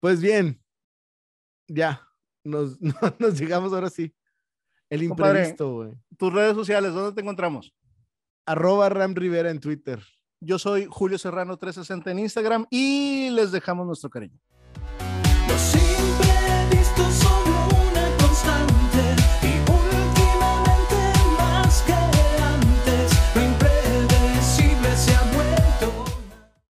Pues 0.00 0.20
bien, 0.20 0.60
ya, 1.68 2.08
nos, 2.42 2.80
nos 3.18 3.38
llegamos 3.38 3.72
ahora 3.72 3.90
sí. 3.90 4.14
El 4.88 5.04
imprevisto, 5.04 5.72
güey. 5.72 5.92
Tus 6.16 6.32
redes 6.32 6.54
sociales, 6.54 6.92
¿dónde 6.92 7.12
te 7.12 7.20
encontramos? 7.20 7.72
Arroba 8.46 8.88
Ram 8.88 9.14
Rivera 9.14 9.50
en 9.50 9.60
Twitter. 9.60 10.02
Yo 10.40 10.58
soy 10.58 10.86
Julio 10.90 11.18
Serrano 11.18 11.56
360 11.58 12.10
en 12.10 12.18
Instagram 12.18 12.66
y 12.70 13.30
les 13.30 13.52
dejamos 13.52 13.86
nuestro 13.86 14.10
cariño. 14.10 14.40